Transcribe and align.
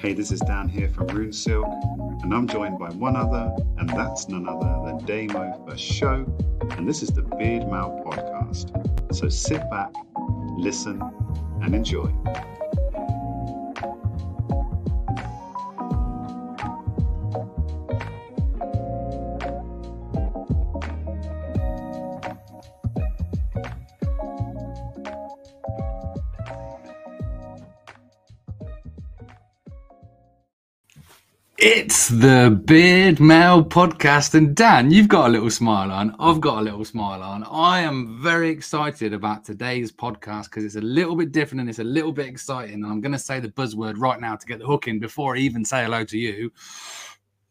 Hey, 0.00 0.14
this 0.14 0.32
is 0.32 0.40
Dan 0.40 0.66
here 0.66 0.88
from 0.88 1.08
Rune 1.08 1.30
Silk, 1.30 1.66
and 2.22 2.32
I'm 2.32 2.48
joined 2.48 2.78
by 2.78 2.88
one 2.88 3.16
other, 3.16 3.54
and 3.76 3.86
that's 3.90 4.30
none 4.30 4.48
other 4.48 4.80
than 4.86 5.04
Damo 5.04 5.62
for 5.68 5.76
show, 5.76 6.24
and 6.70 6.88
this 6.88 7.02
is 7.02 7.10
the 7.10 7.20
Beard 7.20 7.66
Mail 7.70 8.02
podcast. 8.06 9.14
So 9.14 9.28
sit 9.28 9.60
back, 9.68 9.92
listen, 10.56 11.02
and 11.60 11.74
enjoy. 11.74 12.10
It's 31.62 32.08
the 32.08 32.58
Beard 32.64 33.20
Mail 33.20 33.62
podcast. 33.62 34.34
And 34.34 34.56
Dan, 34.56 34.90
you've 34.90 35.08
got 35.08 35.26
a 35.26 35.28
little 35.28 35.50
smile 35.50 35.92
on. 35.92 36.16
I've 36.18 36.40
got 36.40 36.56
a 36.56 36.62
little 36.62 36.86
smile 36.86 37.22
on. 37.22 37.44
I 37.44 37.80
am 37.80 38.18
very 38.22 38.48
excited 38.48 39.12
about 39.12 39.44
today's 39.44 39.92
podcast 39.92 40.44
because 40.44 40.64
it's 40.64 40.76
a 40.76 40.80
little 40.80 41.14
bit 41.14 41.32
different 41.32 41.60
and 41.60 41.68
it's 41.68 41.78
a 41.78 41.84
little 41.84 42.12
bit 42.12 42.28
exciting. 42.28 42.76
And 42.76 42.86
I'm 42.86 43.02
going 43.02 43.12
to 43.12 43.18
say 43.18 43.40
the 43.40 43.50
buzzword 43.50 43.96
right 43.98 44.18
now 44.18 44.36
to 44.36 44.46
get 44.46 44.58
the 44.58 44.64
hook 44.64 44.88
in 44.88 45.00
before 45.00 45.36
I 45.36 45.40
even 45.40 45.62
say 45.62 45.84
hello 45.84 46.02
to 46.02 46.16
you. 46.16 46.50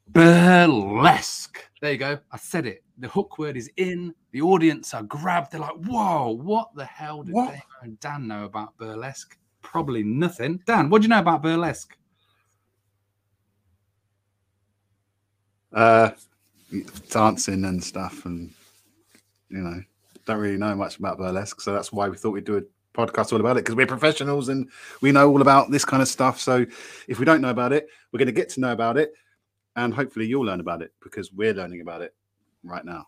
Burlesque. 0.07 1.63
There 1.79 1.91
you 1.91 1.99
go. 1.99 2.17
I 2.31 2.37
said 2.37 2.65
it. 2.65 2.83
The 2.97 3.09
hook 3.09 3.37
word 3.37 3.57
is 3.57 3.69
in. 3.77 4.15
The 4.31 4.41
audience 4.41 4.95
are 4.95 5.03
grabbed. 5.03 5.51
They're 5.51 5.61
like, 5.61 5.85
whoa, 5.85 6.31
what 6.31 6.69
the 6.73 6.85
hell 6.85 7.21
did 7.21 7.35
What? 7.35 7.53
Dan 7.99 8.27
know 8.27 8.45
about 8.45 8.75
burlesque? 8.77 9.37
Probably 9.61 10.01
nothing. 10.01 10.63
Dan, 10.65 10.89
what 10.89 11.03
do 11.03 11.05
you 11.05 11.09
know 11.09 11.19
about 11.19 11.43
burlesque? 11.43 11.95
Uh, 15.73 16.11
dancing 17.09 17.65
and 17.65 17.83
stuff, 17.83 18.25
and 18.25 18.51
you 19.49 19.59
know, 19.59 19.81
don't 20.25 20.39
really 20.39 20.57
know 20.57 20.75
much 20.75 20.97
about 20.97 21.17
burlesque, 21.17 21.61
so 21.61 21.73
that's 21.73 21.91
why 21.91 22.07
we 22.07 22.17
thought 22.17 22.31
we'd 22.31 22.45
do 22.45 22.57
a 22.57 22.61
podcast 22.97 23.31
all 23.31 23.39
about 23.39 23.57
it 23.57 23.63
because 23.63 23.75
we're 23.75 23.85
professionals 23.85 24.49
and 24.49 24.69
we 25.01 25.11
know 25.11 25.29
all 25.29 25.41
about 25.41 25.71
this 25.71 25.85
kind 25.85 26.01
of 26.01 26.07
stuff. 26.07 26.39
So 26.39 26.65
if 27.07 27.19
we 27.19 27.25
don't 27.25 27.41
know 27.41 27.49
about 27.49 27.71
it, 27.71 27.87
we're 28.11 28.17
going 28.17 28.27
to 28.27 28.31
get 28.31 28.49
to 28.49 28.59
know 28.59 28.71
about 28.71 28.97
it, 28.97 29.13
and 29.75 29.93
hopefully 29.93 30.25
you'll 30.25 30.45
learn 30.45 30.59
about 30.59 30.81
it 30.81 30.91
because 31.01 31.31
we're 31.31 31.53
learning 31.53 31.81
about 31.81 32.01
it 32.01 32.13
right 32.63 32.83
now. 32.85 33.07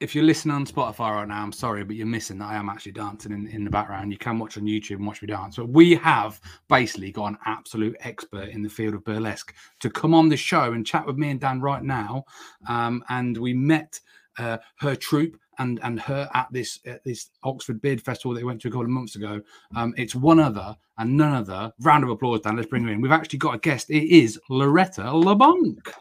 If 0.00 0.14
you're 0.14 0.24
listening 0.24 0.54
on 0.54 0.66
Spotify 0.66 1.14
right 1.14 1.28
now, 1.28 1.42
I'm 1.42 1.52
sorry, 1.52 1.84
but 1.84 1.96
you're 1.96 2.06
missing 2.06 2.38
that 2.38 2.50
I 2.50 2.56
am 2.56 2.68
actually 2.68 2.92
dancing 2.92 3.32
in, 3.32 3.46
in 3.48 3.64
the 3.64 3.70
background. 3.70 4.12
You 4.12 4.18
can 4.18 4.38
watch 4.38 4.56
on 4.56 4.64
YouTube 4.64 4.96
and 4.96 5.06
watch 5.06 5.22
me 5.22 5.28
dance. 5.28 5.56
But 5.56 5.68
we 5.68 5.94
have 5.94 6.40
basically 6.68 7.12
got 7.12 7.26
an 7.26 7.38
absolute 7.46 7.96
expert 8.00 8.48
in 8.48 8.62
the 8.62 8.68
field 8.68 8.94
of 8.94 9.04
burlesque 9.04 9.54
to 9.80 9.90
come 9.90 10.14
on 10.14 10.28
the 10.28 10.36
show 10.36 10.72
and 10.72 10.86
chat 10.86 11.06
with 11.06 11.16
me 11.16 11.30
and 11.30 11.40
Dan 11.40 11.60
right 11.60 11.82
now. 11.82 12.24
Um, 12.68 13.04
and 13.08 13.38
we 13.38 13.54
met 13.54 14.00
uh, 14.38 14.58
her 14.80 14.96
troupe 14.96 15.36
and 15.58 15.78
and 15.84 16.00
her 16.00 16.28
at 16.34 16.48
this 16.52 16.80
at 16.84 17.04
this 17.04 17.30
Oxford 17.44 17.80
Beard 17.80 18.02
Festival 18.02 18.34
that 18.34 18.40
we 18.40 18.44
went 18.44 18.60
to 18.62 18.68
a 18.68 18.70
couple 18.70 18.84
of 18.84 18.90
months 18.90 19.16
ago. 19.16 19.40
Um, 19.76 19.94
it's 19.96 20.14
one 20.14 20.40
other 20.40 20.76
and 20.98 21.16
none 21.16 21.32
other. 21.32 21.72
Round 21.80 22.04
of 22.04 22.10
applause, 22.10 22.40
Dan. 22.40 22.56
Let's 22.56 22.68
bring 22.68 22.84
her 22.84 22.92
in. 22.92 23.00
We've 23.00 23.12
actually 23.12 23.38
got 23.38 23.54
a 23.54 23.58
guest. 23.58 23.90
It 23.90 24.12
is 24.12 24.38
Loretta 24.50 25.02
LeBonke. 25.02 25.92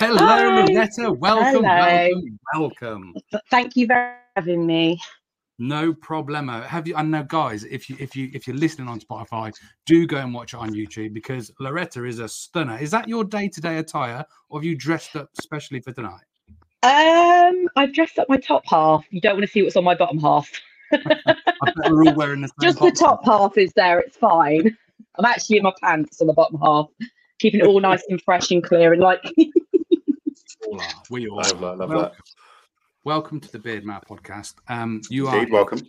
Hello, 0.00 0.16
Hi. 0.16 0.64
Loretta. 0.64 1.12
Welcome, 1.12 1.62
Hello. 1.62 2.08
welcome, 2.08 2.38
welcome. 2.54 3.14
Thank 3.50 3.76
you 3.76 3.86
for 3.86 4.14
having 4.34 4.66
me. 4.66 4.98
No 5.58 5.92
problemo. 5.92 6.64
Have 6.64 6.88
you? 6.88 6.96
I 6.96 7.02
know, 7.02 7.22
guys. 7.22 7.64
If 7.64 7.90
you 7.90 7.96
if 8.00 8.16
you 8.16 8.30
if 8.32 8.46
you're 8.46 8.56
listening 8.56 8.88
on 8.88 8.98
Spotify, 8.98 9.52
do 9.84 10.06
go 10.06 10.16
and 10.16 10.32
watch 10.32 10.54
it 10.54 10.56
on 10.56 10.72
YouTube 10.72 11.12
because 11.12 11.52
Loretta 11.60 12.06
is 12.06 12.18
a 12.18 12.26
stunner. 12.26 12.78
Is 12.78 12.90
that 12.92 13.10
your 13.10 13.24
day 13.24 13.46
to 13.48 13.60
day 13.60 13.76
attire, 13.76 14.24
or 14.48 14.58
have 14.58 14.64
you 14.64 14.74
dressed 14.74 15.16
up 15.16 15.28
specially 15.38 15.80
for 15.80 15.92
tonight? 15.92 16.24
Um, 16.82 17.68
I've 17.76 17.92
dressed 17.92 18.18
up 18.18 18.26
my 18.30 18.38
top 18.38 18.62
half. 18.64 19.04
You 19.10 19.20
don't 19.20 19.34
want 19.34 19.44
to 19.44 19.52
see 19.52 19.62
what's 19.62 19.76
on 19.76 19.84
my 19.84 19.94
bottom 19.94 20.18
half. 20.18 20.50
I 20.94 20.96
bet 21.76 21.90
we're 21.90 22.06
all 22.06 22.14
wearing 22.14 22.40
the 22.40 22.48
same. 22.48 22.54
Just 22.62 22.80
the 22.80 22.90
top 22.90 23.22
half 23.26 23.58
is 23.58 23.70
there. 23.76 24.00
It's 24.00 24.16
fine. 24.16 24.74
I'm 25.18 25.26
actually 25.26 25.58
in 25.58 25.64
my 25.64 25.74
pants 25.82 26.22
on 26.22 26.26
the 26.26 26.32
bottom 26.32 26.58
half, 26.58 26.86
keeping 27.38 27.60
it 27.60 27.66
all 27.66 27.80
nice 27.80 28.02
and 28.08 28.18
fresh 28.22 28.50
and 28.50 28.64
clear 28.64 28.94
and 28.94 29.02
like. 29.02 29.30
All 30.70 30.80
are. 30.80 31.02
We 31.10 31.26
all. 31.26 31.38
Love 31.38 31.48
that, 31.48 31.78
love 31.78 31.78
welcome. 31.78 31.96
that. 31.96 32.14
Welcome 33.02 33.40
to 33.40 33.50
the 33.50 33.58
Beard 33.58 33.84
Mail 33.84 34.00
podcast. 34.08 34.54
Um, 34.68 35.00
you 35.10 35.26
are 35.26 35.40
Indeed, 35.40 35.52
welcome. 35.52 35.80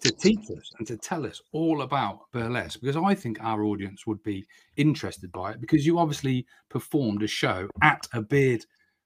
to 0.00 0.10
teach 0.10 0.50
us 0.50 0.72
and 0.76 0.86
to 0.88 0.96
tell 0.96 1.24
us 1.24 1.40
all 1.52 1.82
about 1.82 2.32
burlesque 2.32 2.80
because 2.80 2.96
I 2.96 3.14
think 3.14 3.38
our 3.40 3.62
audience 3.62 4.08
would 4.08 4.20
be 4.24 4.44
interested 4.76 5.30
by 5.30 5.52
it 5.52 5.60
because 5.60 5.86
you 5.86 6.00
obviously 6.00 6.46
performed 6.68 7.22
a 7.22 7.28
show 7.28 7.68
at 7.82 8.08
a 8.12 8.22
beard 8.22 8.64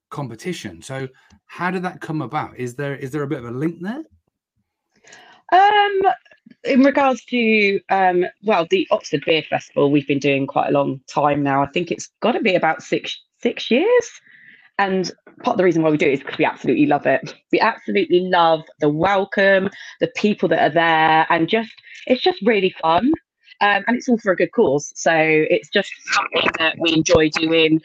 competition. 0.08 0.80
So 0.80 1.06
how 1.44 1.70
did 1.70 1.82
that 1.82 2.00
come 2.00 2.22
about? 2.22 2.56
Is 2.56 2.74
there 2.74 2.96
is 2.96 3.10
there 3.10 3.22
a 3.22 3.28
bit 3.28 3.40
of 3.40 3.44
a 3.44 3.50
link 3.50 3.82
there? 3.82 4.04
Um, 5.52 6.00
in 6.64 6.82
regards 6.82 7.22
to 7.26 7.80
um, 7.90 8.24
well, 8.44 8.66
the 8.70 8.88
Oxford 8.90 9.26
Beard 9.26 9.44
Festival, 9.44 9.90
we've 9.90 10.08
been 10.08 10.20
doing 10.20 10.46
quite 10.46 10.70
a 10.70 10.72
long 10.72 11.02
time 11.06 11.42
now. 11.42 11.62
I 11.62 11.66
think 11.66 11.90
it's 11.90 12.08
got 12.20 12.32
to 12.32 12.40
be 12.40 12.54
about 12.54 12.82
six 12.82 13.20
six 13.42 13.70
years. 13.70 14.10
And 14.78 15.10
part 15.42 15.54
of 15.54 15.58
the 15.58 15.64
reason 15.64 15.82
why 15.82 15.90
we 15.90 15.96
do 15.96 16.06
it 16.06 16.14
is 16.14 16.20
because 16.20 16.38
we 16.38 16.44
absolutely 16.44 16.86
love 16.86 17.06
it. 17.06 17.34
We 17.52 17.60
absolutely 17.60 18.20
love 18.20 18.62
the 18.80 18.88
welcome, 18.88 19.70
the 20.00 20.10
people 20.16 20.48
that 20.50 20.70
are 20.70 20.74
there, 20.74 21.26
and 21.30 21.48
just 21.48 21.72
it's 22.06 22.22
just 22.22 22.40
really 22.42 22.74
fun. 22.80 23.12
Um, 23.60 23.82
and 23.86 23.96
it's 23.96 24.08
all 24.08 24.18
for 24.18 24.32
a 24.32 24.36
good 24.36 24.52
cause. 24.52 24.92
So 24.94 25.12
it's 25.14 25.68
just 25.68 25.90
something 26.12 26.48
that 26.58 26.76
we 26.78 26.92
enjoy 26.92 27.30
doing. 27.30 27.80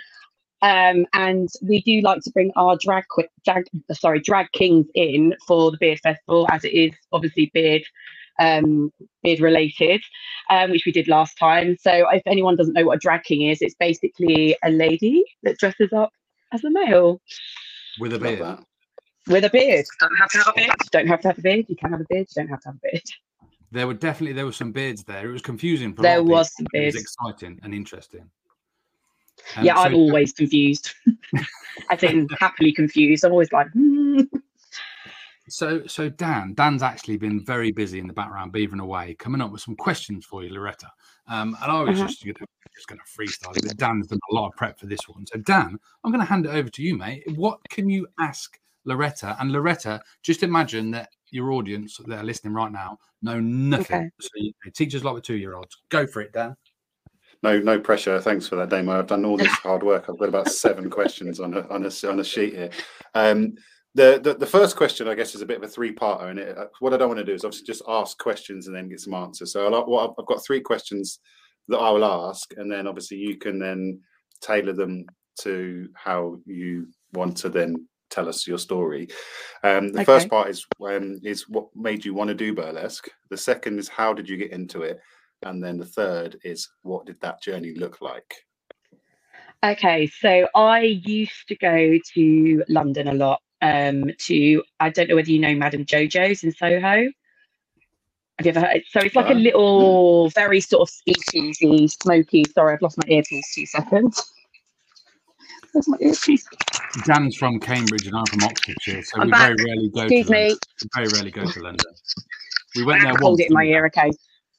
Um, 0.62 1.06
and 1.14 1.50
we 1.62 1.82
do 1.82 2.00
like 2.02 2.22
to 2.22 2.32
bring 2.32 2.52
our 2.56 2.78
drag, 2.80 3.06
qui- 3.10 3.28
drag 3.44 3.66
sorry, 3.92 4.20
drag 4.20 4.52
kings 4.54 4.86
in 4.94 5.36
for 5.48 5.72
the 5.72 5.78
beard 5.78 6.00
festival, 6.02 6.48
as 6.52 6.64
it 6.64 6.74
is 6.74 6.94
obviously 7.12 7.50
beard 7.54 7.84
um, 8.40 8.92
beard 9.24 9.40
related, 9.40 10.02
um, 10.50 10.72
which 10.72 10.84
we 10.86 10.92
did 10.92 11.08
last 11.08 11.38
time. 11.38 11.76
So 11.80 12.08
if 12.12 12.24
anyone 12.26 12.56
doesn't 12.56 12.74
know 12.74 12.86
what 12.86 12.98
a 12.98 13.00
drag 13.00 13.24
king 13.24 13.50
is, 13.50 13.62
it's 13.62 13.76
basically 13.76 14.56
a 14.64 14.70
lady 14.70 15.24
that 15.44 15.58
dresses 15.58 15.92
up 15.92 16.12
as 16.54 16.64
a 16.64 16.70
male 16.70 17.22
With 18.00 18.14
a 18.14 18.20
beard. 18.20 18.40
that. 18.42 18.64
with 19.28 19.44
a 19.46 19.50
beard. 19.50 19.86
Don't 20.00 20.16
have 20.18 20.30
to 20.30 20.38
have 20.40 20.48
a 20.50 20.54
beard. 20.56 20.76
Don't 20.92 21.08
have 21.08 21.22
to 21.22 21.28
have 21.30 21.38
a 21.38 21.42
beard. 21.42 21.66
You 21.70 21.76
can 21.76 21.92
have 21.92 22.02
a 22.02 22.06
beard. 22.10 22.28
You 22.30 22.42
don't 22.44 22.50
have 22.50 22.62
to 22.62 22.70
have 22.70 22.76
a 22.76 22.80
beard. 22.92 23.04
There 23.72 23.88
were 23.88 23.94
definitely 23.96 24.34
there 24.34 24.46
were 24.46 24.52
some 24.52 24.72
beards 24.72 25.04
there. 25.04 25.28
It 25.30 25.32
was 25.32 25.42
confusing. 25.42 25.94
For 25.96 26.04
There 26.04 26.20
people, 26.22 26.32
was 26.36 26.56
some 26.56 26.66
but 26.72 26.80
It 26.82 26.86
was 26.86 26.94
beards. 26.96 27.04
exciting 27.06 27.60
and 27.64 27.74
interesting. 27.74 28.30
Um, 29.58 29.66
yeah, 29.66 29.76
I'm 29.78 29.96
always 29.96 30.32
confused. 30.32 30.94
As 31.90 32.04
in 32.04 32.28
happily 32.40 32.72
confused. 32.72 33.24
I'm 33.26 33.32
always 33.32 33.52
like, 33.52 33.68
hmm. 33.74 34.22
So, 35.50 35.86
so 35.88 36.08
Dan, 36.10 36.54
Dan's 36.54 36.82
actually 36.84 37.18
been 37.18 37.44
very 37.44 37.72
busy 37.72 38.00
in 38.00 38.08
the 38.08 38.14
background, 38.14 38.54
beavering 38.54 38.80
away, 38.80 39.16
coming 39.20 39.42
up 39.42 39.52
with 39.52 39.62
some 39.62 39.76
questions 39.76 40.24
for 40.26 40.44
you, 40.44 40.54
Loretta. 40.54 40.88
Um, 41.28 41.58
and 41.62 41.72
I 41.72 41.82
was 41.82 42.00
Uh-huh. 42.00 42.08
just, 42.08 42.24
gonna, 42.24 42.48
just 42.76 42.88
going 42.88 43.00
to 43.00 43.06
freestyle 43.06 43.56
it, 43.56 43.66
but 43.66 43.78
Dan's 43.78 44.08
done 44.08 44.20
a 44.32 44.36
lot 44.36 44.48
of 44.48 44.56
prep 44.58 44.80
for 44.80 44.88
this 44.88 45.08
one. 45.08 45.26
So, 45.26 45.40
Dan, 45.40 45.80
I'm 46.04 46.12
going 46.12 46.20
to 46.20 46.30
hand 46.30 46.46
it 46.46 46.50
over 46.50 46.70
to 46.70 46.84
you, 46.84 46.98
mate. 46.98 47.24
What 47.36 47.60
can 47.70 47.90
you 47.90 48.08
ask 48.20 48.60
Loretta? 48.86 49.38
And 49.40 49.52
Loretta, 49.52 50.02
just 50.22 50.44
imagine 50.44 50.92
that 50.92 51.10
your 51.30 51.52
audience 51.52 51.98
that 52.06 52.20
are 52.20 52.24
listening 52.24 52.54
right 52.54 52.72
now 52.72 53.00
know 53.22 53.40
nothing. 53.40 53.96
Okay. 54.02 54.10
So, 54.20 54.30
you 54.36 54.54
know, 54.66 54.72
teachers 54.72 55.04
like 55.04 55.16
the 55.16 55.22
two-year-olds. 55.22 55.78
Go 55.90 56.06
for 56.06 56.22
it, 56.22 56.34
Dan. 56.34 56.56
No, 57.42 57.60
no 57.60 57.80
pressure. 57.80 58.22
Thanks 58.22 58.48
for 58.48 58.56
that, 58.56 58.70
Damo. 58.70 58.98
I've 59.00 59.08
done 59.08 59.26
all 59.26 59.36
this 59.38 59.48
hard 59.52 59.84
work. 59.84 60.06
I've 60.08 60.18
got 60.18 60.30
about 60.30 60.50
seven 60.50 60.90
questions 60.90 61.40
on 61.42 61.54
a, 61.54 61.68
on 61.68 61.86
a 61.86 62.08
on 62.10 62.20
a 62.20 62.24
sheet 62.24 62.54
here. 62.54 62.70
Um, 63.16 63.56
the, 63.96 64.20
the 64.24 64.34
the 64.34 64.46
first 64.46 64.76
question, 64.76 65.08
I 65.08 65.16
guess, 65.16 65.36
is 65.36 65.42
a 65.42 65.46
bit 65.46 65.58
of 65.58 65.64
a 65.64 65.68
three-parter, 65.68 66.30
and 66.30 66.40
it, 66.40 66.58
uh, 66.58 66.66
what 66.80 66.94
I 66.94 66.98
don't 66.98 67.10
want 67.10 67.20
to 67.20 67.26
do 67.26 67.34
is 67.34 67.46
obviously 67.46 67.68
just 67.68 67.84
ask 67.88 68.18
questions 68.18 68.68
and 68.68 68.76
then 68.76 68.90
get 68.90 69.00
some 69.00 69.14
answers. 69.14 69.54
So 69.54 69.66
I'll, 69.66 69.86
well, 69.88 70.16
I've 70.18 70.26
got 70.26 70.44
three 70.46 70.62
questions 70.62 71.20
that 71.68 71.78
I 71.78 71.92
will 71.92 72.06
ask, 72.06 72.54
and 72.58 72.72
then 72.72 72.88
obviously 72.88 73.18
you 73.18 73.38
can 73.38 73.60
then 73.60 74.02
tailor 74.42 74.74
them 74.74 75.06
to 75.42 75.90
how 75.96 76.40
you 76.46 76.88
want 77.14 77.38
to 77.38 77.50
then 77.50 77.88
tell 78.10 78.28
us 78.28 78.48
your 78.48 78.58
story. 78.58 79.08
Um, 79.64 79.92
the 79.92 80.06
first 80.06 80.30
part 80.30 80.50
is 80.50 80.66
um, 80.82 81.20
is 81.24 81.48
what 81.48 81.68
made 81.76 82.04
you 82.04 82.14
want 82.14 82.30
to 82.30 82.36
do 82.36 82.54
burlesque. 82.54 83.10
The 83.30 83.38
second 83.38 83.80
is 83.80 83.88
how 83.88 84.14
did 84.14 84.28
you 84.28 84.38
get 84.38 84.52
into 84.52 84.82
it, 84.82 85.00
and 85.44 85.64
then 85.64 85.78
the 85.78 85.86
third 85.86 86.40
is 86.44 86.68
what 86.82 87.06
did 87.06 87.20
that 87.22 87.44
journey 87.44 87.76
look 87.76 88.02
like? 88.02 88.34
Okay, 89.64 90.08
so 90.08 90.48
I 90.56 90.82
used 90.82 91.48
to 91.48 91.56
go 91.56 91.98
to 92.16 92.64
London 92.68 93.08
a 93.08 93.14
lot. 93.14 93.42
Um, 93.64 94.12
to 94.20 94.62
I 94.82 94.90
don't 94.90 95.08
know 95.08 95.16
whether 95.16 95.32
you 95.32 95.40
know 95.40 95.56
Madame 95.56 95.86
Jojo's 95.86 96.44
in 96.44 96.52
Soho. 96.52 96.82
Have 98.38 98.46
you 98.46 98.50
ever 98.50 98.60
heard? 98.60 98.82
So 98.90 99.00
it's 99.00 99.16
like 99.16 99.30
a 99.30 99.34
No. 99.34 99.40
little, 99.40 100.30
very 100.32 100.60
sort 100.60 100.82
of 100.82 100.90
speakeasy, 100.94 101.88
smoky. 101.88 102.44
Sorry, 102.54 102.74
I've 102.74 102.82
lost 102.82 102.98
my 102.98 103.08
earpiece. 103.08 103.56
Two 103.56 103.66
seconds. 103.66 104.22
Where's 105.72 105.88
my 105.88 105.98
earpiece? 106.02 106.46
Dan's 107.06 107.38
from 107.38 107.60
Cambridge 107.60 108.06
and 108.06 108.16
I'm 108.18 108.26
from 108.26 108.44
Oxfordshire, 108.44 109.02
so 109.04 109.20
I'm 109.22 109.28
we 109.28 109.32
back. 109.32 109.56
very 109.58 109.66
rarely 109.66 109.90
go 109.90 110.02
Excuse 110.02 110.26
to 110.28 110.32
London. 110.34 110.50
me. 110.50 110.58
We 110.82 110.90
very 110.94 111.08
rarely 111.14 111.32
go 111.32 111.46
to 111.46 111.60
London. 111.62 111.86
We 112.76 112.84
I 112.84 112.86
went 112.86 113.02
there 113.04 113.12
once. 113.14 113.24
hold 113.24 113.40
it 113.40 113.48
in 113.48 113.54
my 113.54 113.64
ear. 113.64 113.86
Okay. 113.88 114.12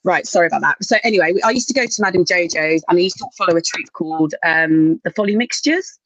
Right, 0.04 0.26
sorry 0.26 0.46
about 0.48 0.60
that. 0.62 0.82
So 0.84 0.96
anyway, 1.02 1.34
I 1.44 1.50
used 1.50 1.68
to 1.68 1.74
go 1.74 1.86
to 1.86 2.02
Madame 2.02 2.24
Jojo's 2.24 2.84
and 2.88 2.98
I 2.98 3.00
used 3.00 3.16
to 3.18 3.26
follow 3.38 3.56
a 3.56 3.60
troupe 3.62 3.90
called 3.92 4.34
um, 4.44 5.00
the 5.04 5.10
Folly 5.10 5.34
Mixtures. 5.36 5.98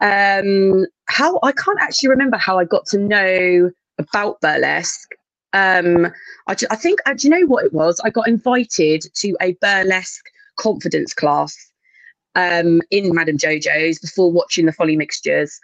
Um, 0.00 0.86
how 1.06 1.38
I 1.42 1.52
can't 1.52 1.80
actually 1.80 2.10
remember 2.10 2.36
how 2.36 2.58
I 2.58 2.64
got 2.64 2.86
to 2.86 2.98
know 2.98 3.70
about 3.98 4.40
burlesque. 4.40 5.10
Um, 5.52 6.06
I, 6.48 6.56
I 6.70 6.76
think, 6.76 7.00
uh, 7.06 7.14
do 7.14 7.28
you 7.28 7.30
know 7.30 7.46
what 7.46 7.64
it 7.64 7.72
was? 7.72 8.00
I 8.04 8.10
got 8.10 8.28
invited 8.28 9.04
to 9.14 9.36
a 9.40 9.56
burlesque 9.60 10.24
confidence 10.58 11.14
class 11.14 11.56
um, 12.34 12.82
in 12.90 13.14
Madame 13.14 13.38
Jojo's 13.38 13.98
before 13.98 14.30
watching 14.30 14.66
the 14.66 14.72
Folly 14.72 14.96
Mixtures. 14.96 15.58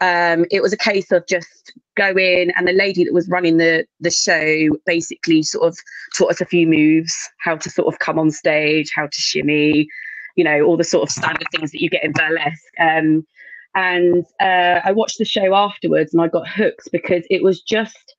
Um, 0.00 0.44
it 0.50 0.62
was 0.62 0.72
a 0.72 0.76
case 0.76 1.10
of 1.10 1.26
just 1.26 1.72
go 1.96 2.10
in, 2.16 2.52
and 2.52 2.68
the 2.68 2.72
lady 2.72 3.04
that 3.04 3.14
was 3.14 3.28
running 3.28 3.56
the 3.56 3.84
the 4.00 4.10
show 4.10 4.68
basically 4.86 5.42
sort 5.42 5.66
of 5.66 5.76
taught 6.16 6.30
us 6.30 6.40
a 6.40 6.46
few 6.46 6.68
moves, 6.68 7.28
how 7.38 7.56
to 7.56 7.70
sort 7.70 7.92
of 7.92 7.98
come 7.98 8.18
on 8.18 8.30
stage, 8.30 8.92
how 8.94 9.06
to 9.06 9.20
shimmy, 9.20 9.88
you 10.36 10.44
know, 10.44 10.60
all 10.62 10.76
the 10.76 10.84
sort 10.84 11.02
of 11.02 11.10
standard 11.10 11.48
things 11.50 11.72
that 11.72 11.82
you 11.82 11.90
get 11.90 12.04
in 12.04 12.12
burlesque. 12.12 12.62
Um, 12.78 13.26
and 13.74 14.24
uh, 14.40 14.80
I 14.84 14.92
watched 14.92 15.18
the 15.18 15.24
show 15.24 15.54
afterwards, 15.54 16.12
and 16.12 16.22
I 16.22 16.28
got 16.28 16.48
hooked 16.48 16.88
because 16.92 17.24
it 17.30 17.42
was 17.42 17.60
just 17.60 18.14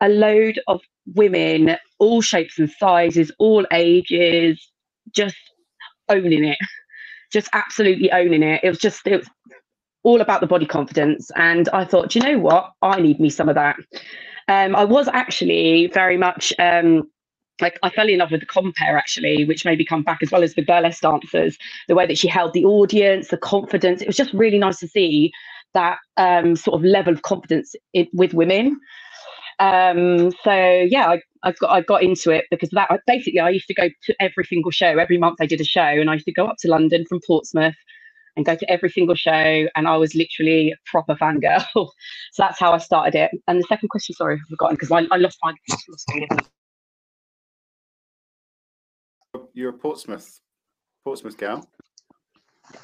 a 0.00 0.08
load 0.08 0.60
of 0.66 0.80
women, 1.14 1.76
all 1.98 2.20
shapes 2.20 2.58
and 2.58 2.70
sizes, 2.70 3.30
all 3.38 3.66
ages, 3.72 4.70
just 5.14 5.36
owning 6.08 6.44
it, 6.44 6.58
just 7.32 7.48
absolutely 7.52 8.10
owning 8.12 8.42
it. 8.42 8.60
It 8.62 8.68
was 8.68 8.78
just 8.78 9.06
it 9.06 9.18
was 9.18 9.28
all 10.02 10.20
about 10.20 10.40
the 10.40 10.46
body 10.46 10.66
confidence, 10.66 11.30
and 11.36 11.68
I 11.70 11.84
thought, 11.84 12.10
"Do 12.10 12.18
you 12.18 12.24
know 12.24 12.38
what, 12.38 12.72
I 12.82 13.00
need 13.00 13.20
me 13.20 13.30
some 13.30 13.48
of 13.48 13.54
that. 13.54 13.76
Um, 14.48 14.76
I 14.76 14.84
was 14.84 15.08
actually 15.08 15.88
very 15.88 16.16
much 16.16 16.52
um, 16.58 17.10
like 17.60 17.78
I 17.82 17.90
fell 17.90 18.08
in 18.08 18.18
love 18.18 18.30
with 18.30 18.40
the 18.40 18.46
compare 18.46 18.96
actually, 18.96 19.44
which 19.44 19.64
made 19.64 19.78
me 19.78 19.84
come 19.84 20.02
back 20.02 20.18
as 20.22 20.30
well 20.30 20.42
as 20.42 20.54
the 20.54 20.62
burlesque 20.62 21.02
dancers. 21.02 21.56
The 21.88 21.94
way 21.94 22.06
that 22.06 22.18
she 22.18 22.28
held 22.28 22.52
the 22.52 22.64
audience, 22.64 23.28
the 23.28 23.36
confidence. 23.38 24.02
It 24.02 24.06
was 24.06 24.16
just 24.16 24.32
really 24.32 24.58
nice 24.58 24.78
to 24.80 24.88
see 24.88 25.32
that 25.74 25.98
um, 26.16 26.56
sort 26.56 26.78
of 26.80 26.84
level 26.84 27.12
of 27.12 27.22
confidence 27.22 27.74
in, 27.92 28.06
with 28.12 28.34
women. 28.34 28.78
Um, 29.58 30.32
so 30.44 30.52
yeah, 30.52 31.08
I, 31.08 31.20
I 31.42 31.52
got 31.52 31.70
I 31.70 31.80
got 31.80 32.02
into 32.02 32.30
it 32.30 32.44
because 32.50 32.70
that 32.70 32.88
I, 32.90 32.98
basically 33.06 33.40
I 33.40 33.50
used 33.50 33.68
to 33.68 33.74
go 33.74 33.88
to 33.88 34.14
every 34.20 34.44
single 34.44 34.70
show. 34.70 34.98
Every 34.98 35.18
month 35.18 35.36
I 35.40 35.46
did 35.46 35.60
a 35.60 35.64
show, 35.64 35.80
and 35.80 36.10
I 36.10 36.14
used 36.14 36.26
to 36.26 36.32
go 36.32 36.46
up 36.46 36.56
to 36.60 36.68
London 36.68 37.04
from 37.08 37.20
Portsmouth 37.26 37.74
and 38.36 38.44
go 38.44 38.54
to 38.54 38.70
every 38.70 38.90
single 38.90 39.14
show. 39.14 39.66
And 39.74 39.88
I 39.88 39.96
was 39.96 40.14
literally 40.14 40.72
a 40.72 40.76
proper 40.90 41.14
fangirl. 41.14 41.64
so 41.74 41.88
that's 42.36 42.60
how 42.60 42.72
I 42.72 42.78
started 42.78 43.14
it. 43.14 43.30
And 43.48 43.60
the 43.60 43.66
second 43.66 43.88
question, 43.88 44.14
sorry, 44.14 44.34
I've 44.34 44.48
forgotten 44.50 44.76
because 44.76 44.92
I, 44.92 45.06
I. 45.10 45.16
Lost 45.16 45.38
my 45.42 45.54
You're 49.56 49.70
a 49.70 49.72
Portsmouth, 49.72 50.38
Portsmouth 51.02 51.38
gal. 51.38 51.66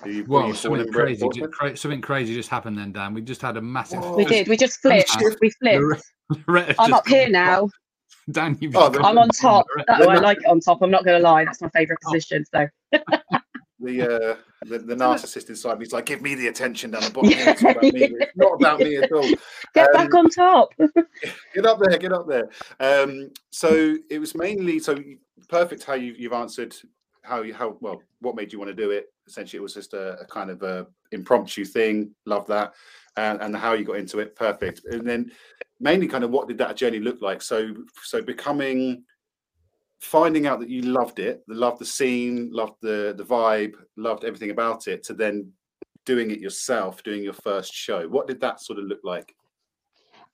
You- 0.06 0.24
Well, 0.26 0.54
something 0.54 0.90
crazy, 0.90 1.20
Portsmouth? 1.20 1.50
ju- 1.50 1.56
cra- 1.56 1.76
something 1.76 2.00
crazy 2.00 2.34
just 2.34 2.48
happened 2.48 2.78
then, 2.78 2.92
Dan. 2.92 3.12
We 3.12 3.20
just 3.20 3.42
had 3.42 3.58
a 3.58 3.60
massive. 3.60 4.00
Whoa. 4.00 4.16
we 4.16 4.24
did. 4.24 4.48
We 4.48 4.56
just 4.56 4.80
flipped. 4.80 5.14
We 5.42 5.50
flipped. 5.50 6.02
Loretta 6.48 6.74
I'm 6.78 6.94
up 6.94 7.06
here 7.06 7.24
gone- 7.26 7.32
now. 7.32 7.68
Dan, 8.30 8.56
you've 8.60 8.74
Oh, 8.74 8.80
just 8.82 8.92
the- 8.94 8.98
gone 9.00 9.10
I'm 9.10 9.18
on 9.18 9.28
top. 9.28 9.66
Loretta- 9.76 9.84
That, 9.98 10.08
I 10.08 10.18
like 10.20 10.38
it 10.38 10.46
on 10.46 10.60
top. 10.60 10.80
I'm 10.80 10.90
not 10.90 11.04
going 11.04 11.20
to 11.20 11.22
lie. 11.28 11.44
That's 11.44 11.60
my 11.60 11.68
favourite 11.68 11.98
Oh. 12.06 12.10
position. 12.12 12.42
So 12.54 12.66
The, 13.80 14.00
uh, 14.02 14.36
the 14.64 14.78
the 14.78 14.94
narcissist 15.04 15.48
inside 15.50 15.78
me 15.78 15.84
is 15.84 15.92
like, 15.92 16.06
give 16.06 16.22
me 16.22 16.36
the 16.36 16.46
attention 16.46 16.92
down 16.92 17.02
the 17.02 17.10
bottom. 17.10 17.30
here. 17.32 17.48
It's 17.50 17.60
about 17.62 17.82
me. 17.82 17.90
It's 18.20 18.36
not 18.36 18.52
about 18.54 18.78
me 18.78 18.96
at 18.96 19.12
all. 19.12 19.28
get 19.74 19.88
Um, 19.88 19.92
back 19.92 20.14
on 20.14 20.30
top. 20.30 20.68
get 21.52 21.66
up 21.66 21.80
there, 21.80 21.98
get 21.98 22.12
up 22.12 22.28
there. 22.28 22.48
Um, 22.78 23.30
so 23.50 23.96
it 24.08 24.20
was 24.20 24.34
mainly 24.36 24.78
so 24.78 24.96
perfect 25.48 25.84
how 25.84 25.94
you, 25.94 26.14
you've 26.16 26.32
answered 26.32 26.74
how 27.22 27.42
you 27.42 27.54
how 27.54 27.76
well 27.80 28.02
what 28.20 28.34
made 28.34 28.52
you 28.52 28.58
want 28.58 28.70
to 28.70 28.74
do 28.74 28.90
it. 28.90 29.12
Essentially, 29.26 29.58
it 29.58 29.62
was 29.62 29.74
just 29.74 29.94
a, 29.94 30.18
a 30.20 30.26
kind 30.26 30.50
of 30.50 30.62
a 30.62 30.86
impromptu 31.12 31.64
thing. 31.64 32.14
Love 32.26 32.46
that, 32.48 32.72
and, 33.16 33.40
and 33.40 33.56
how 33.56 33.74
you 33.74 33.84
got 33.84 33.96
into 33.96 34.18
it. 34.18 34.34
Perfect. 34.36 34.84
And 34.86 35.06
then 35.06 35.30
mainly 35.80 36.08
kind 36.08 36.24
of 36.24 36.30
what 36.30 36.48
did 36.48 36.58
that 36.58 36.76
journey 36.76 36.98
look 36.98 37.20
like? 37.20 37.42
So 37.42 37.74
so 38.02 38.22
becoming 38.22 39.04
finding 40.00 40.46
out 40.46 40.58
that 40.58 40.68
you 40.68 40.82
loved 40.82 41.20
it, 41.20 41.42
loved 41.46 41.78
the 41.78 41.86
scene, 41.86 42.50
loved 42.52 42.76
the 42.82 43.14
the 43.16 43.24
vibe, 43.24 43.74
loved 43.96 44.24
everything 44.24 44.50
about 44.50 44.88
it, 44.88 45.04
to 45.04 45.14
then 45.14 45.52
doing 46.04 46.30
it 46.30 46.40
yourself, 46.40 47.02
doing 47.04 47.22
your 47.22 47.32
first 47.32 47.72
show. 47.72 48.08
What 48.08 48.26
did 48.26 48.40
that 48.40 48.60
sort 48.60 48.78
of 48.80 48.86
look 48.86 49.00
like? 49.04 49.34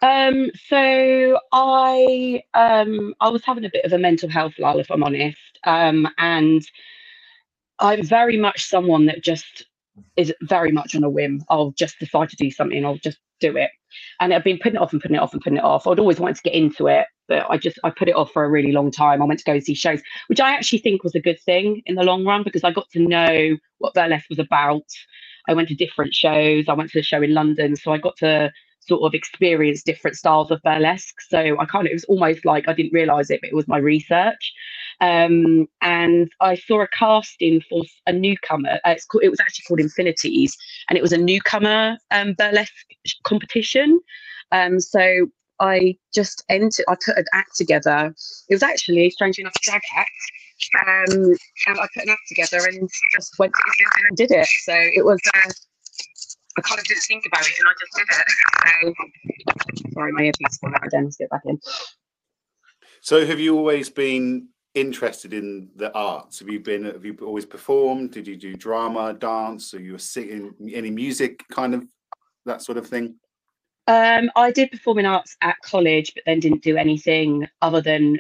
Um, 0.00 0.50
so 0.69 1.39
I 1.53 2.43
um 2.55 3.15
I 3.21 3.29
was 3.31 3.45
having 3.45 3.65
a 3.65 3.71
bit 3.73 3.85
of 3.85 3.93
a 3.93 3.99
mental 3.99 4.29
health 4.29 4.55
lull, 4.59 4.79
if 4.79 4.91
I'm 4.91 5.03
honest. 5.03 5.39
Um, 5.65 6.09
and 6.19 6.62
I'm 7.81 8.05
very 8.05 8.37
much 8.37 8.65
someone 8.65 9.06
that 9.06 9.23
just 9.23 9.65
is 10.17 10.33
very 10.43 10.73
much 10.73 10.95
on 10.95 11.05
a 11.05 11.11
whim. 11.11 11.43
I'll 11.49 11.73
just 11.73 11.99
decide 11.99 12.29
to 12.31 12.37
do 12.37 12.50
something, 12.50 12.85
I'll 12.85 12.99
just 12.99 13.19
do 13.41 13.56
it. 13.56 13.71
And 14.21 14.33
I've 14.35 14.45
been 14.45 14.59
putting 14.59 14.77
it 14.77 14.83
off 14.83 14.93
and 14.93 15.00
putting 15.03 15.17
it 15.17 15.21
off 15.23 15.33
and 15.33 15.43
putting 15.43 15.59
it 15.59 15.65
off. 15.65 15.87
I'd 15.87 15.99
always 15.99 16.21
wanted 16.21 16.37
to 16.37 16.43
get 16.43 16.55
into 16.55 16.87
it, 16.89 17.06
but 17.27 17.47
I 17.51 17.56
just 17.56 17.79
I 17.85 17.91
put 17.91 18.09
it 18.09 18.17
off 18.17 18.33
for 18.33 18.44
a 18.44 18.51
really 18.51 18.73
long 18.73 18.91
time. 18.91 19.23
I 19.23 19.25
went 19.25 19.41
to 19.41 19.44
go 19.44 19.59
see 19.61 19.75
shows, 19.75 20.01
which 20.29 20.41
I 20.41 20.53
actually 20.53 20.79
think 20.81 21.03
was 21.05 21.15
a 21.15 21.21
good 21.21 21.41
thing 21.41 21.83
in 21.87 21.94
the 21.97 22.05
long 22.05 22.25
run 22.25 22.43
because 22.44 22.65
I 22.65 22.71
got 22.73 22.89
to 22.91 23.01
know 23.01 23.56
what 23.79 23.94
burlesque 23.94 24.29
was 24.29 24.39
about. 24.39 24.85
I 25.49 25.55
went 25.55 25.69
to 25.69 25.75
different 25.75 26.15
shows. 26.15 26.67
I 26.69 26.75
went 26.75 26.91
to 26.91 27.01
a 27.01 27.03
show 27.03 27.23
in 27.23 27.35
London, 27.35 27.75
so 27.77 27.93
I 27.93 27.99
got 27.99 28.17
to 28.19 28.53
sort 28.88 29.02
of 29.02 29.14
experience 29.14 29.82
different 29.82 30.17
styles 30.17 30.50
of 30.50 30.62
burlesque. 30.62 31.20
So 31.29 31.38
I 31.61 31.64
kind 31.67 31.87
of, 31.87 31.90
it 31.90 31.94
was 31.94 32.05
almost 32.05 32.44
like 32.44 32.67
I 32.69 32.73
didn't 32.73 32.93
realize 32.93 33.31
it, 33.31 33.40
but 33.40 33.50
it 33.50 33.55
was 33.55 33.69
my 33.69 33.79
research. 33.79 34.52
Um, 35.00 35.69
and 35.82 36.32
I 36.40 36.56
saw 36.56 36.82
a 36.82 36.88
casting 36.88 37.61
for 37.69 37.85
a 38.06 38.12
newcomer. 38.12 38.81
Uh, 38.85 38.90
it's 38.90 39.05
called, 39.05 39.25
it 39.25 39.31
was 39.31 39.40
actually 39.40 39.64
called 39.69 39.81
Infinities, 39.81 40.56
and 40.88 40.96
it 40.96 41.02
was 41.02 41.12
a 41.12 41.19
newcomer 41.19 41.99
um, 42.11 42.35
burlesque 42.38 42.73
competition. 43.25 44.00
Um, 44.50 44.81
so 44.81 45.26
I 45.61 45.96
just 46.14 46.43
entered, 46.49 46.84
I 46.88 46.96
put 47.05 47.19
an 47.19 47.26
act 47.34 47.56
together. 47.56 48.14
It 48.49 48.55
was 48.55 48.62
actually, 48.62 49.11
strangely 49.11 49.43
enough, 49.43 49.55
a 49.56 49.70
drag 49.70 49.82
act. 49.96 50.11
Um, 50.87 51.37
and 51.67 51.79
I 51.79 51.87
put 51.94 52.05
an 52.05 52.11
act 52.11 52.26
together 52.29 52.58
and 52.67 52.88
just 53.14 53.38
went 53.38 53.52
and 54.08 54.17
did 54.17 54.31
it. 54.31 54.49
So 54.64 54.73
it 54.75 55.05
was, 55.05 55.20
uh, 55.34 55.50
I 56.58 56.60
kind 56.60 56.81
of 56.81 56.84
didn't 56.87 57.02
think 57.02 57.25
about 57.26 57.46
it 57.46 57.55
and 57.58 57.69
I 57.69 57.72
just 57.78 57.93
did 57.96 58.06
it. 58.10 58.94
So, 59.84 59.90
sorry, 59.93 60.12
my 60.12 60.22
earpiece 60.22 60.58
fell 60.58 60.75
out 60.75 60.87
again. 60.87 61.05
Let's 61.05 61.16
get 61.16 61.31
back 61.31 61.43
in. 61.44 61.60
So 63.00 63.25
have 63.25 63.38
you 63.38 63.56
always 63.56 63.88
been 63.88 64.49
interested 64.75 65.32
in 65.32 65.69
the 65.76 65.93
arts? 65.94 66.40
Have 66.40 66.49
you 66.49 66.60
been 66.60 66.84
have 66.84 67.05
you 67.05 67.16
always 67.22 67.46
performed? 67.46 68.12
Did 68.12 68.27
you 68.27 68.36
do 68.36 68.55
drama, 68.55 69.15
dance? 69.15 69.72
Or 69.72 69.81
you 69.81 69.93
were 69.93 69.98
singing 69.98 70.53
any 70.74 70.91
music 70.91 71.44
kind 71.50 71.74
of 71.74 71.86
that 72.44 72.62
sort 72.62 72.79
of 72.79 72.86
thing? 72.86 73.15
Um, 73.86 74.31
I 74.36 74.50
did 74.50 74.70
performing 74.70 75.06
arts 75.06 75.36
at 75.41 75.56
college, 75.62 76.12
but 76.15 76.24
then 76.27 76.41
didn't 76.41 76.62
do 76.62 76.77
anything 76.77 77.46
other 77.62 77.81
than 77.81 78.19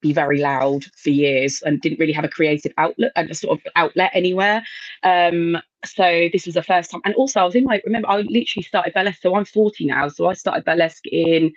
be 0.00 0.12
very 0.12 0.40
loud 0.40 0.84
for 0.96 1.10
years 1.10 1.62
and 1.62 1.80
didn't 1.80 1.98
really 1.98 2.12
have 2.12 2.24
a 2.24 2.28
creative 2.28 2.72
outlet 2.78 3.12
and 3.16 3.30
a 3.30 3.34
sort 3.34 3.58
of 3.58 3.72
outlet 3.76 4.10
anywhere. 4.14 4.62
Um, 5.02 5.58
so 5.84 6.28
this 6.32 6.46
was 6.46 6.54
the 6.54 6.62
first 6.62 6.90
time. 6.90 7.00
And 7.04 7.14
also 7.14 7.40
I 7.40 7.44
was 7.44 7.54
in 7.54 7.64
my 7.64 7.80
remember 7.84 8.08
I 8.08 8.18
literally 8.18 8.62
started 8.62 8.94
burlesque. 8.94 9.22
So 9.22 9.34
I'm 9.34 9.44
40 9.44 9.86
now. 9.86 10.08
So 10.08 10.26
I 10.26 10.34
started 10.34 10.64
burlesque 10.64 11.06
in 11.06 11.52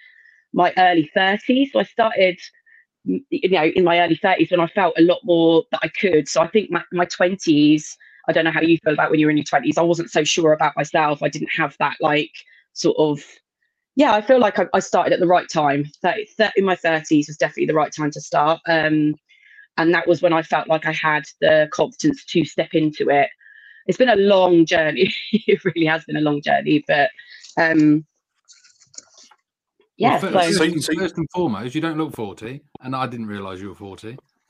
my 0.53 0.73
early 0.77 1.09
30s. 1.15 1.71
So 1.71 1.79
I 1.79 1.83
started 1.83 2.39
you 3.03 3.49
know 3.49 3.63
in 3.63 3.83
my 3.83 3.99
early 3.99 4.17
30s 4.17 4.51
when 4.51 4.59
I 4.59 4.67
felt 4.67 4.93
a 4.97 5.01
lot 5.01 5.19
more 5.23 5.63
that 5.71 5.81
I 5.83 5.87
could. 5.87 6.27
So 6.27 6.41
I 6.41 6.47
think 6.47 6.71
my, 6.71 6.83
my 6.91 7.05
20s, 7.05 7.95
I 8.27 8.31
don't 8.31 8.45
know 8.45 8.51
how 8.51 8.61
you 8.61 8.77
feel 8.83 8.93
about 8.93 9.11
when 9.11 9.19
you're 9.19 9.31
in 9.31 9.37
your 9.37 9.45
20s. 9.45 9.77
I 9.77 9.81
wasn't 9.81 10.11
so 10.11 10.23
sure 10.23 10.53
about 10.53 10.75
myself. 10.75 11.23
I 11.23 11.29
didn't 11.29 11.51
have 11.55 11.75
that 11.79 11.97
like 11.99 12.31
sort 12.73 12.97
of 12.97 13.23
yeah 13.95 14.13
i 14.13 14.21
feel 14.21 14.39
like 14.39 14.57
i, 14.59 14.65
I 14.73 14.79
started 14.79 15.13
at 15.13 15.19
the 15.19 15.27
right 15.27 15.49
time 15.49 15.85
30, 16.01 16.25
30 16.37 16.51
in 16.57 16.65
my 16.65 16.75
30s 16.75 17.27
was 17.27 17.37
definitely 17.37 17.65
the 17.67 17.73
right 17.73 17.91
time 17.95 18.11
to 18.11 18.21
start 18.21 18.59
um 18.67 19.15
and 19.77 19.93
that 19.93 20.07
was 20.07 20.21
when 20.21 20.33
i 20.33 20.41
felt 20.41 20.67
like 20.67 20.85
i 20.85 20.91
had 20.93 21.23
the 21.41 21.67
confidence 21.71 22.23
to 22.25 22.45
step 22.45 22.69
into 22.73 23.09
it 23.09 23.29
it's 23.87 23.97
been 23.97 24.09
a 24.09 24.15
long 24.15 24.65
journey 24.65 25.13
it 25.31 25.63
really 25.65 25.85
has 25.85 26.03
been 26.05 26.17
a 26.17 26.21
long 26.21 26.41
journey 26.41 26.83
but 26.87 27.09
um 27.57 28.05
yeah 29.97 30.11
Well, 30.11 30.19
first, 30.21 30.33
So- 30.57 30.57
so 30.57 30.63
you- 30.63 30.99
first 30.99 31.17
and 31.17 31.27
foremost, 31.33 31.75
you 31.75 31.81
don't 31.81 31.97
look 31.97 32.13
40, 32.15 32.61
and 32.81 32.95
I 32.95 33.05
didn't 33.07 33.27
realise 33.27 33.59
you 33.59 33.69
were 33.69 33.75
40. 33.75 34.17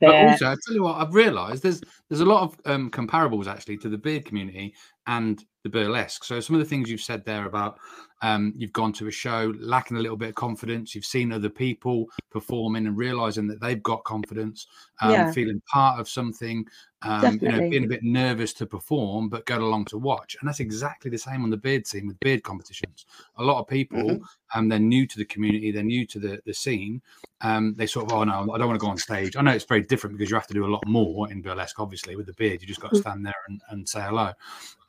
but 0.00 0.14
also, 0.32 0.46
I 0.46 0.56
tell 0.64 0.74
you 0.74 0.82
what, 0.84 0.96
I've 1.00 1.14
realised 1.14 1.62
there's 1.62 1.80
there's 2.08 2.20
a 2.20 2.24
lot 2.26 2.42
of 2.42 2.56
um, 2.66 2.90
comparables 2.90 3.46
actually 3.46 3.76
to 3.78 3.88
the 3.88 3.98
beard 3.98 4.24
community 4.24 4.74
and 5.06 5.42
the 5.64 5.70
burlesque. 5.70 6.22
So 6.24 6.38
some 6.40 6.54
of 6.54 6.60
the 6.60 6.66
things 6.68 6.88
you've 6.88 7.00
said 7.00 7.24
there 7.24 7.46
about 7.46 7.78
um, 8.22 8.52
you've 8.56 8.72
gone 8.72 8.92
to 8.94 9.06
a 9.06 9.10
show 9.10 9.52
lacking 9.58 9.96
a 9.96 10.00
little 10.00 10.16
bit 10.16 10.30
of 10.30 10.34
confidence. 10.34 10.94
You've 10.94 11.04
seen 11.04 11.32
other 11.32 11.48
people 11.48 12.06
performing 12.30 12.86
and 12.86 12.96
realizing 12.96 13.46
that 13.48 13.60
they've 13.60 13.82
got 13.82 14.04
confidence, 14.04 14.66
um, 15.00 15.10
Yeah. 15.12 15.30
feeling 15.32 15.62
part 15.70 16.00
of 16.00 16.08
something, 16.08 16.66
um, 17.02 17.38
you 17.40 17.48
know, 17.48 17.60
being 17.70 17.84
a 17.84 17.88
bit 17.88 18.02
nervous 18.02 18.52
to 18.54 18.66
perform, 18.66 19.28
but 19.28 19.46
go 19.46 19.58
along 19.58 19.84
to 19.86 19.98
watch. 19.98 20.36
And 20.40 20.48
that's 20.48 20.58
exactly 20.60 21.10
the 21.10 21.18
same 21.18 21.44
on 21.44 21.50
the 21.50 21.56
beard 21.56 21.86
scene 21.86 22.08
with 22.08 22.18
beard 22.20 22.42
competitions. 22.42 23.06
A 23.36 23.44
lot 23.44 23.60
of 23.60 23.68
people, 23.68 24.00
Mhm. 24.02 24.22
um, 24.54 24.68
they're 24.68 24.80
new 24.80 25.06
to 25.06 25.18
the 25.18 25.24
community, 25.24 25.70
they're 25.70 25.82
new 25.84 26.04
to 26.06 26.18
the, 26.18 26.42
the 26.44 26.54
scene. 26.54 27.00
Um, 27.40 27.76
they 27.76 27.86
sort 27.86 28.06
of, 28.06 28.12
oh 28.18 28.24
no, 28.24 28.52
I 28.52 28.58
don't 28.58 28.66
want 28.66 28.80
to 28.80 28.84
go 28.84 28.90
on 28.90 28.98
stage. 28.98 29.36
I 29.36 29.42
know 29.42 29.52
it's 29.52 29.64
very 29.64 29.82
different 29.82 30.18
because 30.18 30.28
you 30.28 30.34
have 30.34 30.48
to 30.48 30.54
do 30.54 30.66
a 30.66 30.74
lot 30.74 30.84
more 30.88 31.30
in 31.30 31.40
burlesque, 31.40 31.78
obviously, 31.78 32.16
with 32.16 32.26
the 32.26 32.32
beard. 32.32 32.60
You 32.60 32.66
just 32.66 32.80
got 32.80 32.88
to 32.94 32.96
Mm. 32.96 33.00
stand 33.00 33.26
there 33.26 33.34
and, 33.46 33.60
and 33.70 33.88
say 33.88 34.00
hello. 34.00 34.32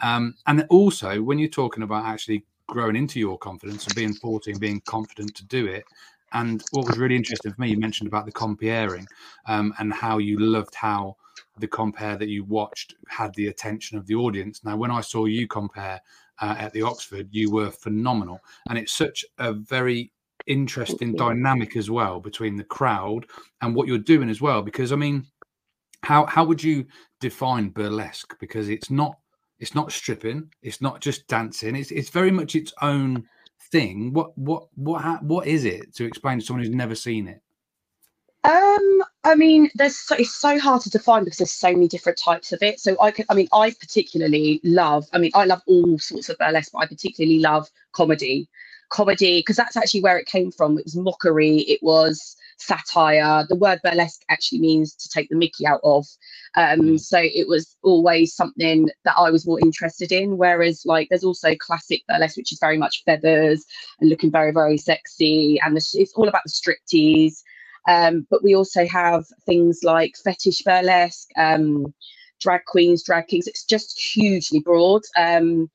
Um, 0.02 0.34
and 0.48 0.66
also, 0.72 1.22
when 1.22 1.38
you're 1.38 1.48
talking 1.48 1.84
about 1.84 2.06
actually 2.06 2.44
growing 2.70 2.96
into 2.96 3.20
your 3.20 3.38
confidence 3.38 3.86
and 3.86 3.96
being 3.96 4.14
14, 4.14 4.58
being 4.60 4.82
confident 4.86 5.36
to 5.36 5.46
do 5.46 5.66
it. 5.68 5.84
And 6.32 6.64
what 6.72 6.88
was 6.88 6.98
really 6.98 7.16
interesting 7.16 7.52
for 7.52 7.62
me, 7.62 7.70
you 7.72 7.80
mentioned 7.80 8.08
about 8.08 8.26
the 8.26 8.32
comparing 8.32 9.08
um, 9.48 9.74
and 9.80 9.92
how 9.92 10.20
you 10.20 10.40
loved 10.40 10.76
how 10.76 11.16
the 11.58 11.68
compare 11.68 12.16
that 12.18 12.30
you 12.30 12.44
watched 12.44 12.96
had 13.08 13.34
the 13.36 13.48
attention 13.48 13.98
of 13.98 14.06
the 14.06 14.16
audience. 14.16 14.64
Now, 14.64 14.78
when 14.78 14.92
I 14.92 15.02
saw 15.02 15.26
you 15.26 15.48
compare 15.48 16.00
uh, 16.42 16.56
at 16.58 16.74
the 16.74 16.84
Oxford, 16.84 17.28
you 17.32 17.52
were 17.52 17.72
phenomenal. 17.72 18.40
And 18.70 18.78
it's 18.78 18.94
such 18.94 19.26
a 19.40 19.54
very 19.54 20.12
interesting 20.48 21.14
dynamic 21.16 21.76
as 21.76 21.90
well 21.90 22.20
between 22.20 22.56
the 22.56 22.64
crowd 22.64 23.26
and 23.62 23.76
what 23.76 23.88
you're 23.88 23.98
doing 23.98 24.30
as 24.30 24.42
well. 24.42 24.62
Because 24.62 24.92
I 24.92 24.96
mean, 24.96 25.26
how 26.04 26.26
how 26.26 26.46
would 26.46 26.64
you 26.64 26.86
define 27.20 27.70
burlesque? 27.70 28.38
Because 28.40 28.70
it's 28.70 28.90
not 28.90 29.18
it's 29.60 29.76
not 29.76 29.92
stripping, 29.92 30.52
it's 30.62 30.82
not 30.82 31.02
just 31.02 31.28
dancing. 31.28 31.76
It's 31.76 31.92
it's 31.92 32.10
very 32.10 32.32
much 32.32 32.56
its 32.56 32.74
own 32.82 33.26
thing. 33.72 34.14
What 34.14 34.38
what 34.38 34.68
what 34.76 35.24
what 35.24 35.48
is 35.48 35.66
it 35.66 35.94
to 35.96 36.06
explain 36.06 36.40
to 36.40 36.46
someone 36.46 36.64
who's 36.66 36.74
never 36.76 36.96
seen 36.96 37.28
it? 37.28 37.42
Um, 38.44 39.04
I 39.26 39.36
mean, 39.36 39.70
there's 39.76 39.98
so, 39.98 40.16
it's 40.16 40.36
so 40.36 40.58
hard 40.60 40.82
to 40.84 40.90
define 40.90 41.24
because 41.26 41.40
there's 41.40 41.52
so 41.52 41.72
many 41.72 41.88
different 41.88 42.18
types 42.18 42.54
of 42.54 42.64
it. 42.64 42.80
So 42.80 42.96
I 43.02 43.12
could, 43.12 43.26
I 43.30 43.34
mean, 43.34 43.50
I 43.54 43.72
particularly 43.72 44.62
love. 44.64 45.08
I 45.14 45.18
mean, 45.18 45.32
I 45.36 45.46
love 45.46 45.62
all 45.68 46.00
sorts 46.00 46.30
of 46.30 46.38
burlesque, 46.38 46.72
but 46.72 46.80
I 46.80 46.88
particularly 46.88 47.40
love 47.40 47.70
comedy, 47.92 48.48
comedy 48.90 49.40
because 49.40 49.58
that's 49.58 49.76
actually 49.78 50.02
where 50.02 50.18
it 50.18 50.26
came 50.26 50.52
from. 50.52 50.78
It 50.78 50.86
was 50.86 50.96
mockery. 50.96 51.58
It 51.60 51.80
was 51.84 52.38
satire. 52.58 53.46
The 53.50 53.56
word 53.56 53.82
burlesque 53.84 54.24
actually 54.30 54.60
means 54.60 54.96
to 54.96 55.10
take 55.10 55.30
the 55.30 55.36
Mickey 55.36 55.68
out 55.68 55.82
of. 55.84 56.08
Um, 56.56 56.80
Mm. 56.80 57.00
so 57.00 57.20
it 57.22 57.48
was 57.48 57.78
always 57.84 58.36
something 58.36 58.90
that 59.06 59.16
I 59.18 59.30
was 59.32 59.46
more 59.46 59.60
interested 59.60 60.12
in. 60.12 60.38
Whereas, 60.38 60.84
like, 60.86 61.08
there's 61.10 61.24
also 61.24 61.56
classic 61.56 62.02
burlesque, 62.08 62.38
which 62.38 62.52
is 62.52 62.60
very 62.60 62.78
much 62.78 63.04
feathers 63.06 63.66
and 64.00 64.10
looking 64.10 64.32
very, 64.32 64.52
very 64.52 64.78
sexy, 64.78 65.60
and 65.64 65.76
the, 65.76 65.86
it's 65.94 66.14
all 66.14 66.28
about 66.28 66.42
the 66.46 66.52
striptease. 66.52 67.38
Um, 67.88 68.28
but 68.30 68.44
we 68.44 68.56
also 68.56 68.86
have 68.88 69.26
things 69.46 69.80
like 69.84 70.16
fetish 70.24 70.62
burlesque, 70.64 71.30
um, 71.38 71.94
drag 72.40 72.66
queens, 72.66 73.04
drag 73.04 73.28
kings. 73.28 73.48
It's 73.48 73.66
just 73.66 74.00
hugely 74.00 74.60
broad. 74.60 75.02
Um, 75.18 75.70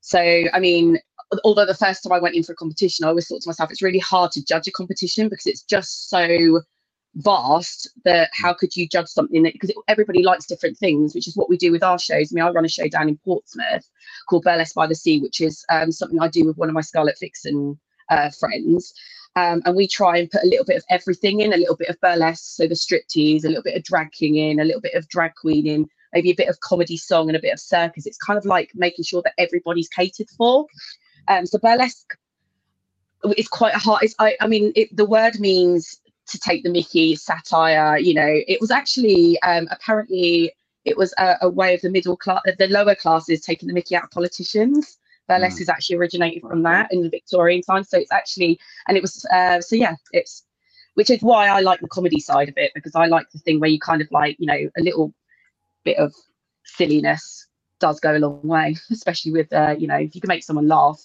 so, 0.00 0.20
I 0.20 0.58
mean, 0.60 0.98
although 1.44 1.66
the 1.66 1.74
first 1.74 2.02
time 2.02 2.12
I 2.12 2.18
went 2.20 2.36
in 2.36 2.42
for 2.42 2.52
a 2.52 2.56
competition, 2.56 3.04
I 3.04 3.08
always 3.08 3.26
thought 3.26 3.42
to 3.42 3.48
myself, 3.48 3.70
it's 3.70 3.82
really 3.82 3.98
hard 3.98 4.32
to 4.32 4.44
judge 4.44 4.68
a 4.68 4.72
competition 4.72 5.28
because 5.28 5.46
it's 5.46 5.62
just 5.62 6.08
so 6.08 6.62
vast 7.16 7.88
that 8.04 8.30
how 8.32 8.52
could 8.52 8.76
you 8.76 8.86
judge 8.88 9.08
something 9.08 9.42
that 9.42 9.54
because 9.54 9.72
everybody 9.88 10.22
likes 10.22 10.46
different 10.46 10.76
things, 10.76 11.14
which 11.14 11.26
is 11.26 11.36
what 11.36 11.48
we 11.48 11.56
do 11.56 11.72
with 11.72 11.82
our 11.82 11.98
shows. 11.98 12.30
I 12.30 12.34
mean, 12.34 12.44
I 12.44 12.50
run 12.50 12.64
a 12.64 12.68
show 12.68 12.88
down 12.88 13.08
in 13.08 13.16
Portsmouth 13.18 13.88
called 14.28 14.44
Burlesque 14.44 14.74
by 14.74 14.86
the 14.86 14.94
Sea, 14.94 15.20
which 15.20 15.40
is 15.40 15.64
um, 15.70 15.90
something 15.90 16.20
I 16.20 16.28
do 16.28 16.44
with 16.44 16.56
one 16.56 16.68
of 16.68 16.74
my 16.74 16.82
Scarlet 16.82 17.16
Vixen 17.18 17.78
uh, 18.10 18.30
friends. 18.30 18.92
Um, 19.34 19.60
and 19.66 19.76
we 19.76 19.86
try 19.86 20.16
and 20.16 20.30
put 20.30 20.44
a 20.44 20.46
little 20.46 20.64
bit 20.64 20.78
of 20.78 20.84
everything 20.88 21.40
in, 21.40 21.52
a 21.52 21.58
little 21.58 21.76
bit 21.76 21.88
of 21.88 22.00
burlesque, 22.00 22.56
so 22.56 22.66
the 22.66 22.74
striptease, 22.74 23.44
a 23.44 23.48
little 23.48 23.62
bit 23.62 23.76
of 23.76 23.82
drag 23.82 24.12
king 24.12 24.36
in, 24.36 24.60
a 24.60 24.64
little 24.64 24.80
bit 24.80 24.94
of 24.94 25.08
drag 25.08 25.34
queen 25.34 25.66
in, 25.66 25.86
maybe 26.14 26.30
a 26.30 26.34
bit 26.34 26.48
of 26.48 26.60
comedy 26.60 26.96
song 26.96 27.28
and 27.28 27.36
a 27.36 27.40
bit 27.40 27.52
of 27.52 27.60
circus. 27.60 28.06
It's 28.06 28.16
kind 28.16 28.38
of 28.38 28.46
like 28.46 28.70
making 28.74 29.04
sure 29.04 29.20
that 29.24 29.34
everybody's 29.36 29.88
catered 29.88 30.28
for. 30.38 30.66
Um, 31.28 31.44
so 31.44 31.58
burlesque 31.58 32.16
is 33.36 33.48
quite 33.48 33.74
a 33.74 33.78
hard. 33.78 34.04
It's, 34.04 34.14
I, 34.18 34.36
I 34.40 34.46
mean, 34.46 34.72
it, 34.74 34.96
the 34.96 35.04
word 35.04 35.38
means 35.38 36.00
to 36.28 36.38
take 36.38 36.62
the 36.62 36.70
Mickey, 36.70 37.16
satire. 37.16 37.98
You 37.98 38.14
know, 38.14 38.40
it 38.48 38.60
was 38.60 38.70
actually 38.70 39.40
um, 39.42 39.68
apparently 39.70 40.52
it 40.84 40.96
was 40.96 41.12
a, 41.18 41.34
a 41.42 41.48
way 41.48 41.74
of 41.74 41.80
the 41.80 41.90
middle 41.90 42.16
class, 42.16 42.40
the 42.58 42.68
lower 42.68 42.94
classes 42.94 43.40
taking 43.40 43.66
the 43.66 43.74
Mickey 43.74 43.96
out 43.96 44.04
of 44.04 44.10
politicians. 44.10 44.98
Burlesque 45.28 45.60
is 45.60 45.68
actually 45.68 45.96
originated 45.96 46.42
from 46.42 46.62
that 46.62 46.92
in 46.92 47.02
the 47.02 47.10
Victorian 47.10 47.60
times. 47.60 47.90
So 47.90 47.98
it's 47.98 48.12
actually, 48.12 48.60
and 48.86 48.96
it 48.96 49.02
was, 49.02 49.26
uh, 49.32 49.60
so 49.60 49.74
yeah, 49.74 49.96
it's, 50.12 50.44
which 50.94 51.10
is 51.10 51.20
why 51.20 51.48
I 51.48 51.60
like 51.60 51.80
the 51.80 51.88
comedy 51.88 52.20
side 52.20 52.48
of 52.48 52.56
it 52.56 52.70
because 52.74 52.94
I 52.94 53.06
like 53.06 53.28
the 53.30 53.40
thing 53.40 53.58
where 53.58 53.68
you 53.68 53.80
kind 53.80 54.00
of 54.00 54.08
like, 54.12 54.36
you 54.38 54.46
know, 54.46 54.70
a 54.78 54.80
little 54.80 55.12
bit 55.84 55.98
of 55.98 56.14
silliness 56.64 57.48
does 57.80 57.98
go 57.98 58.16
a 58.16 58.18
long 58.18 58.40
way, 58.42 58.76
especially 58.92 59.32
with, 59.32 59.52
uh, 59.52 59.74
you 59.76 59.88
know, 59.88 59.96
if 59.96 60.14
you 60.14 60.20
can 60.20 60.28
make 60.28 60.44
someone 60.44 60.68
laugh. 60.68 61.04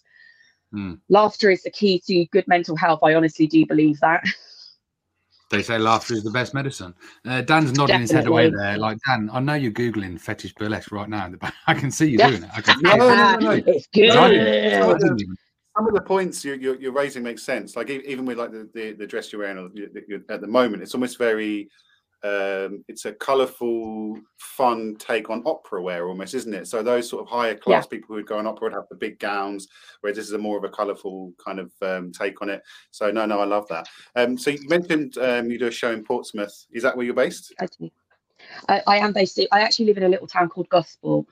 Hmm. 0.72 0.94
Laughter 1.10 1.50
is 1.50 1.64
the 1.64 1.72
key 1.72 2.02
to 2.06 2.26
good 2.26 2.48
mental 2.48 2.76
health. 2.76 3.00
I 3.04 3.16
honestly 3.16 3.48
do 3.48 3.66
believe 3.66 4.00
that. 4.02 4.24
They 5.52 5.62
say 5.62 5.78
laughter 5.78 6.14
is 6.14 6.24
the 6.24 6.32
best 6.32 6.54
medicine. 6.54 6.94
Uh, 7.26 7.42
Dan's 7.42 7.74
nodding 7.74 8.00
his 8.00 8.12
head 8.12 8.26
away 8.26 8.50
there. 8.50 8.78
Like 8.78 8.98
Dan, 9.06 9.30
I 9.34 9.42
know 9.42 9.54
you're 9.56 9.72
googling 9.74 10.20
fetish 10.20 10.54
burlesque 10.56 10.92
right 10.94 11.10
now. 11.10 11.26
in 11.26 11.34
the 11.34 11.38
back. 11.38 11.54
I 11.68 11.74
can 11.74 11.92
see 11.92 12.10
you 12.10 12.18
Yeah. 12.18 12.30
doing 12.30 12.44
it. 12.44 12.50
I 12.56 12.62
can 12.62 12.80
No, 12.82 12.96
no, 12.96 13.08
no, 13.10 13.38
no. 13.38 13.52
it's 13.52 13.88
good. 13.94 14.12
I 14.12 14.30
didn't- 14.30 14.48
I 14.48 14.88
Yeah. 14.88 14.94
didn't 14.98 15.22
even- 15.22 15.36
Some 15.78 15.88
of 15.88 15.94
the 15.94 16.02
points 16.02 16.44
you're, 16.44 16.56
you're, 16.56 16.76
you're 16.76 16.92
raising 16.94 17.22
make 17.24 17.38
sense. 17.40 17.76
Like 17.76 17.90
even 17.90 18.26
with 18.26 18.38
like 18.38 18.52
the, 18.52 18.70
the, 18.74 18.94
the 18.94 19.06
dress 19.08 19.32
you're 19.32 19.42
wearing 19.42 19.58
or 19.58 19.70
you- 19.74 19.90
you- 20.08 20.24
at 20.30 20.40
the 20.42 20.48
moment, 20.48 20.84
it's 20.84 20.94
almost 20.94 21.18
very. 21.18 21.70
Um, 22.24 22.84
it's 22.88 23.06
a 23.06 23.14
colourful, 23.14 24.18
fun 24.38 24.96
take 25.00 25.30
on 25.30 25.42
opera 25.46 25.82
wear, 25.82 26.08
almost, 26.08 26.34
isn't 26.36 26.54
it? 26.54 26.68
So 26.68 26.84
those 26.84 27.10
sort 27.10 27.24
of 27.24 27.28
higher 27.30 27.56
class 27.56 27.88
people 27.88 28.16
who 28.16 28.24
go 28.24 28.38
on 28.38 28.46
opera 28.46 28.66
would 28.66 28.74
have 28.74 28.88
the 28.90 28.96
big 28.96 29.18
gowns, 29.20 29.68
whereas 30.02 30.18
this 30.18 30.28
is 30.28 30.34
a 30.34 30.38
more 30.38 30.58
of 30.58 30.64
a 30.64 30.70
colourful 30.70 31.34
kind 31.44 31.60
of 31.60 31.72
um, 31.82 32.12
take 32.12 32.42
on 32.42 32.50
it. 32.50 32.62
So 32.92 33.10
no, 33.12 33.26
no, 33.26 33.40
I 33.40 33.46
love 33.46 33.68
that. 33.70 33.88
Um, 34.16 34.38
so 34.38 34.52
you 34.52 34.68
mentioned 34.70 35.18
um, 35.18 35.50
you 35.50 35.58
do 35.58 35.68
a 35.68 35.72
show 35.72 35.92
in 35.92 36.04
Portsmouth. 36.04 36.68
Is 36.72 36.84
that 36.84 36.96
where 36.96 37.06
you're 37.06 37.16
based? 37.16 37.54
I 37.60 37.66
do. 37.80 37.90
I, 38.70 38.82
I 38.88 38.98
am 38.98 39.14
based. 39.14 39.40
I 39.52 39.62
actually 39.62 39.86
live 39.86 39.98
in 39.98 40.04
a 40.04 40.10
little 40.10 40.28
town 40.28 40.50
called 40.50 40.70
Gosport. 40.70 41.26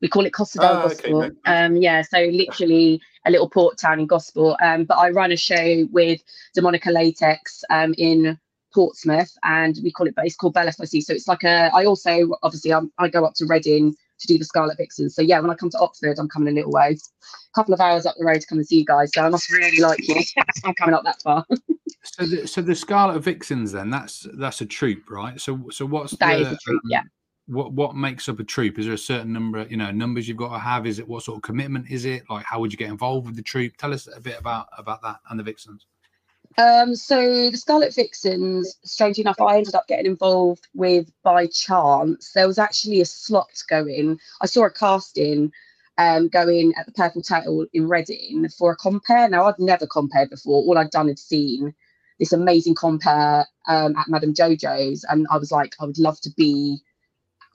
We 0.00 0.08
call 0.08 0.26
it 0.26 0.32
Costa 0.32 0.58
del 0.58 0.76
Ah, 0.76 0.84
okay, 0.86 1.10
Gosport. 1.10 1.36
um, 1.46 1.76
yeah, 1.76 2.02
so 2.02 2.18
literally 2.18 3.00
a 3.26 3.30
little 3.30 3.48
port 3.48 3.78
town 3.78 4.00
in 4.00 4.06
Gosport. 4.06 4.58
Um, 4.62 4.84
but 4.84 4.96
I 4.98 5.10
run 5.10 5.32
a 5.32 5.36
show 5.36 5.86
with 5.90 6.20
Demonica 6.56 6.92
Latex 6.92 7.64
um, 7.70 7.94
in 7.96 8.38
Portsmouth, 8.76 9.32
and 9.42 9.78
we 9.82 9.90
call 9.90 10.06
it. 10.06 10.14
It's 10.18 10.36
called 10.36 10.52
Bella 10.52 10.70
Sea. 10.70 11.00
So 11.00 11.14
it's 11.14 11.26
like 11.26 11.44
a. 11.44 11.70
I 11.74 11.86
also 11.86 12.36
obviously 12.42 12.74
I'm, 12.74 12.92
I 12.98 13.08
go 13.08 13.24
up 13.24 13.32
to 13.36 13.46
Reading 13.46 13.94
to 14.18 14.26
do 14.26 14.36
the 14.36 14.44
Scarlet 14.44 14.76
Vixens. 14.76 15.14
So 15.14 15.22
yeah, 15.22 15.40
when 15.40 15.50
I 15.50 15.54
come 15.54 15.70
to 15.70 15.78
Oxford, 15.78 16.18
I'm 16.18 16.28
coming 16.28 16.52
a 16.52 16.54
little 16.54 16.72
way, 16.72 16.90
a 16.90 17.54
couple 17.54 17.72
of 17.72 17.80
hours 17.80 18.04
up 18.04 18.16
the 18.18 18.24
road 18.26 18.40
to 18.42 18.46
come 18.46 18.58
and 18.58 18.66
see 18.66 18.78
you 18.78 18.84
guys. 18.84 19.12
So 19.14 19.22
I 19.22 19.30
must 19.30 19.50
really 19.50 19.80
like 19.80 20.06
you. 20.06 20.20
I'm 20.64 20.74
coming 20.74 20.94
up 20.94 21.04
that 21.04 21.20
far. 21.22 21.44
So 22.02 22.24
the, 22.24 22.46
so 22.46 22.62
the 22.62 22.74
Scarlet 22.74 23.18
Vixens 23.20 23.72
then 23.72 23.90
that's 23.90 24.28
that's 24.34 24.60
a 24.60 24.66
troop, 24.66 25.10
right? 25.10 25.40
So 25.40 25.68
so 25.70 25.84
what's 25.84 26.12
That 26.18 26.36
the, 26.36 26.40
is 26.42 26.52
a 26.52 26.56
treat. 26.56 26.74
um, 26.76 26.80
Yeah. 26.88 27.02
what 27.46 27.72
what 27.72 27.96
makes 27.96 28.28
up 28.28 28.38
a 28.38 28.44
troop? 28.44 28.78
Is 28.78 28.84
there 28.86 28.94
a 28.94 28.98
certain 28.98 29.32
number, 29.32 29.66
you 29.68 29.76
know, 29.76 29.90
numbers 29.90 30.28
you've 30.28 30.36
got 30.36 30.52
to 30.52 30.58
have? 30.58 30.86
Is 30.86 31.00
it 31.00 31.08
what 31.08 31.24
sort 31.24 31.36
of 31.38 31.42
commitment 31.42 31.90
is 31.90 32.04
it? 32.04 32.22
Like 32.30 32.44
how 32.44 32.60
would 32.60 32.70
you 32.72 32.78
get 32.78 32.90
involved 32.90 33.26
with 33.26 33.34
the 33.34 33.42
troop? 33.42 33.76
Tell 33.76 33.92
us 33.92 34.08
a 34.14 34.20
bit 34.20 34.38
about 34.38 34.68
about 34.78 35.02
that 35.02 35.16
and 35.30 35.38
the 35.40 35.42
Vixens. 35.42 35.86
Um, 36.58 36.94
so 36.94 37.50
the 37.50 37.56
Scarlet 37.56 37.94
Vixens, 37.94 38.78
strangely 38.82 39.20
enough, 39.20 39.40
I 39.40 39.58
ended 39.58 39.74
up 39.74 39.86
getting 39.88 40.06
involved 40.06 40.66
with 40.74 41.10
by 41.22 41.46
chance. 41.48 42.32
There 42.34 42.46
was 42.46 42.58
actually 42.58 43.00
a 43.02 43.04
slot 43.04 43.62
going. 43.68 44.18
I 44.40 44.46
saw 44.46 44.64
a 44.64 44.70
casting 44.70 45.52
um, 45.98 46.28
going 46.28 46.72
at 46.76 46.86
the 46.86 46.92
Purple 46.92 47.22
Turtle 47.22 47.66
in 47.74 47.88
Reading 47.88 48.48
for 48.48 48.72
a 48.72 48.76
compare. 48.76 49.28
Now 49.28 49.46
I'd 49.46 49.58
never 49.58 49.86
compared 49.86 50.30
before. 50.30 50.62
All 50.62 50.78
I'd 50.78 50.90
done 50.90 51.08
had 51.08 51.18
seen 51.18 51.74
this 52.18 52.32
amazing 52.32 52.74
compare 52.74 53.46
um, 53.68 53.94
at 53.96 54.08
Madame 54.08 54.32
Jojo's, 54.32 55.04
and 55.04 55.26
I 55.30 55.36
was 55.36 55.52
like, 55.52 55.74
I 55.78 55.84
would 55.84 55.98
love 55.98 56.18
to 56.22 56.30
be 56.36 56.78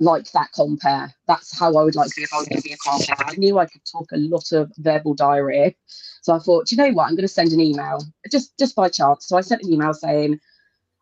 like 0.02 0.32
that 0.32 0.50
compare. 0.54 1.14
That's 1.28 1.58
how 1.58 1.76
I 1.78 1.84
would 1.84 1.96
like 1.96 2.10
to 2.10 2.16
be 2.18 2.24
if 2.24 2.34
I 2.34 2.38
was 2.40 2.48
going 2.48 2.62
to 2.62 2.68
be 2.68 2.74
a 2.74 2.78
compare. 2.78 3.16
I 3.20 3.36
knew 3.36 3.60
I 3.60 3.68
could 3.68 3.82
talk 3.90 4.12
a 4.12 4.18
lot 4.18 4.52
of 4.52 4.72
verbal 4.80 5.14
diarrhea. 5.14 5.74
So 6.22 6.34
I 6.34 6.40
thought, 6.40 6.68
"Do 6.68 6.76
you 6.76 6.82
know 6.82 6.92
what? 6.92 7.08
I'm 7.08 7.16
going 7.16 7.22
to 7.22 7.28
send 7.28 7.52
an 7.52 7.62
email 7.62 8.04
just 8.30 8.58
just 8.58 8.76
by 8.76 8.90
chance. 8.90 9.28
So 9.28 9.38
I 9.38 9.42
sent 9.42 9.62
an 9.64 9.72
email 9.72 9.94
saying, 9.94 10.40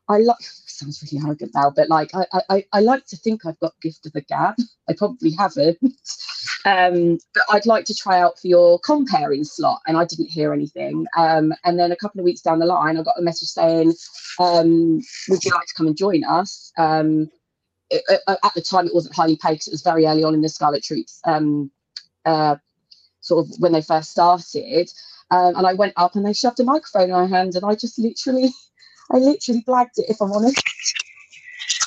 I 0.10 0.18
like 0.18 0.38
sounds 0.42 1.02
really 1.02 1.26
arrogant 1.26 1.52
now, 1.56 1.72
but 1.74 1.88
like 1.90 2.12
I, 2.14 2.42
I 2.50 2.66
I 2.74 2.80
like 2.82 3.06
to 3.08 3.18
think 3.18 3.46
I've 3.46 3.60
got 3.60 3.80
gift 3.82 4.06
of 4.06 4.14
the 4.14 4.22
gab. 4.22 4.56
I 4.90 4.94
probably 4.98 5.32
haven't. 5.32 5.78
um, 6.66 7.20
but 7.34 7.44
I'd 7.52 7.66
like 7.66 7.86
to 7.86 7.96
try 7.96 8.20
out 8.20 8.38
for 8.38 8.48
your 8.48 8.80
comparing 8.80 9.46
slot, 9.46 9.80
and 9.88 9.98
I 9.98 10.04
didn't 10.04 10.30
hear 10.30 10.52
anything. 10.52 11.06
Um, 11.18 11.54
and 11.64 11.80
then 11.80 11.94
a 11.94 11.96
couple 11.96 12.20
of 12.20 12.26
weeks 12.26 12.42
down 12.42 12.60
the 12.60 12.66
line, 12.66 12.98
I 12.98 13.04
got 13.04 13.20
a 13.20 13.22
message 13.22 13.50
saying, 13.50 13.94
um, 14.40 15.02
"Would 15.30 15.46
you 15.46 15.52
like 15.52 15.68
to 15.68 15.74
come 15.76 15.88
and 15.88 15.98
join 15.98 16.24
us?" 16.26 16.74
Um, 16.78 17.30
it- 17.90 18.04
it- 18.10 18.22
at 18.28 18.54
the 18.54 18.62
time, 18.62 18.88
it 18.88 18.94
wasn't 18.94 19.16
highly 19.16 19.36
paid 19.36 19.54
because 19.54 19.68
it 19.68 19.74
was 19.74 19.82
very 19.82 20.06
early 20.06 20.24
on 20.24 20.34
in 20.34 20.42
the 20.42 20.50
Scarlet 20.50 20.84
Troops. 20.84 21.20
Um, 21.26 21.72
uh, 22.26 22.56
sort 23.22 23.46
of 23.46 23.54
when 23.60 23.72
they 23.72 23.82
first 23.82 24.12
started. 24.12 24.90
Um, 25.32 25.56
and 25.56 25.68
I 25.68 25.74
went 25.74 25.94
up 25.96 26.16
and 26.16 26.26
they 26.26 26.34
shoved 26.34 26.60
a 26.60 26.64
microphone 26.64 27.04
in 27.04 27.12
my 27.12 27.28
hand, 27.28 27.56
and 27.56 27.64
I 27.66 27.76
just 27.76 28.00
literally, 28.00 28.50
I 29.12 29.18
literally 29.18 29.64
blagged 29.68 29.98
it. 29.98 30.10
If 30.10 30.22
I'm 30.22 30.32
honest. 30.32 30.62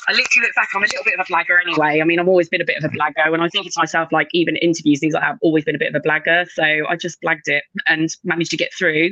I 0.07 0.11
literally 0.11 0.47
look 0.47 0.55
back, 0.55 0.67
I'm 0.75 0.83
a 0.83 0.85
little 0.85 1.03
bit 1.05 1.17
of 1.17 1.25
a 1.25 1.31
blagger 1.31 1.57
anyway. 1.65 2.01
I 2.01 2.03
mean, 2.03 2.19
I've 2.19 2.27
always 2.27 2.49
been 2.49 2.59
a 2.59 2.65
bit 2.65 2.77
of 2.77 2.83
a 2.83 2.89
blagger. 2.89 3.31
When 3.31 3.39
I 3.39 3.47
think 3.47 3.67
to 3.67 3.79
myself, 3.79 4.11
like 4.11 4.27
even 4.33 4.57
interviews, 4.57 4.99
things 4.99 5.13
like 5.13 5.23
that, 5.23 5.31
I've 5.31 5.39
always 5.41 5.63
been 5.63 5.75
a 5.75 5.79
bit 5.79 5.93
of 5.93 5.95
a 5.95 6.05
blagger. 6.05 6.45
So 6.49 6.63
I 6.63 6.97
just 6.97 7.21
blagged 7.21 7.47
it 7.47 7.63
and 7.87 8.09
managed 8.23 8.51
to 8.51 8.57
get 8.57 8.73
through. 8.77 9.11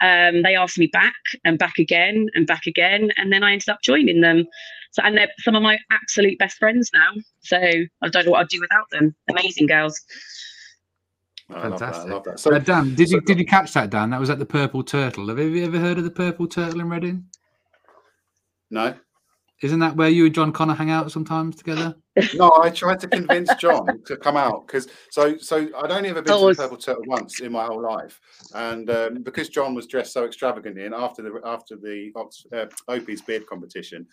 Um, 0.00 0.42
they 0.42 0.56
asked 0.56 0.78
me 0.78 0.88
back 0.88 1.14
and 1.44 1.58
back 1.58 1.78
again 1.78 2.28
and 2.34 2.46
back 2.46 2.66
again. 2.66 3.12
And 3.16 3.32
then 3.32 3.44
I 3.44 3.52
ended 3.52 3.68
up 3.68 3.82
joining 3.82 4.20
them. 4.20 4.46
So, 4.92 5.02
and 5.02 5.16
they're 5.16 5.28
some 5.40 5.56
of 5.56 5.62
my 5.62 5.78
absolute 5.90 6.38
best 6.38 6.58
friends 6.58 6.90
now. 6.94 7.10
So 7.40 7.56
I 7.58 8.08
don't 8.08 8.26
know 8.26 8.32
what 8.32 8.40
I'd 8.40 8.48
do 8.48 8.60
without 8.60 8.84
them. 8.90 9.14
Amazing 9.30 9.66
girls. 9.66 10.00
Oh, 11.50 11.54
I 11.54 11.66
love 11.68 11.84
that. 11.86 11.94
I 11.94 12.04
Fantastic. 12.04 12.12
love 12.12 12.24
that. 12.24 12.40
So, 12.40 12.50
So, 12.50 12.58
Dan, 12.58 12.94
did 12.94 13.10
you 13.10 13.20
did 13.22 13.38
you 13.38 13.46
catch 13.46 13.72
that, 13.72 13.90
Dan? 13.90 14.10
That 14.10 14.20
was 14.20 14.30
at 14.30 14.38
the 14.38 14.46
Purple 14.46 14.82
Turtle. 14.82 15.28
Have 15.28 15.38
you 15.38 15.64
ever 15.64 15.78
heard 15.78 15.98
of 15.98 16.04
the 16.04 16.10
Purple 16.10 16.46
Turtle 16.46 16.80
in 16.80 16.88
Reading? 16.88 17.24
no, 18.70 18.94
Isn't 19.62 19.80
that 19.80 19.96
where 19.96 20.08
you 20.08 20.26
and 20.26 20.34
John 20.34 20.52
Connor 20.52 20.74
hang 20.74 20.90
out 20.90 21.10
sometimes 21.12 21.56
together? 21.56 21.94
No, 22.34 22.52
I 22.62 22.70
tried 22.70 23.00
to 23.00 23.08
convince 23.08 23.54
John 23.54 24.02
to 24.06 24.16
come 24.16 24.36
out 24.36 24.66
because 24.66 24.88
so 25.10 25.36
so 25.38 25.68
I'd 25.78 25.90
only 25.90 26.10
ever 26.10 26.22
been 26.22 26.34
Oh, 26.34 26.48
to 26.48 26.54
the 26.54 26.62
Purple 26.62 26.76
Turtle 26.76 27.04
once 27.06 27.40
in 27.40 27.52
my 27.52 27.64
whole 27.64 27.82
life, 27.82 28.20
and 28.54 28.90
um, 28.90 29.22
because 29.22 29.48
John 29.48 29.74
was 29.74 29.86
dressed 29.86 30.12
so 30.12 30.24
extravagantly, 30.24 30.84
and 30.84 30.94
after 30.94 31.22
the 31.22 31.40
after 31.44 31.76
the 31.76 32.12
Ox, 32.16 32.46
uh, 32.52 32.66
Opie's 32.88 33.22
beard 33.22 33.46
competition, 33.46 34.06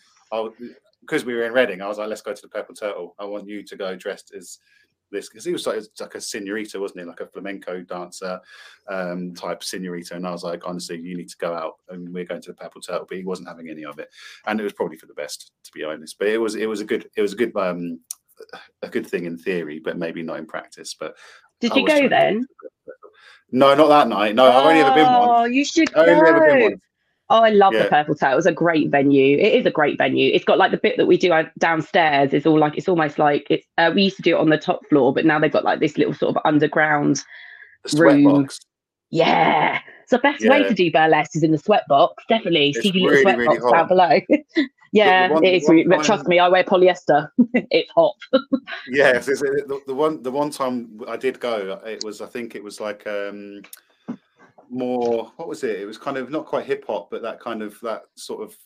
because 1.00 1.24
we 1.24 1.34
were 1.34 1.44
in 1.44 1.52
Reading, 1.52 1.82
I 1.82 1.88
was 1.88 1.98
like, 1.98 2.08
let's 2.08 2.22
go 2.22 2.32
to 2.32 2.42
the 2.42 2.48
Purple 2.48 2.74
Turtle. 2.74 3.14
I 3.18 3.24
want 3.24 3.46
you 3.46 3.62
to 3.62 3.76
go 3.76 3.94
dressed 3.96 4.32
as 4.34 4.58
this 5.10 5.28
because 5.28 5.44
he 5.44 5.52
was 5.52 5.66
like, 5.66 5.82
like 6.00 6.14
a 6.14 6.20
senorita, 6.20 6.78
wasn't 6.80 7.00
he? 7.00 7.06
Like 7.06 7.20
a 7.20 7.26
flamenco 7.26 7.80
dancer 7.82 8.40
um, 8.88 9.34
type 9.34 9.62
senorita. 9.62 10.14
And 10.14 10.26
I 10.26 10.30
was 10.30 10.44
like, 10.44 10.62
honestly, 10.66 10.98
you 10.98 11.16
need 11.16 11.28
to 11.30 11.36
go 11.38 11.52
out 11.54 11.74
and 11.88 12.12
we're 12.12 12.24
going 12.24 12.42
to 12.42 12.50
the 12.50 12.56
Purple 12.56 12.80
Turtle. 12.80 13.06
But 13.08 13.18
he 13.18 13.24
wasn't 13.24 13.48
having 13.48 13.68
any 13.68 13.84
of 13.84 13.98
it, 13.98 14.08
and 14.46 14.58
it 14.60 14.64
was 14.64 14.72
probably 14.72 14.96
for 14.96 15.06
the 15.06 15.14
best, 15.14 15.52
to 15.64 15.72
be 15.72 15.84
honest. 15.84 16.18
But 16.18 16.28
it 16.28 16.38
was 16.38 16.54
it 16.54 16.68
was 16.68 16.80
a 16.80 16.84
good 16.84 17.08
it 17.16 17.22
was 17.22 17.32
a 17.32 17.36
good 17.36 17.54
um, 17.56 18.00
a 18.82 18.88
good 18.88 19.06
thing 19.06 19.24
in 19.24 19.36
theory, 19.36 19.78
but 19.78 19.98
maybe 19.98 20.22
not 20.22 20.38
in 20.38 20.46
practice. 20.46 20.94
But 20.98 21.16
Did 21.60 21.72
I 21.72 21.76
you 21.76 21.86
go 21.86 22.00
to- 22.02 22.08
then? 22.08 22.46
No, 23.52 23.74
not 23.74 23.88
that 23.88 24.08
night. 24.08 24.34
No, 24.36 24.46
I've 24.46 24.64
only 24.64 24.80
ever 24.80 24.94
been 24.94 25.06
Oh, 25.06 25.26
one. 25.26 25.52
you 25.52 25.64
should 25.64 25.92
I've 25.96 26.08
only 26.08 26.28
ever 26.28 26.40
been 26.46 26.58
go. 26.58 26.64
one. 26.66 26.80
Oh, 27.30 27.42
I 27.42 27.50
love 27.50 27.72
Yeah. 27.72 27.84
the 27.84 27.88
Purple 27.88 28.14
Turtle. 28.16 28.32
It 28.32 28.36
was 28.36 28.46
a 28.46 28.52
great 28.52 28.90
venue. 28.90 29.38
It 29.38 29.54
is 29.54 29.64
a 29.66 29.70
great 29.70 29.96
venue. 29.96 30.30
It's 30.34 30.44
got 30.44 30.58
like 30.58 30.72
the 30.72 30.76
bit 30.78 30.96
that 30.96 31.06
we 31.06 31.16
do 31.16 31.32
downstairs 31.58 32.32
is 32.34 32.44
all 32.44 32.58
like 32.58 32.76
it's 32.76 32.88
almost 32.88 33.18
like 33.18 33.46
it's. 33.48 33.66
Uh, 33.78 33.92
we 33.94 34.02
used 34.02 34.16
to 34.16 34.22
do 34.22 34.36
it 34.36 34.40
on 34.40 34.48
the 34.50 34.58
top 34.58 34.80
floor, 34.88 35.14
but 35.14 35.24
now 35.24 35.38
they've 35.38 35.52
got 35.52 35.64
like 35.64 35.80
this 35.80 35.96
little 35.96 36.12
sort 36.14 36.36
of 36.36 36.42
underground. 36.44 37.22
Room. 37.94 38.24
sweatbox. 38.24 38.58
Yeah, 39.12 39.80
it's 40.02 40.10
the 40.10 40.18
best 40.18 40.46
way 40.48 40.62
to 40.64 40.74
do 40.74 40.90
burlesque 40.92 41.34
is 41.34 41.42
in 41.42 41.50
the 41.52 41.58
sweatbox. 41.58 42.10
Definitely, 42.28 42.70
It's 42.70 42.84
really, 42.84 43.00
little 43.00 43.32
really 43.32 43.46
sweatbox 43.46 43.60
hot. 43.62 43.72
down 43.72 43.88
below. 43.88 44.20
yeah, 44.92 45.30
one- 45.32 45.44
it 45.44 45.54
is. 45.54 45.66
one 45.66 45.76
really- 45.78 45.88
but 45.88 45.96
time- 45.96 46.04
trust 46.04 46.26
me, 46.28 46.38
I 46.38 46.48
wear 46.48 46.62
polyester. 46.62 47.28
it's 47.54 47.90
hot. 47.96 48.14
Yes, 48.88 49.26
the, 49.26 49.80
the 49.86 49.94
one 49.94 50.22
the 50.22 50.30
one 50.30 50.50
time 50.50 51.00
I 51.08 51.16
did 51.16 51.40
go, 51.40 51.80
it 51.86 52.04
was 52.04 52.20
I 52.20 52.26
think 52.26 52.54
it 52.54 52.62
was 52.62 52.80
like 52.80 53.06
um 53.06 53.62
more 54.70 55.32
what 55.36 55.48
was 55.48 55.64
it? 55.64 55.80
It 55.80 55.86
was 55.86 55.98
kind 55.98 56.16
of 56.16 56.30
not 56.30 56.46
quite 56.46 56.64
hip 56.66 56.84
hop, 56.86 57.10
but 57.10 57.22
that 57.22 57.40
kind 57.40 57.62
of 57.62 57.78
that 57.82 58.02
sort 58.16 58.42
of 58.42 58.56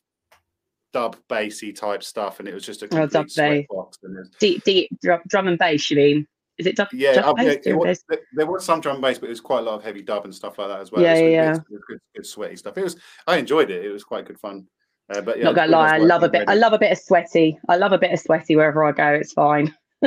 dub 0.93 1.17
bassy 1.29 1.73
type 1.73 2.03
stuff, 2.03 2.39
and 2.39 2.49
it 2.49 2.55
was 2.55 2.65
just 2.65 2.83
a 2.83 2.87
Oh, 2.87 2.89
complete 2.89 3.11
dub 3.13 3.27
bass. 3.27 3.67
sweatbox. 3.71 3.93
And 4.05 4.35
Deep, 4.39 4.63
deep 4.65 4.91
drum, 5.03 5.21
drum 5.27 5.49
and 5.49 5.59
bass. 5.59 5.91
You 5.91 5.97
mean? 5.97 6.27
Is 6.57 6.67
it 6.67 6.77
dub? 6.77 6.89
yeah, 6.93 7.15
dub 7.15 7.37
yeah, 7.41 7.55
it 7.65 7.75
was, 7.77 8.05
there- 8.37 8.47
was 8.47 8.65
some 8.65 8.81
drum 8.81 8.97
and 8.97 9.03
bass, 9.03 9.19
but 9.19 9.27
it 9.27 9.31
was 9.31 9.41
quite 9.41 9.59
a 9.59 9.63
lot 9.63 9.75
of 9.75 9.83
heavy 9.83 10.03
dub 10.03 10.25
and 10.25 10.33
stuff 10.35 10.57
like 10.59 10.69
that 10.69 10.81
as 10.81 10.93
well. 10.93 11.03
Yeah, 11.03 11.15
it 11.15 11.25
was, 11.25 11.33
yeah, 11.33 11.53
good, 11.53 11.57
it 11.57 11.73
was 11.73 11.83
good, 11.89 11.99
good 12.15 12.27
sweaty 12.27 12.57
stuff. 12.57 12.79
It 12.79 12.85
was 12.85 12.97
I 13.27 13.39
enjoyed 13.39 13.71
it. 13.71 13.85
It 13.85 13.91
was 13.91 14.05
quite 14.05 14.25
good 14.27 14.39
fun. 14.39 14.67
Uh, 15.13 15.21
but 15.21 15.39
yeah, 15.39 15.45
Not 15.45 15.57
gonna 15.57 15.73
lie, 15.73 15.97
I 15.97 15.99
love 15.99 16.23
a 16.23 16.29
bit. 16.29 16.45
I 16.49 16.55
love 16.55 16.73
a 16.73 16.79
bit 16.79 16.93
of 16.93 16.99
sweaty. 16.99 17.59
I 17.69 17.77
love 17.77 17.93
a 17.93 17.99
bit 17.99 18.13
of 18.13 18.21
sweaty 18.21 18.55
wherever 18.57 18.85
I 18.85 18.93
go. 18.93 19.09
It's 19.09 19.33
fine. 19.33 19.75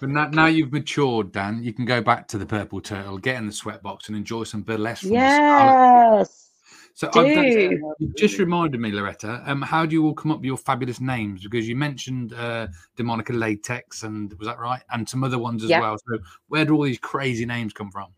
But 0.00 0.08
now, 0.10 0.28
now 0.28 0.46
you've 0.46 0.72
matured, 0.72 1.32
Dan, 1.32 1.62
you 1.62 1.72
can 1.72 1.84
go 1.84 2.00
back 2.00 2.28
to 2.28 2.38
the 2.38 2.46
Purple 2.46 2.80
Turtle, 2.80 3.18
get 3.18 3.36
in 3.36 3.46
the 3.46 3.52
sweatbox, 3.52 4.08
and 4.08 4.16
enjoy 4.16 4.44
some 4.44 4.62
burlesque. 4.62 5.02
From. 5.02 5.12
Yes. 5.12 6.50
So 6.96 7.10
I've 7.12 7.34
just 8.16 8.38
reminded 8.38 8.80
me, 8.80 8.92
Loretta. 8.92 9.42
Um, 9.46 9.62
how 9.62 9.84
do 9.84 9.94
you 9.94 10.04
all 10.04 10.14
come 10.14 10.30
up 10.30 10.38
with 10.38 10.44
your 10.44 10.56
fabulous 10.56 11.00
names? 11.00 11.42
Because 11.42 11.68
you 11.68 11.74
mentioned 11.74 12.32
uh, 12.34 12.68
Demonica 12.96 13.36
Latex, 13.36 14.04
and 14.04 14.32
was 14.38 14.46
that 14.46 14.60
right? 14.60 14.82
And 14.90 15.08
some 15.08 15.24
other 15.24 15.38
ones 15.38 15.64
as 15.64 15.70
Yeah. 15.70 15.80
well. 15.80 15.98
So 15.98 16.18
where 16.48 16.64
do 16.64 16.74
all 16.74 16.84
these 16.84 16.98
crazy 17.00 17.46
names 17.46 17.72
come 17.72 17.90
from? 17.90 18.08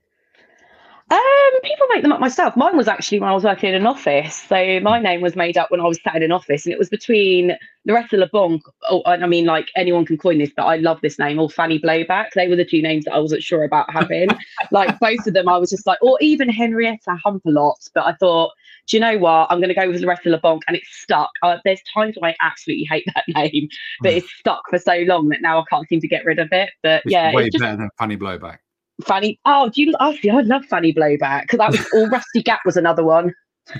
Um, 1.08 1.60
people 1.62 1.86
make 1.94 2.02
them 2.02 2.10
up 2.10 2.18
myself. 2.18 2.56
Mine 2.56 2.76
was 2.76 2.88
actually 2.88 3.20
when 3.20 3.30
I 3.30 3.34
was 3.34 3.44
working 3.44 3.68
in 3.68 3.76
an 3.76 3.86
office. 3.86 4.42
So 4.48 4.80
my 4.80 4.98
name 4.98 5.20
was 5.20 5.36
made 5.36 5.56
up 5.56 5.70
when 5.70 5.80
I 5.80 5.84
was 5.86 6.00
sat 6.02 6.16
in 6.16 6.24
an 6.24 6.32
office, 6.32 6.66
and 6.66 6.72
it 6.72 6.78
was 6.80 6.88
between 6.88 7.56
Loretta 7.86 8.16
LeBonke. 8.16 8.62
Oh, 8.90 9.02
I 9.06 9.24
mean, 9.26 9.44
like 9.44 9.68
anyone 9.76 10.04
can 10.04 10.18
coin 10.18 10.38
this, 10.38 10.50
but 10.56 10.64
I 10.64 10.78
love 10.78 11.00
this 11.02 11.16
name, 11.16 11.38
or 11.38 11.48
Fanny 11.48 11.78
Blowback. 11.78 12.30
They 12.34 12.48
were 12.48 12.56
the 12.56 12.64
two 12.64 12.82
names 12.82 13.04
that 13.04 13.14
I 13.14 13.20
wasn't 13.20 13.44
sure 13.44 13.62
about 13.62 13.88
having. 13.88 14.30
like 14.72 14.98
both 14.98 15.24
of 15.28 15.34
them, 15.34 15.48
I 15.48 15.58
was 15.58 15.70
just 15.70 15.86
like, 15.86 16.02
or 16.02 16.18
even 16.20 16.48
Henrietta 16.48 17.16
Humpalot. 17.24 17.88
But 17.94 18.06
I 18.06 18.14
thought, 18.14 18.50
do 18.88 18.96
you 18.96 19.00
know 19.00 19.16
what? 19.16 19.46
I'm 19.48 19.58
going 19.58 19.68
to 19.68 19.74
go 19.74 19.88
with 19.88 20.00
Loretta 20.00 20.28
LeBonke, 20.28 20.62
and 20.66 20.76
it's 20.76 20.90
stuck. 20.90 21.30
Uh, 21.40 21.58
there's 21.64 21.82
times 21.94 22.16
when 22.18 22.32
I 22.32 22.36
absolutely 22.40 22.86
hate 22.90 23.04
that 23.14 23.24
name, 23.28 23.68
but 24.00 24.12
it's 24.12 24.32
stuck 24.32 24.68
for 24.70 24.80
so 24.80 24.96
long 25.06 25.28
that 25.28 25.40
now 25.40 25.60
I 25.60 25.64
can't 25.70 25.86
seem 25.88 26.00
to 26.00 26.08
get 26.08 26.24
rid 26.24 26.40
of 26.40 26.48
it. 26.50 26.70
But 26.82 27.02
It's 27.04 27.12
yeah, 27.12 27.32
way 27.32 27.44
it's 27.44 27.52
just 27.52 27.62
better 27.62 27.76
than 27.76 27.90
Fanny 27.96 28.16
Blowback. 28.16 28.58
Fanny. 29.04 29.38
Oh, 29.44 29.68
do 29.68 29.82
you? 29.82 29.92
Oh, 30.00 30.14
I 30.32 30.40
love 30.42 30.64
Fanny 30.66 30.92
Blowback 30.92 31.42
because 31.42 31.58
that 31.58 31.70
was. 31.70 31.86
all. 31.92 32.08
Rusty 32.08 32.42
Gap 32.42 32.60
was 32.64 32.76
another 32.76 33.04
one. 33.04 33.34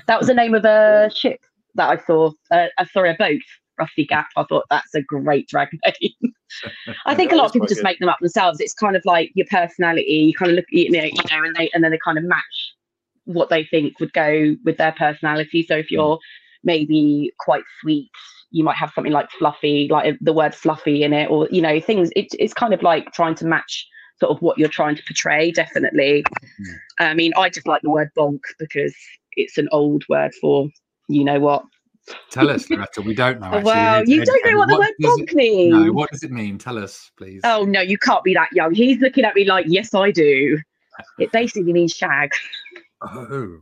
That 0.06 0.18
was 0.18 0.28
the 0.28 0.34
name 0.34 0.54
of 0.54 0.64
a 0.64 1.10
ship 1.14 1.40
that 1.74 1.88
I 1.88 2.04
saw. 2.04 2.32
Uh, 2.50 2.66
uh, 2.78 2.84
sorry, 2.92 3.10
a 3.10 3.16
boat. 3.18 3.40
Rusty 3.78 4.06
Gap. 4.06 4.28
I 4.36 4.44
thought 4.44 4.64
that's 4.70 4.94
a 4.94 5.02
great 5.02 5.48
drag 5.48 5.68
name. 5.72 6.32
I 7.04 7.14
think 7.14 7.32
a 7.32 7.36
lot 7.36 7.46
of 7.46 7.52
people 7.52 7.68
just 7.68 7.80
good. 7.80 7.84
make 7.84 7.98
them 7.98 8.08
up 8.08 8.18
themselves. 8.20 8.60
It's 8.60 8.72
kind 8.72 8.96
of 8.96 9.02
like 9.04 9.30
your 9.34 9.46
personality. 9.50 10.02
You 10.02 10.34
kind 10.34 10.50
of 10.50 10.56
look, 10.56 10.64
you 10.70 10.90
know, 10.90 11.04
you 11.04 11.12
know, 11.12 11.44
and 11.44 11.54
they 11.56 11.70
and 11.74 11.84
then 11.84 11.90
they 11.90 11.98
kind 12.04 12.18
of 12.18 12.24
match 12.24 12.74
what 13.24 13.50
they 13.50 13.64
think 13.64 13.98
would 14.00 14.12
go 14.12 14.54
with 14.64 14.78
their 14.78 14.92
personality. 14.92 15.62
So 15.62 15.76
if 15.76 15.90
you're 15.90 16.18
maybe 16.64 17.32
quite 17.38 17.64
sweet, 17.80 18.10
you 18.50 18.64
might 18.64 18.76
have 18.76 18.92
something 18.94 19.12
like 19.12 19.30
fluffy, 19.32 19.88
like 19.90 20.16
the 20.20 20.32
word 20.32 20.54
fluffy 20.54 21.02
in 21.02 21.12
it, 21.12 21.30
or 21.30 21.48
you 21.50 21.60
know, 21.60 21.80
things. 21.80 22.10
It, 22.16 22.28
it's 22.38 22.54
kind 22.54 22.72
of 22.72 22.82
like 22.82 23.12
trying 23.12 23.34
to 23.36 23.46
match 23.46 23.86
sort 24.18 24.30
of 24.34 24.40
what 24.42 24.58
you're 24.58 24.68
trying 24.68 24.96
to 24.96 25.02
portray. 25.04 25.50
Definitely. 25.50 26.22
Mm-hmm. 26.22 26.72
I 27.00 27.14
mean, 27.14 27.32
I 27.36 27.48
just 27.48 27.66
like 27.66 27.82
the 27.82 27.90
word 27.90 28.10
bonk 28.16 28.40
because 28.58 28.94
it's 29.32 29.58
an 29.58 29.68
old 29.72 30.04
word 30.08 30.34
for 30.40 30.68
you 31.08 31.24
know 31.24 31.40
what. 31.40 31.64
Tell 32.30 32.48
us, 32.50 32.70
Loretta. 32.70 33.02
We 33.02 33.14
don't 33.14 33.40
know. 33.40 33.46
Actually. 33.46 33.64
wow, 33.64 34.02
you 34.06 34.24
don't 34.24 34.44
know 34.44 34.50
educate 34.50 34.56
what 34.56 34.68
the 34.68 34.78
word 34.78 34.94
bonk 35.02 35.30
it- 35.30 35.34
means. 35.34 35.72
No, 35.74 35.92
what 35.92 36.10
does 36.10 36.22
it 36.22 36.30
mean? 36.30 36.58
Tell 36.58 36.78
us, 36.78 37.10
please. 37.18 37.40
Oh 37.44 37.64
no, 37.64 37.80
you 37.80 37.98
can't 37.98 38.22
be 38.24 38.34
that 38.34 38.52
young. 38.52 38.74
He's 38.74 39.00
looking 39.00 39.24
at 39.24 39.34
me 39.34 39.44
like, 39.44 39.66
yes, 39.68 39.92
I 39.94 40.10
do. 40.12 40.58
It 41.18 41.30
basically 41.32 41.72
means 41.72 41.92
shag. 41.92 42.32
Oh. 43.02 43.58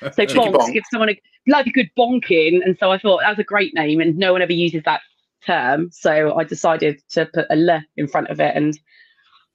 So 0.00 0.08
Cheeky 0.24 0.34
bonk, 0.34 0.54
bonk. 0.54 0.72
give 0.72 0.84
someone 0.90 1.10
a 1.10 1.20
like 1.46 1.66
a 1.66 1.72
good 1.72 1.90
bonking. 1.98 2.64
And 2.64 2.76
so 2.78 2.90
I 2.92 2.98
thought 2.98 3.20
that's 3.22 3.38
a 3.38 3.44
great 3.44 3.74
name, 3.74 4.00
and 4.00 4.16
no 4.16 4.32
one 4.32 4.40
ever 4.42 4.52
uses 4.52 4.82
that 4.84 5.00
term. 5.44 5.90
So 5.92 6.36
I 6.38 6.44
decided 6.44 7.02
to 7.10 7.26
put 7.26 7.46
a 7.50 7.56
le 7.56 7.84
in 7.96 8.06
front 8.06 8.28
of 8.28 8.40
it, 8.40 8.54
and 8.56 8.78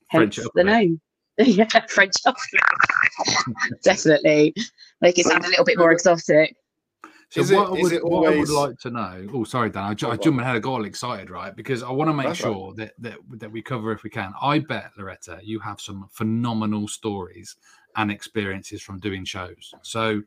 hence 0.08 0.36
French 0.36 0.38
it 0.40 0.46
up 0.46 0.52
a 0.56 0.58
the 0.58 0.64
name. 0.64 1.02
yeah, 1.38 1.68
French. 1.90 2.14
Definitely 3.84 4.54
make 5.02 5.18
it 5.20 5.26
sound 5.26 5.44
a 5.46 5.50
little 5.50 5.66
bit 5.66 5.78
more 5.78 5.92
exotic. 5.92 6.56
So 7.32 7.42
Is 7.42 7.52
it- 7.52 7.56
what, 7.58 7.72
I 7.72 7.76
is 7.76 7.84
would, 7.84 7.92
it 7.94 8.06
what 8.06 8.34
I 8.34 8.38
would 8.38 8.50
like 8.50 8.78
to 8.80 8.90
know. 8.92 9.28
Oh, 9.34 9.44
sorry, 9.44 9.70
Dan. 9.70 9.84
I, 9.84 9.94
ju- 9.96 10.08
I 10.08 10.10
Go 10.12 10.14
on. 10.16 10.22
jumped 10.22 10.42
ahead. 10.42 10.56
I 10.56 10.60
got 10.60 10.72
all 10.72 10.86
excited, 10.86 11.30
right? 11.30 11.56
Because 11.56 11.84
I 11.84 11.92
want 11.92 12.10
to 12.10 12.14
make 12.14 12.28
That's 12.28 12.42
right. 12.42 12.54
sure 12.54 12.74
that, 12.76 12.94
that 13.00 13.18
that 13.40 13.52
we 13.52 13.62
cover 13.62 13.92
if 13.92 14.04
we 14.04 14.10
can. 14.10 14.34
I 14.42 14.60
bet 14.60 14.92
Loretta, 14.98 15.40
you 15.44 15.60
have 15.60 15.82
some 15.82 16.08
phenomenal 16.12 16.88
stories 16.88 17.56
and 17.98 18.12
experiences 18.12 18.82
from 18.82 19.00
doing 19.00 19.26
shows. 19.26 19.74
So. 19.82 20.22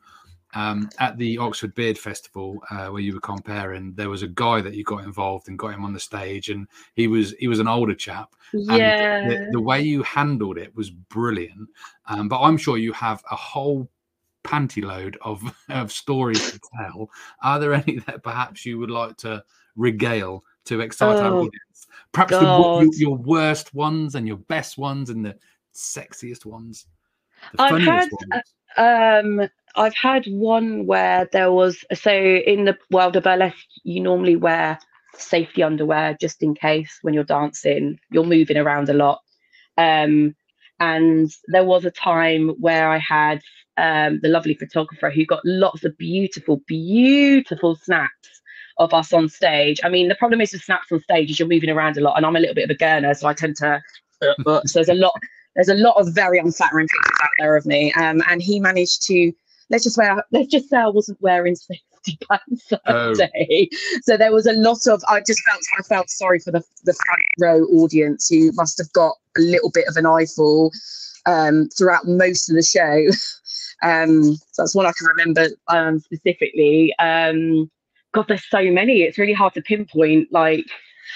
Um, 0.55 0.89
at 0.99 1.19
the 1.19 1.37
Oxford 1.37 1.75
Beard 1.75 1.99
Festival, 1.99 2.63
uh, 2.71 2.87
where 2.87 3.03
you 3.03 3.13
were 3.13 3.21
comparing, 3.21 3.93
there 3.95 4.09
was 4.09 4.23
a 4.23 4.29
guy 4.29 4.63
that 4.63 4.75
you 4.75 4.83
got 4.83 5.05
involved 5.05 5.49
and 5.49 5.59
got 5.59 5.75
him 5.75 5.85
on 5.85 5.93
the 5.93 6.01
stage, 6.01 6.49
and 6.49 6.67
he 6.95 7.07
was 7.07 7.35
he 7.39 7.49
was 7.49 7.61
an 7.61 7.69
older 7.69 7.95
chap, 7.95 8.35
and 8.53 8.67
Yeah. 8.67 9.29
the, 9.29 9.49
the 9.53 9.61
way 9.61 9.83
you 9.83 10.03
handled 10.03 10.57
it 10.57 10.75
was 10.75 10.89
brilliant. 10.91 11.69
Um, 12.07 12.29
but 12.29 12.41
I'm 12.41 12.57
sure 12.57 12.79
you 12.79 12.95
have 12.95 13.23
a 13.31 13.37
whole 13.37 13.91
panty 14.45 14.83
load 14.83 15.19
of, 15.23 15.43
of 15.69 15.93
stories 15.93 16.51
to 16.51 16.61
tell. 16.77 17.11
Are 17.43 17.59
there 17.59 17.75
any 17.75 17.99
that 18.07 18.23
perhaps 18.23 18.65
you 18.65 18.79
would 18.79 18.91
like 18.91 19.17
to 19.19 19.45
regale 19.77 20.45
to 20.67 20.81
excite 20.81 21.19
our 21.19 21.33
Oh, 21.33 21.37
audience? 21.37 21.87
Perhaps 22.13 22.39
the, 22.39 22.93
your, 22.97 23.17
worst 23.17 23.75
ones 23.75 24.15
and 24.15 24.27
your 24.27 24.39
best 24.39 24.79
ones 24.79 25.11
and 25.11 25.25
the 25.25 25.37
sexiest 25.75 26.47
ones, 26.47 26.87
the 27.53 27.63
I've 27.63 27.71
funniest 27.71 28.09
had, 28.13 28.43
ones. 28.77 29.41
Um, 29.41 29.49
I've 29.79 29.95
had 29.95 30.27
one 30.27 30.87
where 30.87 31.29
there 31.33 31.53
was 31.53 31.85
so 31.95 32.13
in 32.13 32.67
the 32.67 32.77
world 32.91 33.17
of 33.17 33.25
burlesque, 33.25 33.57
you 33.85 34.01
normally 34.01 34.37
wear 34.37 34.79
safety 35.17 35.63
underwear 35.63 36.17
just 36.21 36.43
in 36.43 36.55
case 36.55 36.99
when 37.03 37.15
you're 37.15 37.25
dancing, 37.25 37.99
you're 38.13 38.25
moving 38.25 38.59
around 38.59 38.89
a 38.91 38.95
lot. 38.95 39.21
Um, 39.79 40.35
And 40.81 41.31
there 41.49 41.65
was 41.65 41.85
a 41.87 41.91
time 41.93 42.51
where 42.61 42.91
I 42.91 42.99
had 42.99 43.41
um, 43.77 44.21
the 44.23 44.29
lovely 44.29 44.55
photographer 44.55 45.11
who 45.11 45.27
got 45.27 45.41
lots 45.45 45.85
of 45.85 45.97
beautiful, 45.99 46.63
beautiful 46.69 47.77
snaps 47.77 48.43
of 48.79 48.95
us 48.95 49.13
on 49.13 49.29
stage. 49.29 49.81
I 49.85 49.89
mean, 49.89 50.09
the 50.09 50.17
problem 50.17 50.41
is 50.41 50.53
with 50.53 50.63
snaps 50.63 50.93
on 50.93 51.01
stage 51.01 51.31
is 51.31 51.39
you're 51.39 51.49
moving 51.49 51.71
around 51.71 51.97
a 51.99 52.01
lot, 52.01 52.17
and 52.17 52.27
I'm 52.27 52.37
a 52.37 52.41
little 52.41 52.55
bit 52.55 52.71
of 52.71 52.77
a 52.77 52.79
gurner, 52.79 53.17
so 53.17 53.29
I 53.29 53.35
tend 53.35 53.57
to. 53.59 53.83
so 54.23 54.63
there's 54.75 54.89
a 54.89 54.95
lot. 54.95 55.15
There's 55.57 55.69
a 55.69 55.75
lot 55.75 55.97
of 55.97 56.15
very 56.15 56.39
unflattering 56.39 56.89
pictures 56.89 57.21
out 57.23 57.31
there 57.41 57.57
of 57.57 57.67
me, 57.67 57.93
um, 57.95 58.23
and 58.29 58.43
he 58.43 58.61
managed 58.61 59.03
to. 59.09 59.33
Let's 59.71 59.85
just 59.85 59.99
wear. 59.99 60.23
Let's 60.33 60.49
just 60.49 60.69
say 60.69 60.79
I 60.79 60.89
wasn't 60.89 61.21
wearing 61.21 61.55
safety 61.57 62.19
pants 62.29 62.67
that 62.71 62.81
Oh. 62.87 63.15
day. 63.15 63.69
So 64.03 64.17
there 64.17 64.33
was 64.33 64.47
a 64.47 64.53
lot 64.53 64.87
of. 64.87 65.03
I 65.09 65.21
just 65.21 65.41
felt. 65.43 65.61
I 65.79 65.83
felt 65.83 66.11
sorry 66.11 66.39
for 66.39 66.51
the 66.51 66.63
the 66.85 66.95
front 66.95 67.23
row 67.41 67.65
audience 67.83 68.29
who 68.29 68.51
must 68.55 68.79
have 68.79 68.93
got 68.93 69.15
a 69.37 69.41
little 69.41 69.71
bit 69.73 69.87
of 69.89 69.97
an 69.97 70.07
eyeful 70.07 70.71
um, 71.27 71.69
throughout 71.77 72.07
most 72.07 72.49
of 72.49 72.57
the 72.57 72.63
show. 72.63 73.07
Um, 73.81 74.35
so 74.35 74.63
that's 74.63 74.75
one 74.75 74.87
I 74.87 74.93
can 74.99 75.07
remember 75.07 75.47
um, 75.69 76.01
specifically. 76.01 76.93
Um, 76.99 77.71
God, 78.13 78.25
there's 78.27 78.45
so 78.51 78.61
many. 78.73 79.03
It's 79.03 79.19
really 79.19 79.33
hard 79.33 79.55
to 79.55 79.63
pinpoint. 79.63 80.33
Like, 80.33 80.65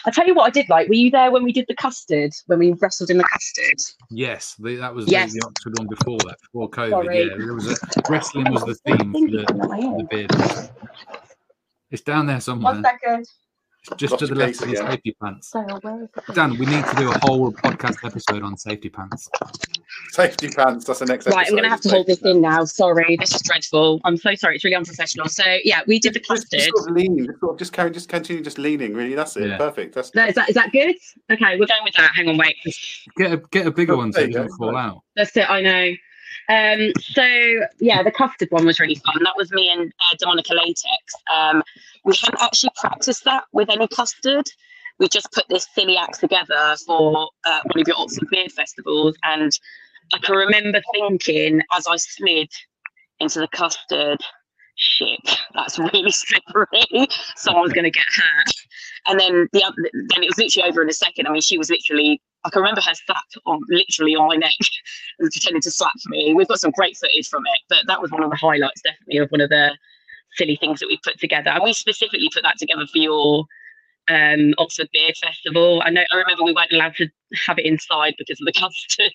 I 0.07 0.11
tell 0.11 0.27
you 0.27 0.35
what, 0.35 0.47
I 0.47 0.51
did 0.51 0.69
like. 0.69 0.89
Were 0.89 0.95
you 0.95 1.11
there 1.11 1.31
when 1.31 1.45
we 1.45 1.53
did 1.53 1.67
the 1.69 1.75
custard? 1.75 2.33
When 2.47 2.59
we 2.59 2.73
wrestled 2.73 3.11
in 3.11 3.19
the 3.19 3.25
custard? 3.25 3.81
Yes, 4.11 4.55
the, 4.59 4.77
that 4.77 4.95
was 4.95 5.09
Yes. 5.09 5.33
the, 5.33 5.41
the 5.41 5.47
Oxford 5.47 5.79
one 5.79 5.89
before 5.89 6.19
that, 6.27 6.39
before 6.41 6.71
COVID. 6.71 6.91
Sorry. 6.91 7.23
Yeah, 7.29 7.37
there 7.37 7.55
was 7.55 7.73
a, 7.73 7.77
wrestling 8.09 8.53
was 8.53 8.65
the 8.65 8.75
theme 8.75 9.13
for 9.13 9.21
the, 9.21 9.45
the 9.99 10.07
beard. 10.11 10.71
It's 11.91 12.03
down 12.03 12.27
there 12.27 12.41
somewhere. 12.41 12.75
One 12.75 12.83
second. 12.83 13.27
It's 13.91 13.97
just 13.97 14.19
to 14.21 14.29
the 14.29 14.35
left 14.37 14.63
of 14.63 14.69
the 14.71 14.77
safety 14.77 15.17
pants. 15.21 15.49
So 15.51 15.61
where 15.61 16.05
is 16.05 16.09
it? 16.29 16.35
Dan, 16.35 16.57
we 16.57 16.67
need 16.67 16.85
to 16.87 16.95
do 16.97 17.11
a 17.11 17.19
whole 17.27 17.53
podcast 17.53 18.07
episode 18.07 18.43
on 18.45 18.57
safety 18.57 18.89
pants. 18.89 19.29
Safety 20.13 20.49
pants. 20.51 20.85
That's 20.85 21.01
the 21.01 21.07
next 21.07 21.27
Right, 21.27 21.47
I'm 21.49 21.53
going 21.53 21.65
to 21.65 21.69
have 21.69 21.81
to 21.81 21.89
hold 21.89 22.07
this 22.07 22.19
safety 22.21 22.31
in 22.31 22.43
now. 22.43 22.65
Sorry, 22.65 23.17
this 23.19 23.35
is 23.35 23.43
dreadful. 23.43 24.01
I'm 24.05 24.17
so 24.17 24.37
sorry. 24.37 24.55
It's 24.55 24.65
really 24.65 24.77
unprofessional. 24.77 25.29
So 25.29 25.43
yeah, 25.65 25.81
we 25.89 25.99
did 25.99 26.15
the 26.15 26.21
Just, 26.21 26.29
custard. 26.51 26.61
just 26.61 26.77
sort 26.77 26.91
of 26.91 26.97
leaning, 26.97 27.27
just, 27.27 27.41
sort 27.41 27.53
of 27.55 27.59
just 27.59 27.73
carry, 27.73 27.91
just 27.91 28.09
continue, 28.09 28.41
just 28.43 28.59
leaning. 28.59 28.95
Really, 28.95 29.15
that's 29.15 29.37
it. 29.37 29.49
Yeah. 29.49 29.57
Perfect. 29.59 29.97
That's 29.97 30.15
No, 30.15 30.27
is 30.27 30.35
that 30.37 30.49
is 30.49 30.55
that 30.55 30.71
good? 30.71 30.95
Okay, 31.31 31.59
we're 31.59 31.67
going 31.67 31.83
with 31.85 31.95
that. 31.97 32.13
Hang 32.15 32.29
on, 32.29 32.37
wait. 32.37 32.55
Get 33.17 33.33
a 33.33 33.37
get 33.51 33.67
a 33.67 33.71
bigger 33.73 33.95
Oh, 33.95 33.97
one 33.97 34.13
so 34.13 34.21
there 34.21 34.29
it 34.29 34.31
you 34.33 34.37
go. 34.37 34.43
doesn't 34.45 34.59
fall 34.59 34.77
out. 34.77 35.03
That's 35.17 35.37
it. 35.37 35.51
I 35.51 35.61
know. 35.61 35.93
Um, 36.53 36.93
so 37.01 37.25
yeah, 37.81 38.03
the 38.03 38.11
custard 38.11 38.51
one 38.51 38.67
was 38.67 38.79
really 38.79 38.97
fun. 38.97 39.23
That 39.25 39.37
was 39.37 39.51
me 39.53 39.71
and 39.71 39.93
uh, 40.01 40.17
Dominica 40.19 40.55
Latex. 40.55 41.15
Um, 41.35 41.63
we 42.05 42.15
hadn't 42.21 42.43
actually 42.43 42.71
practiced 42.77 43.25
that 43.25 43.45
with 43.53 43.71
any 43.71 43.89
custard. 43.89 44.47
We 44.99 45.09
just 45.09 45.33
put 45.33 45.45
this 45.49 45.67
silly 45.75 45.97
act 45.97 46.21
together 46.21 46.77
for 46.87 47.31
uh, 47.45 47.61
one 47.73 47.81
of 47.81 47.89
your 47.89 47.97
Oxford 47.99 48.29
Beard 48.31 48.53
festivals, 48.53 49.17
and 49.23 49.51
I 50.13 50.19
can 50.19 50.37
remember 50.37 50.81
thinking 50.93 51.63
as 51.75 51.87
I 51.87 51.97
slid 51.97 52.51
into 53.19 53.41
the 53.41 53.49
custard, 53.49 54.21
shit, 54.77 55.19
that's 55.55 55.79
really 55.79 56.11
slippery. 56.11 57.09
Someone's 57.37 57.73
going 57.73 57.85
to 57.85 57.91
get 57.91 58.05
hurt. 58.15 58.53
And 59.07 59.19
then 59.19 59.49
the 59.53 59.65
other, 59.65 59.77
then 59.93 60.23
it 60.23 60.29
was 60.29 60.39
literally 60.39 60.69
over 60.69 60.83
in 60.83 60.89
a 60.89 60.93
second. 60.93 61.27
I 61.27 61.33
mean, 61.33 61.43
she 61.43 61.59
was 61.59 61.71
literally. 61.71 62.21
I 62.45 62.51
can 62.51 62.61
remember 62.61 62.81
her 62.81 62.95
sat 62.95 63.41
on 63.47 63.61
literally 63.69 64.17
on 64.17 64.27
my 64.27 64.35
neck 64.35 64.55
and 65.21 65.31
pretending 65.31 65.63
to 65.63 65.71
slap 65.71 65.95
me. 66.07 66.35
We've 66.35 66.49
got 66.49 66.59
some 66.59 66.73
great 66.73 66.97
footage 66.97 67.29
from 67.29 67.45
it, 67.47 67.61
but 67.69 67.79
that 67.87 68.03
was 68.03 68.11
one 68.11 68.25
of 68.25 68.31
the 68.31 68.37
highlights, 68.37 68.83
definitely, 68.83 69.19
of 69.19 69.31
one 69.31 69.41
of 69.41 69.49
the 69.49 69.77
silly 70.35 70.57
things 70.57 70.81
that 70.81 70.89
we 70.89 70.99
put 71.05 71.21
together. 71.21 71.51
And 71.51 71.63
we 71.63 71.73
specifically 71.73 72.29
put 72.33 72.43
that 72.43 72.59
together 72.59 72.85
for 72.87 72.99
your 72.99 73.45
um, 74.09 74.55
Oxford 74.59 74.89
Beard 74.93 75.15
Festival. 75.17 75.83
I 75.85 75.91
know. 75.91 76.03
I 76.13 76.17
remember 76.17 76.45
we 76.45 76.53
weren't 76.53 76.73
allowed 76.73 76.97
to 76.97 77.09
have 77.47 77.59
it 77.59 77.67
inside 77.67 78.15
because 78.19 78.41
of 78.41 78.47
the 78.47 78.53
custard. 78.61 79.13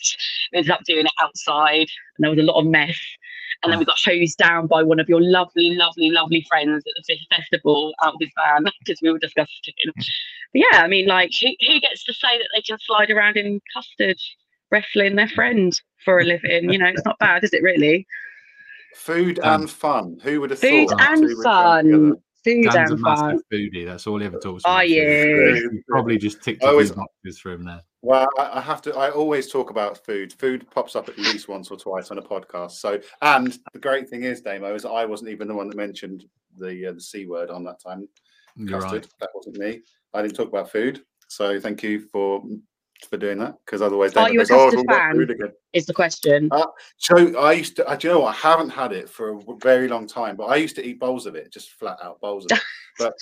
we 0.52 0.60
ended 0.60 0.72
up 0.72 0.84
doing 0.86 1.06
it 1.06 1.12
outside, 1.22 1.88
and 2.18 2.20
there 2.20 2.30
was 2.30 2.40
a 2.40 2.44
lot 2.44 2.60
of 2.60 2.66
mess. 2.66 2.98
And 3.64 3.72
then 3.72 3.80
we 3.80 3.86
got 3.86 3.98
hosed 4.04 4.38
down 4.38 4.68
by 4.68 4.84
one 4.84 5.00
of 5.00 5.10
your 5.10 5.22
lovely, 5.22 5.72
lovely, 5.76 6.12
lovely 6.12 6.46
friends 6.48 6.84
at 6.86 6.94
the 6.96 7.04
fe- 7.08 7.28
festival 7.36 7.94
out 8.04 8.14
of 8.14 8.20
his 8.20 8.30
van 8.46 8.66
because 8.80 9.00
we 9.02 9.12
were 9.12 9.20
disgusting. 9.20 9.74
But 9.96 10.06
yeah, 10.54 10.82
I 10.84 10.88
mean, 10.88 11.08
like, 11.08 11.32
who, 11.42 11.48
who 11.68 11.80
gets 11.80 12.04
to 12.06 12.14
say 12.14 12.38
that 12.38 12.48
they 12.56 12.62
can 12.62 12.78
slide 12.80 13.10
around 13.12 13.36
in 13.38 13.60
custard 13.74 14.18
wrestling 14.72 15.16
their 15.16 15.28
friend 15.30 15.80
for 16.06 16.20
a 16.20 16.24
living? 16.24 16.72
You 16.72 16.78
know, 16.78 16.88
it's 16.88 17.04
not 17.06 17.18
bad, 17.20 17.44
is 17.44 17.52
it 17.54 17.64
really? 17.64 18.06
food 18.96 19.40
Um, 19.40 19.62
and 19.62 19.70
fun. 19.70 20.18
Who 20.24 20.42
would 20.42 20.50
have 20.52 20.60
thought? 20.60 20.68
Food 20.70 20.90
thought? 20.90 21.02
and 21.02 21.22
two 21.22 21.28
would 21.28 21.36
go 21.38 21.44
fun. 21.44 22.14
Food 22.46 22.70
Dan's 22.72 22.92
and 22.92 23.02
massive 23.02 23.26
fun. 23.26 23.40
foodie. 23.52 23.86
That's 23.86 24.08
all 24.08 24.20
he 24.20 24.26
ever 24.26 24.40
talks 24.40 24.64
Are 24.66 24.72
about. 24.82 24.90
you? 24.90 25.70
He 25.74 25.80
probably 25.90 26.18
just 26.18 26.42
ticked 26.42 26.64
I 26.64 26.68
a 26.68 26.72
always- 26.72 26.90
few 26.92 26.96
boxes 26.96 27.40
for 27.40 27.52
him 27.52 27.64
there. 27.66 27.82
Well, 28.02 28.28
I 28.38 28.58
I 28.58 28.62
have 28.62 28.82
to. 28.84 28.96
I 28.96 29.10
always 29.10 29.52
talk 29.52 29.70
about 29.70 30.06
food. 30.06 30.34
Food 30.34 30.70
pops 30.70 30.96
up 30.96 31.10
at 31.10 31.18
least 31.18 31.48
once 31.48 31.72
or 31.72 31.78
twice 31.78 32.12
on 32.12 32.18
a 32.20 32.22
podcast. 32.22 32.72
So, 32.72 33.00
and 33.22 33.58
the 33.74 33.80
great 33.80 34.08
thing 34.10 34.24
is, 34.24 34.42
Damo, 34.42 34.74
is 34.76 34.86
I 34.86 35.06
wasn't 35.06 35.32
even 35.32 35.48
the 35.48 35.56
one 35.56 35.68
that 35.68 35.78
mentioned 35.78 36.26
the 36.58 36.88
uh, 36.88 36.94
the 36.94 37.02
c 37.02 37.26
word 37.26 37.50
on 37.50 37.64
that 37.64 37.82
time. 37.82 38.08
You're 38.56 38.80
Custard. 38.82 39.04
right. 39.04 39.14
That 39.20 39.30
wasn't 39.34 39.58
me. 39.58 39.82
I 40.14 40.22
didn't 40.22 40.36
talk 40.36 40.50
about 40.50 40.72
food. 40.72 41.04
So, 41.28 41.60
thank 41.60 41.84
you 41.84 42.00
for 42.12 42.44
for 43.10 43.18
doing 43.18 43.38
that 43.40 43.56
because 43.66 43.82
otherwise, 43.82 44.12
Are 44.12 44.26
Damo 44.28 44.34
you 44.34 44.42
a 44.42 44.46
goes, 44.46 44.52
"Oh, 44.52 44.66
custard 44.66 44.80
we've 44.88 44.98
fan?" 44.98 45.16
food 45.16 45.32
again." 45.32 45.52
Is 45.74 45.86
the 45.88 45.94
question. 45.94 46.50
So 46.98 47.38
I 47.40 47.54
used 47.54 47.76
to. 47.78 47.88
uh, 47.88 47.96
Do 47.96 48.08
you 48.08 48.14
know 48.14 48.20
what? 48.22 48.36
I 48.36 48.38
haven't 48.38 48.70
had 48.70 48.92
it 48.94 49.10
for 49.10 49.38
a 49.38 49.42
very 49.62 49.88
long 49.88 50.08
time, 50.08 50.36
but 50.36 50.46
I 50.46 50.56
used 50.58 50.76
to 50.78 50.86
eat 50.86 51.00
bowls 51.00 51.26
of 51.26 51.36
it, 51.36 51.52
just 51.52 51.72
flat 51.72 51.98
out 52.04 52.22
bowls 52.22 52.46
of 52.46 52.58
it. 52.58 52.64
But 53.00 53.14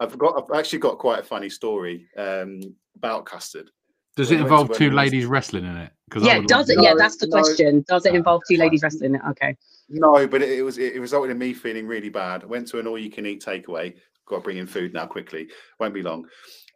I've 0.00 0.18
got. 0.18 0.42
I've 0.42 0.58
actually 0.58 0.80
got 0.80 0.98
quite 0.98 1.20
a 1.20 1.22
funny 1.22 1.48
story 1.48 2.08
um, 2.16 2.60
about 2.96 3.26
custard. 3.26 3.70
Does 4.16 4.30
it 4.30 4.40
involve 4.40 4.68
two 4.68 4.72
when 4.72 4.82
it 4.82 4.88
was- 4.88 4.96
ladies 4.96 5.26
wrestling 5.26 5.64
in 5.64 5.76
it? 5.76 5.92
Because 6.08 6.24
yeah, 6.24 6.40
does 6.46 6.68
it? 6.70 6.76
No, 6.76 6.82
Yeah, 6.82 6.94
that's 6.98 7.16
the 7.16 7.26
no. 7.28 7.38
question. 7.40 7.84
Does 7.88 8.04
it 8.04 8.14
involve 8.14 8.42
two 8.48 8.56
ladies 8.56 8.82
wrestling 8.82 9.14
in 9.14 9.16
it? 9.16 9.22
Okay. 9.30 9.56
No, 9.88 10.26
but 10.26 10.42
it, 10.42 10.58
it 10.58 10.62
was 10.62 10.76
it, 10.78 10.94
it 10.96 11.00
resulted 11.00 11.30
in 11.30 11.38
me 11.38 11.54
feeling 11.54 11.86
really 11.86 12.08
bad. 12.08 12.42
I 12.42 12.46
went 12.46 12.66
to 12.68 12.80
an 12.80 12.86
all-you-can-eat 12.88 13.42
takeaway. 13.44 13.94
Got 14.26 14.36
to 14.36 14.42
bring 14.42 14.56
in 14.56 14.66
food 14.66 14.92
now 14.92 15.06
quickly. 15.06 15.48
Won't 15.78 15.94
be 15.94 16.02
long. 16.02 16.26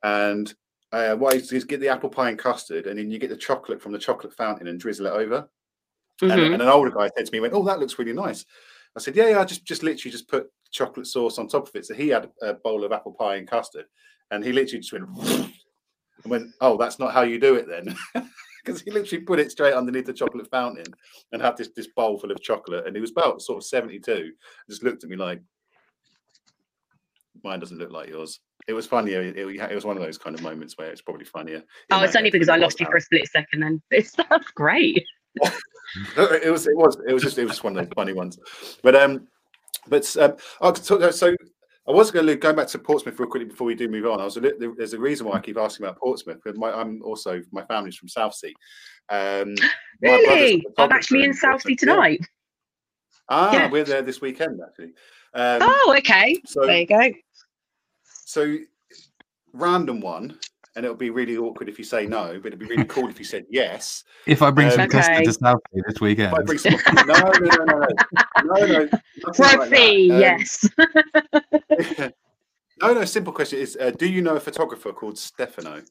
And 0.04 0.52
uh, 0.92 1.16
what 1.16 1.32
I 1.32 1.36
used 1.38 1.52
is 1.52 1.64
get 1.64 1.80
the 1.80 1.88
apple 1.88 2.08
pie 2.10 2.28
and 2.30 2.38
custard, 2.38 2.86
and 2.86 2.96
then 2.98 3.10
you 3.10 3.18
get 3.18 3.30
the 3.30 3.36
chocolate 3.36 3.82
from 3.82 3.90
the 3.92 3.98
chocolate 3.98 4.32
fountain 4.34 4.68
and 4.68 4.78
drizzle 4.78 5.06
it 5.06 5.10
over. 5.12 5.48
And, 6.22 6.30
Mhm. 6.30 6.52
and 6.54 6.62
an 6.62 6.68
older 6.68 6.90
guy 6.92 7.10
said 7.16 7.26
to 7.26 7.32
me, 7.32 7.40
"Went, 7.40 7.54
oh, 7.54 7.64
that 7.64 7.80
looks 7.80 7.98
really 7.98 8.12
nice." 8.12 8.44
I 8.96 9.00
said, 9.00 9.16
"Yeah, 9.16 9.30
yeah, 9.30 9.40
I 9.40 9.44
just 9.44 9.64
just 9.64 9.82
literally 9.82 10.12
just 10.12 10.28
put 10.28 10.46
chocolate 10.70 11.08
sauce 11.08 11.38
on 11.38 11.48
top 11.48 11.66
of 11.68 11.74
it." 11.74 11.86
So 11.86 11.94
he 11.94 12.08
had 12.10 12.30
a 12.42 12.54
bowl 12.54 12.84
of 12.84 12.92
apple 12.92 13.14
pie 13.18 13.36
and 13.36 13.48
custard, 13.48 13.86
and 14.30 14.44
he 14.44 14.52
literally 14.52 14.80
just 14.80 14.92
went 14.92 15.06
and 16.24 16.30
went, 16.30 16.50
"Oh, 16.60 16.76
that's 16.76 16.98
not 16.98 17.12
how 17.12 17.22
you 17.22 17.38
do 17.38 17.54
it 17.54 17.66
then." 17.68 17.96
Because 18.64 18.80
he 18.80 18.90
literally 18.90 19.22
put 19.22 19.40
it 19.40 19.50
straight 19.50 19.74
underneath 19.74 20.06
the 20.06 20.12
chocolate 20.14 20.48
fountain 20.50 20.86
and 21.32 21.42
had 21.42 21.54
this 21.54 21.68
this 21.76 21.88
bowl 21.88 22.18
full 22.18 22.30
of 22.30 22.40
chocolate, 22.40 22.86
and 22.86 22.96
he 22.96 23.00
was 23.02 23.10
about 23.10 23.42
sort 23.42 23.58
of 23.58 23.64
seventy 23.66 23.98
two. 23.98 24.32
Just 24.70 24.82
looked 24.82 25.04
at 25.04 25.10
me 25.10 25.16
like, 25.16 25.42
"Mine 27.42 27.60
doesn't 27.60 27.76
look 27.76 27.90
like 27.90 28.08
yours." 28.08 28.40
It 28.66 28.72
was 28.72 28.86
funny. 28.86 29.12
It, 29.12 29.36
it, 29.36 29.70
it 29.70 29.74
was 29.74 29.84
one 29.84 29.98
of 29.98 30.02
those 30.02 30.16
kind 30.16 30.34
of 30.34 30.40
moments 30.40 30.78
where 30.78 30.90
it's 30.90 31.02
probably 31.02 31.26
funnier. 31.26 31.62
Oh, 31.90 32.00
it's 32.04 32.16
only 32.16 32.30
because 32.30 32.48
I 32.48 32.56
lost 32.56 32.80
you 32.80 32.86
for 32.86 32.96
a 32.96 33.02
split 33.02 33.28
second. 33.28 33.60
Then 33.60 33.82
it's 33.90 34.12
that's 34.12 34.50
great. 34.52 35.04
it 36.16 36.50
was 36.50 36.66
it 36.66 36.76
was 36.76 36.96
it 37.06 37.12
was 37.12 37.22
just 37.22 37.36
it 37.36 37.42
was 37.42 37.52
just 37.52 37.64
one 37.64 37.76
of 37.76 37.84
those 37.84 37.92
funny 37.94 38.12
ones 38.12 38.38
but 38.82 38.94
um 38.94 39.26
but 39.88 40.16
um 40.16 40.34
oh, 40.60 40.72
so, 40.74 41.10
so 41.10 41.34
i 41.88 41.92
was 41.92 42.10
going 42.10 42.26
to 42.26 42.36
go 42.36 42.52
back 42.52 42.66
to 42.66 42.78
portsmouth 42.78 43.18
real 43.18 43.28
quickly 43.28 43.46
before 43.48 43.66
we 43.66 43.74
do 43.74 43.88
move 43.88 44.06
on 44.06 44.20
i 44.20 44.24
was 44.24 44.36
a 44.36 44.40
little, 44.40 44.74
there's 44.76 44.94
a 44.94 44.98
reason 44.98 45.26
why 45.26 45.36
i 45.36 45.40
keep 45.40 45.56
asking 45.58 45.84
about 45.86 45.98
portsmouth 45.98 46.38
because 46.42 46.58
my 46.58 46.72
i'm 46.72 47.02
also 47.02 47.40
my 47.52 47.64
family's 47.64 47.96
from 47.96 48.08
southsea 48.08 48.52
um 49.10 49.54
my 50.02 50.08
brother's 50.08 50.28
a 50.28 50.32
Really? 50.32 50.66
I'm 50.78 50.92
actually 50.92 51.24
in 51.24 51.34
Southsea 51.34 51.76
Portsmouth, 51.76 51.78
yeah. 51.82 51.94
tonight. 51.94 52.20
ah 53.28 53.52
Yeah. 53.52 53.70
we're 53.70 53.84
there 53.84 54.02
this 54.02 54.20
weekend 54.20 54.60
actually 54.66 54.92
um 55.34 55.58
Oh, 55.62 55.94
okay. 55.98 56.36
so 56.46 56.66
There 56.66 56.78
you 56.80 56.86
go. 56.86 57.10
so 58.04 58.56
random 59.52 60.00
one 60.00 60.38
and 60.76 60.84
it'll 60.84 60.96
be 60.96 61.10
really 61.10 61.36
awkward 61.36 61.68
if 61.68 61.78
you 61.78 61.84
say 61.84 62.06
no, 62.06 62.38
but 62.42 62.48
it'd 62.48 62.58
be 62.58 62.66
really 62.66 62.84
cool 62.84 63.08
if 63.08 63.18
you 63.18 63.24
said 63.24 63.46
yes. 63.48 64.04
If 64.26 64.42
I 64.42 64.50
bring 64.50 64.66
um, 64.66 64.72
some 64.72 64.80
okay. 64.82 65.24
to 65.24 65.32
Southsea 65.32 65.82
this 65.86 66.00
weekend. 66.00 66.34
Some, 66.58 66.76
no, 66.94 67.02
no, 67.04 67.30
no, 67.40 67.64
no, 67.64 67.86
no, 68.44 68.66
no, 68.66 68.88
Rugby, 69.38 70.08
like 70.08 70.12
um, 70.12 70.20
yes. 70.20 70.68
no, 72.82 72.92
no. 72.92 73.04
Simple 73.04 73.32
question 73.32 73.60
is: 73.60 73.76
uh, 73.80 73.90
Do 73.90 74.06
you 74.06 74.20
know 74.20 74.36
a 74.36 74.40
photographer 74.40 74.92
called 74.92 75.18
Stefano? 75.18 75.82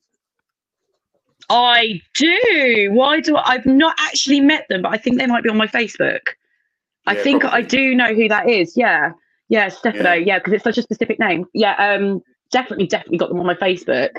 I 1.50 2.02
do. 2.13 2.89
Why 2.91 3.22
do 3.22 3.38
I? 3.38 3.54
I've 3.54 3.65
not 3.65 3.96
actually 4.00 4.41
met 4.41 4.65
them, 4.69 4.82
but 4.82 4.93
I 4.93 4.98
think 4.98 5.17
they 5.17 5.28
might 5.28 5.43
be 5.43 5.50
on 5.50 5.58
my 5.58 5.67
Facebook. 5.67 6.22
I 7.06 7.15
think 7.15 7.41
probably. 7.41 7.60
I 7.60 7.62
do 7.62 7.96
know 7.96 8.13
who 8.13 8.28
that 8.30 8.50
is. 8.50 8.76
Yeah, 8.76 9.13
yeah, 9.48 9.69
Stefano. 9.69 10.13
Yeah, 10.13 10.39
because 10.39 10.52
yeah, 10.52 10.56
it's 10.56 10.63
such 10.63 10.78
a 10.78 10.82
specific 10.82 11.19
name. 11.19 11.46
Yeah, 11.54 11.76
um, 11.76 12.22
definitely, 12.52 12.88
definitely 12.88 13.17
got 13.17 13.30
them 13.30 13.39
on 13.39 13.46
my 13.46 13.56
Facebook. 13.56 14.17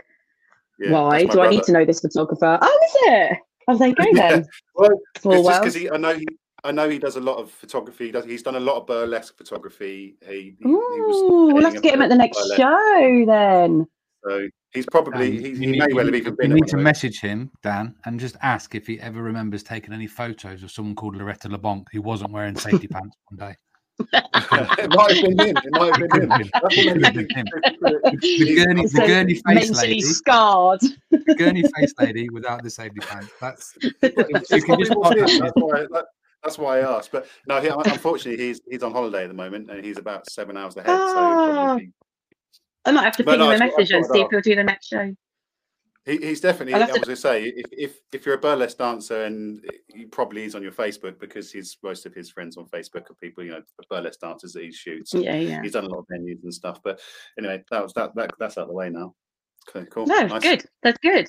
Yeah, 0.79 0.91
Why? 0.93 1.25
Do 1.25 1.39
my 1.39 1.47
I 1.47 1.51
need 1.51 1.63
to 1.65 1.73
know 1.73 1.85
this 1.85 2.01
photographer? 2.01 2.59
Oh, 2.61 2.79
is 2.85 2.97
it? 3.09 3.39
I 3.69 3.73
was 3.73 3.81
you 3.81 3.95
go 3.95 4.05
Yeah. 4.13 4.29
then. 4.31 4.47
Well, 4.75 4.91
Small 5.19 5.35
it's 5.39 5.47
just 5.49 5.61
because 5.63 5.75
he, 5.75 5.91
I 5.91 5.97
know 5.97 6.15
he, 6.15 6.27
I 6.65 6.73
know 6.73 6.89
he 6.89 6.99
does 6.99 7.17
a 7.17 7.21
lot 7.21 7.37
of 7.39 7.51
photography. 7.51 8.07
He 8.07 8.11
does, 8.13 8.25
he's 8.25 8.43
done 8.43 8.57
a 8.57 8.61
lot 8.61 8.77
of 8.79 8.87
burlesque 8.87 9.37
photography. 9.37 10.17
He, 10.27 10.33
he, 10.33 10.55
he 10.59 10.69
Ooh, 10.69 11.51
we'll 11.55 11.63
have 11.65 11.75
to 11.75 11.81
get 11.81 11.95
him 11.95 12.03
at 12.03 12.09
the 12.09 12.17
next 12.17 12.37
burlesque, 12.39 12.57
show 12.57 13.25
then. 13.27 13.87
So 14.25 14.49
He's 14.73 14.87
probably 14.87 15.31
Dan, 15.37 15.41
he's, 15.45 15.61
you 15.61 15.67
he 15.67 15.73
need, 15.73 15.79
may 15.79 15.85
you 15.91 15.95
well 15.95 16.05
have 16.07 16.13
need- 16.15 16.19
even 16.23 16.33
you 16.33 16.37
been. 16.37 16.51
at 16.51 16.55
need 16.57 16.67
to 16.67 16.77
those. 16.77 16.83
message 16.83 17.21
him, 17.21 17.53
Dan, 17.63 17.95
and 18.07 18.19
just 18.19 18.37
ask 18.43 18.75
if 18.75 18.89
he 18.89 18.99
ever 18.99 19.23
remembers 19.23 19.63
taking 19.63 19.93
any 19.95 20.09
photos 20.09 20.65
of 20.65 20.73
someone 20.73 20.97
called 20.97 21.15
Loretta 21.15 21.49
LeBonke 21.49 21.85
who 21.93 22.03
wasn't 22.03 22.33
wearing 22.33 22.57
safety 22.57 22.89
pants 22.93 23.17
one 23.31 23.51
day. 23.51 23.57
It 23.99 24.91
might 24.91 25.17
have 25.17 25.23
been 25.25 25.39
him. 25.39 25.57
It 25.57 25.73
might 25.73 25.97
have 25.97 26.11
been 26.11 26.31
him. 26.31 26.51
That's 26.53 26.77
what 26.77 26.97
made 26.97 27.17
me. 27.17 27.27
The 28.21 28.55
Gurney, 28.65 28.83
the 28.83 28.89
So 28.89 29.07
Gurney 29.07 29.35
face 29.47 29.71
lady, 29.71 30.01
scarred. 30.01 30.81
the 31.11 31.35
Gurney 31.37 31.63
face 31.77 31.95
lady 32.01 32.29
without 32.31 32.63
the 32.63 32.71
safety 32.71 33.01
pants. 33.01 33.31
That's 33.41 33.73
you 33.83 33.93
can 34.01 34.43
just 34.51 34.69
was 34.69 34.89
pop 34.91 35.17
him. 35.17 35.25
that 35.27 35.41
That's 35.41 35.53
why, 35.57 35.87
that, 35.93 36.05
that's 36.43 36.59
why 36.59 36.79
I 36.81 36.97
asked. 36.97 37.13
But 37.13 37.27
no, 37.47 37.61
he, 37.61 37.69
unfortunately, 37.69 38.45
he's 38.45 38.61
he's 38.69 38.83
on 38.83 38.93
holiday 38.93 39.25
at 39.25 39.29
the 39.29 39.35
moment, 39.35 39.71
and 39.71 39.85
he's 39.85 39.99
about 39.99 40.29
seven 40.31 40.57
hours 40.57 40.77
ahead. 40.77 40.89
So 40.89 40.97
he'll 40.97 41.15
probably 41.15 41.55
ah. 41.57 41.77
be- 41.77 41.93
I 42.87 42.91
might 42.93 43.05
have 43.05 43.17
to 43.17 43.25
But 43.25 43.33
ping 43.33 43.41
no, 43.41 43.51
him 43.51 43.63
a 43.63 43.65
I 43.65 43.69
thought- 43.69 43.75
I 43.75 43.79
message 43.79 43.91
and 43.93 44.07
see 44.07 44.21
if 44.21 44.29
he'll 44.31 44.41
do 44.41 44.55
the 44.57 44.65
next 44.65 44.89
show. 44.89 45.15
He, 46.07 46.19
he's 46.19 46.41
definitely. 46.41 46.75
I'll 46.75 46.83
I 46.83 46.87
was 46.87 46.95
to- 46.95 47.01
going 47.01 47.17
to 47.17 47.21
say, 47.21 47.45
if, 47.45 47.67
if 47.73 47.99
if 48.13 48.27
you're 48.27 48.35
a 48.35 48.39
burlesque 48.39 48.77
dancer, 48.79 49.25
and 49.25 49.65
he 49.89 50.05
probably 50.05 50.45
is 50.45 50.55
on 50.55 50.63
your 50.63 50.73
Facebook 50.73 51.19
because 51.19 51.51
he's 51.51 51.79
most 51.83 52.05
of 52.05 52.13
his 52.15 52.31
friends 52.31 52.57
on 52.59 52.67
Facebook 52.67 53.11
are 53.11 53.15
people, 53.23 53.43
you 53.43 53.53
know, 53.53 53.63
burlesque 53.89 54.21
dancers 54.21 54.53
that 54.53 54.63
he 54.65 54.71
shoots. 54.73 55.15
Yeah, 55.15 55.37
yeah. 55.37 55.63
He's 55.63 55.73
done 55.73 55.85
a 55.85 55.89
lot 55.89 56.01
of 56.01 56.07
venues 56.13 56.43
and 56.43 56.53
stuff. 56.53 56.81
But 56.85 57.01
anyway, 57.39 57.63
that 57.71 57.83
was 57.83 57.93
that. 57.95 58.15
that 58.17 58.33
that's 58.39 58.59
out 58.59 58.63
of 58.63 58.69
the 58.69 58.75
way 58.75 58.91
now. 58.91 59.15
Okay, 59.75 59.87
cool. 59.91 60.07
No, 60.07 60.27
Nice. 60.27 60.43
good. 60.43 60.65
That's 60.83 60.99
good. 60.99 61.27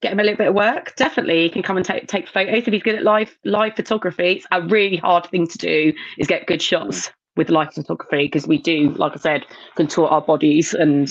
Get 0.00 0.12
him 0.12 0.20
a 0.20 0.22
little 0.22 0.38
bit 0.38 0.48
of 0.48 0.54
work. 0.54 0.94
Definitely, 0.96 1.42
he 1.42 1.50
can 1.50 1.62
come 1.62 1.76
and 1.76 1.84
take 1.84 2.06
take 2.08 2.26
photos 2.28 2.66
if 2.66 2.72
he's 2.72 2.82
good 2.82 2.94
at 2.94 3.04
live 3.04 3.36
live 3.44 3.76
photography. 3.76 4.32
It's 4.32 4.46
a 4.52 4.62
really 4.62 4.96
hard 4.96 5.26
thing 5.26 5.46
to 5.46 5.58
do 5.58 5.92
is 6.18 6.26
get 6.26 6.46
good 6.46 6.62
shots 6.62 7.10
with 7.36 7.50
live 7.50 7.72
photography 7.74 8.26
because 8.26 8.46
we 8.46 8.58
do, 8.58 8.90
like 8.92 9.12
I 9.12 9.16
said, 9.16 9.44
contort 9.74 10.12
our 10.12 10.20
bodies 10.20 10.72
and 10.74 11.10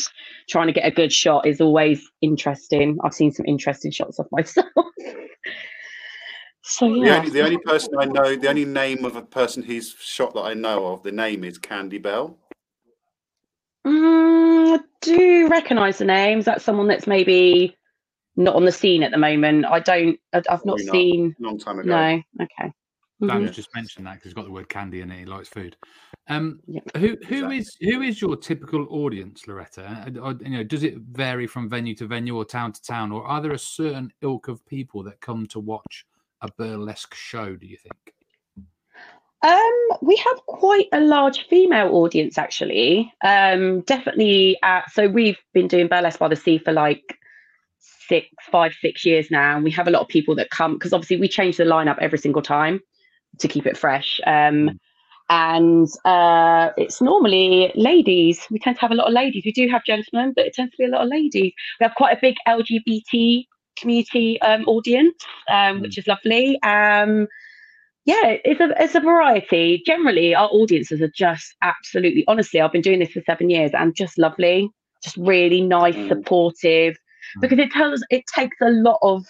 trying 0.50 0.68
to 0.68 0.74
get 0.74 0.86
a 0.86 0.92
good 0.92 1.12
shot 1.12 1.46
is 1.46 1.60
always 1.60 2.10
interesting. 2.22 2.98
I've 3.04 3.14
seen 3.14 3.32
some 3.32 3.46
interesting 3.46 3.92
shots 3.92 4.20
of 4.20 4.28
myself. 4.32 4.68
so 6.62 6.88
The 6.88 7.18
only, 7.18 7.30
the 7.30 7.42
only 7.44 7.58
person 7.58 7.90
I 8.00 8.06
know, 8.06 8.36
the 8.36 8.48
only 8.50 8.66
name 8.66 9.04
of 9.06 9.16
a 9.16 9.22
person 9.22 9.64
he's 9.64 9.96
shot 10.00 10.34
that 10.36 10.42
I 10.44 10.54
know 10.54 10.88
of, 10.88 11.04
the 11.04 11.12
name 11.12 11.44
is 11.44 11.58
Candy 11.58 11.98
Bell. 11.98 12.38
Mm, 13.86 14.80
I 14.80 14.84
do 15.02 15.48
recognise 15.50 15.98
the 15.98 16.06
name. 16.06 16.40
Is 16.40 16.46
that 16.46 16.62
someone 16.62 16.88
that's 16.88 17.06
maybe 17.06 17.76
not 18.38 18.56
on 18.56 18.64
the 18.64 18.72
scene 18.72 19.04
at 19.04 19.12
the 19.12 19.18
moment. 19.18 19.66
I 19.66 19.80
don't. 19.82 20.18
I- 20.34 20.38
I've 20.38 20.66
not 20.66 20.78
Probably 20.78 20.86
not. 20.86 20.92
seen. 20.94 21.36
Long 21.40 21.60
time 21.60 21.80
ago. 21.80 21.90
No. 21.90 22.22
Okay. 22.42 22.72
Dan's 23.28 23.52
Mhm. 23.52 23.54
just 23.54 23.70
mentioned 23.76 24.08
that 24.08 24.14
because 24.16 24.26
he's 24.30 24.34
got 24.34 24.46
the 24.46 24.52
word 24.52 24.70
candy 24.70 25.02
in 25.02 25.12
it. 25.12 25.20
He 25.20 25.26
likes 25.26 25.50
food. 25.50 25.76
Um, 26.30 26.62
Yeah. 26.68 26.82
who 26.96 27.18
who 27.28 27.50
Exactly. 27.52 27.58
is 27.58 27.78
who 27.82 28.02
is 28.02 28.22
your 28.22 28.38
typical 28.38 28.88
audience, 28.90 29.46
Loretta? 29.48 29.84
Uh, 30.08 30.20
or, 30.20 30.34
you 30.42 30.50
know, 30.52 30.64
does 30.64 30.84
it 30.84 30.96
vary 30.98 31.48
from 31.48 31.70
venue 31.70 31.96
to 31.96 32.08
venue 32.08 32.36
or 32.38 32.46
town 32.46 32.72
to 32.72 32.82
town, 32.82 33.12
or 33.12 33.26
are 33.26 33.42
there 33.42 33.52
a 33.52 33.60
certain 33.60 34.12
ilk 34.22 34.48
of 34.48 34.66
people 34.66 35.04
that 35.04 35.20
come 35.20 35.46
to 35.48 35.60
watch 35.60 36.06
a 36.42 36.50
burlesque 36.58 37.14
show? 37.14 37.56
Do 37.56 37.68
you 37.68 37.78
think? 37.78 38.14
Um, 39.42 39.98
we 40.02 40.16
have 40.16 40.38
quite 40.46 40.88
a 40.94 41.02
large 41.02 41.48
female 41.50 41.90
audience 41.90 42.38
actually. 42.38 43.12
Um, 43.22 43.82
definitely. 43.82 44.58
At, 44.64 44.90
so 44.92 45.10
we've 45.10 45.38
been 45.54 45.68
doing 45.68 45.88
burlesque 45.88 46.20
by 46.20 46.30
the 46.30 46.38
sea 46.38 46.58
for 46.58 46.72
like 46.72 47.20
six, 47.80 48.30
five, 48.50 48.74
six 48.80 49.04
years 49.04 49.30
now, 49.30 49.56
and 49.56 49.64
we 49.66 49.72
have 49.72 49.90
a 49.90 49.92
lot 49.92 50.02
of 50.02 50.08
people 50.08 50.36
that 50.36 50.50
come 50.50 50.76
because 50.76 50.94
obviously 50.94 51.18
we 51.18 51.28
change 51.28 51.58
the 51.58 51.66
lineup 51.66 51.98
every 52.00 52.20
single 52.20 52.42
time 52.42 52.80
to 53.40 53.50
keep 53.50 53.66
it 53.66 53.78
fresh. 53.78 54.22
Um, 54.26 54.70
Mm. 54.70 54.80
And 55.30 55.88
uh, 56.06 56.70
it's 56.78 57.02
normally 57.02 57.72
ladies. 57.76 58.46
We 58.52 58.60
tend 58.60 58.76
to 58.78 58.82
have 58.82 58.92
a 58.92 58.96
lot 58.96 59.08
of 59.08 59.14
ladies. 59.14 59.44
We 59.46 59.52
do 59.52 59.68
have 59.70 59.84
gentlemen, 59.86 60.34
but 60.36 60.46
it 60.46 60.54
tends 60.54 60.72
to 60.72 60.78
be 60.78 60.86
a 60.86 60.90
lot 60.90 61.04
of 61.04 61.10
ladies. 61.10 61.54
We 61.80 61.84
have 61.84 61.96
quite 61.96 62.18
a 62.18 62.22
big 62.22 62.36
LGBT 62.48 63.46
community 63.80 64.40
um, 64.42 64.64
audience, 64.66 65.16
um, 65.50 65.82
which 65.82 65.98
is 65.98 66.08
lovely. 66.08 66.62
Um, 66.64 67.28
yeah, 68.06 68.38
it's 68.44 68.60
a 68.60 68.70
it's 68.84 68.96
a 68.96 69.00
variety. 69.00 69.82
Generally, 69.86 70.36
our 70.36 70.50
audiences 70.50 71.02
are 71.02 71.12
just 71.16 71.56
absolutely 71.62 72.26
honestly. 72.28 72.60
I've 72.60 72.72
been 72.74 72.82
doing 72.82 73.00
this 73.00 73.12
for 73.12 73.22
seven 73.26 73.50
years 73.50 73.72
and 73.74 73.96
just 73.96 74.18
lovely, 74.18 74.70
just 75.04 75.16
really 75.18 75.62
nice, 75.62 75.96
Mm. 75.96 76.10
supportive. 76.10 76.96
Mm. 77.38 77.42
Because 77.42 77.60
it 77.60 77.72
tells 77.72 78.04
it 78.10 78.24
takes 78.28 78.58
a 78.62 78.70
lot 78.70 79.00
of 79.02 79.26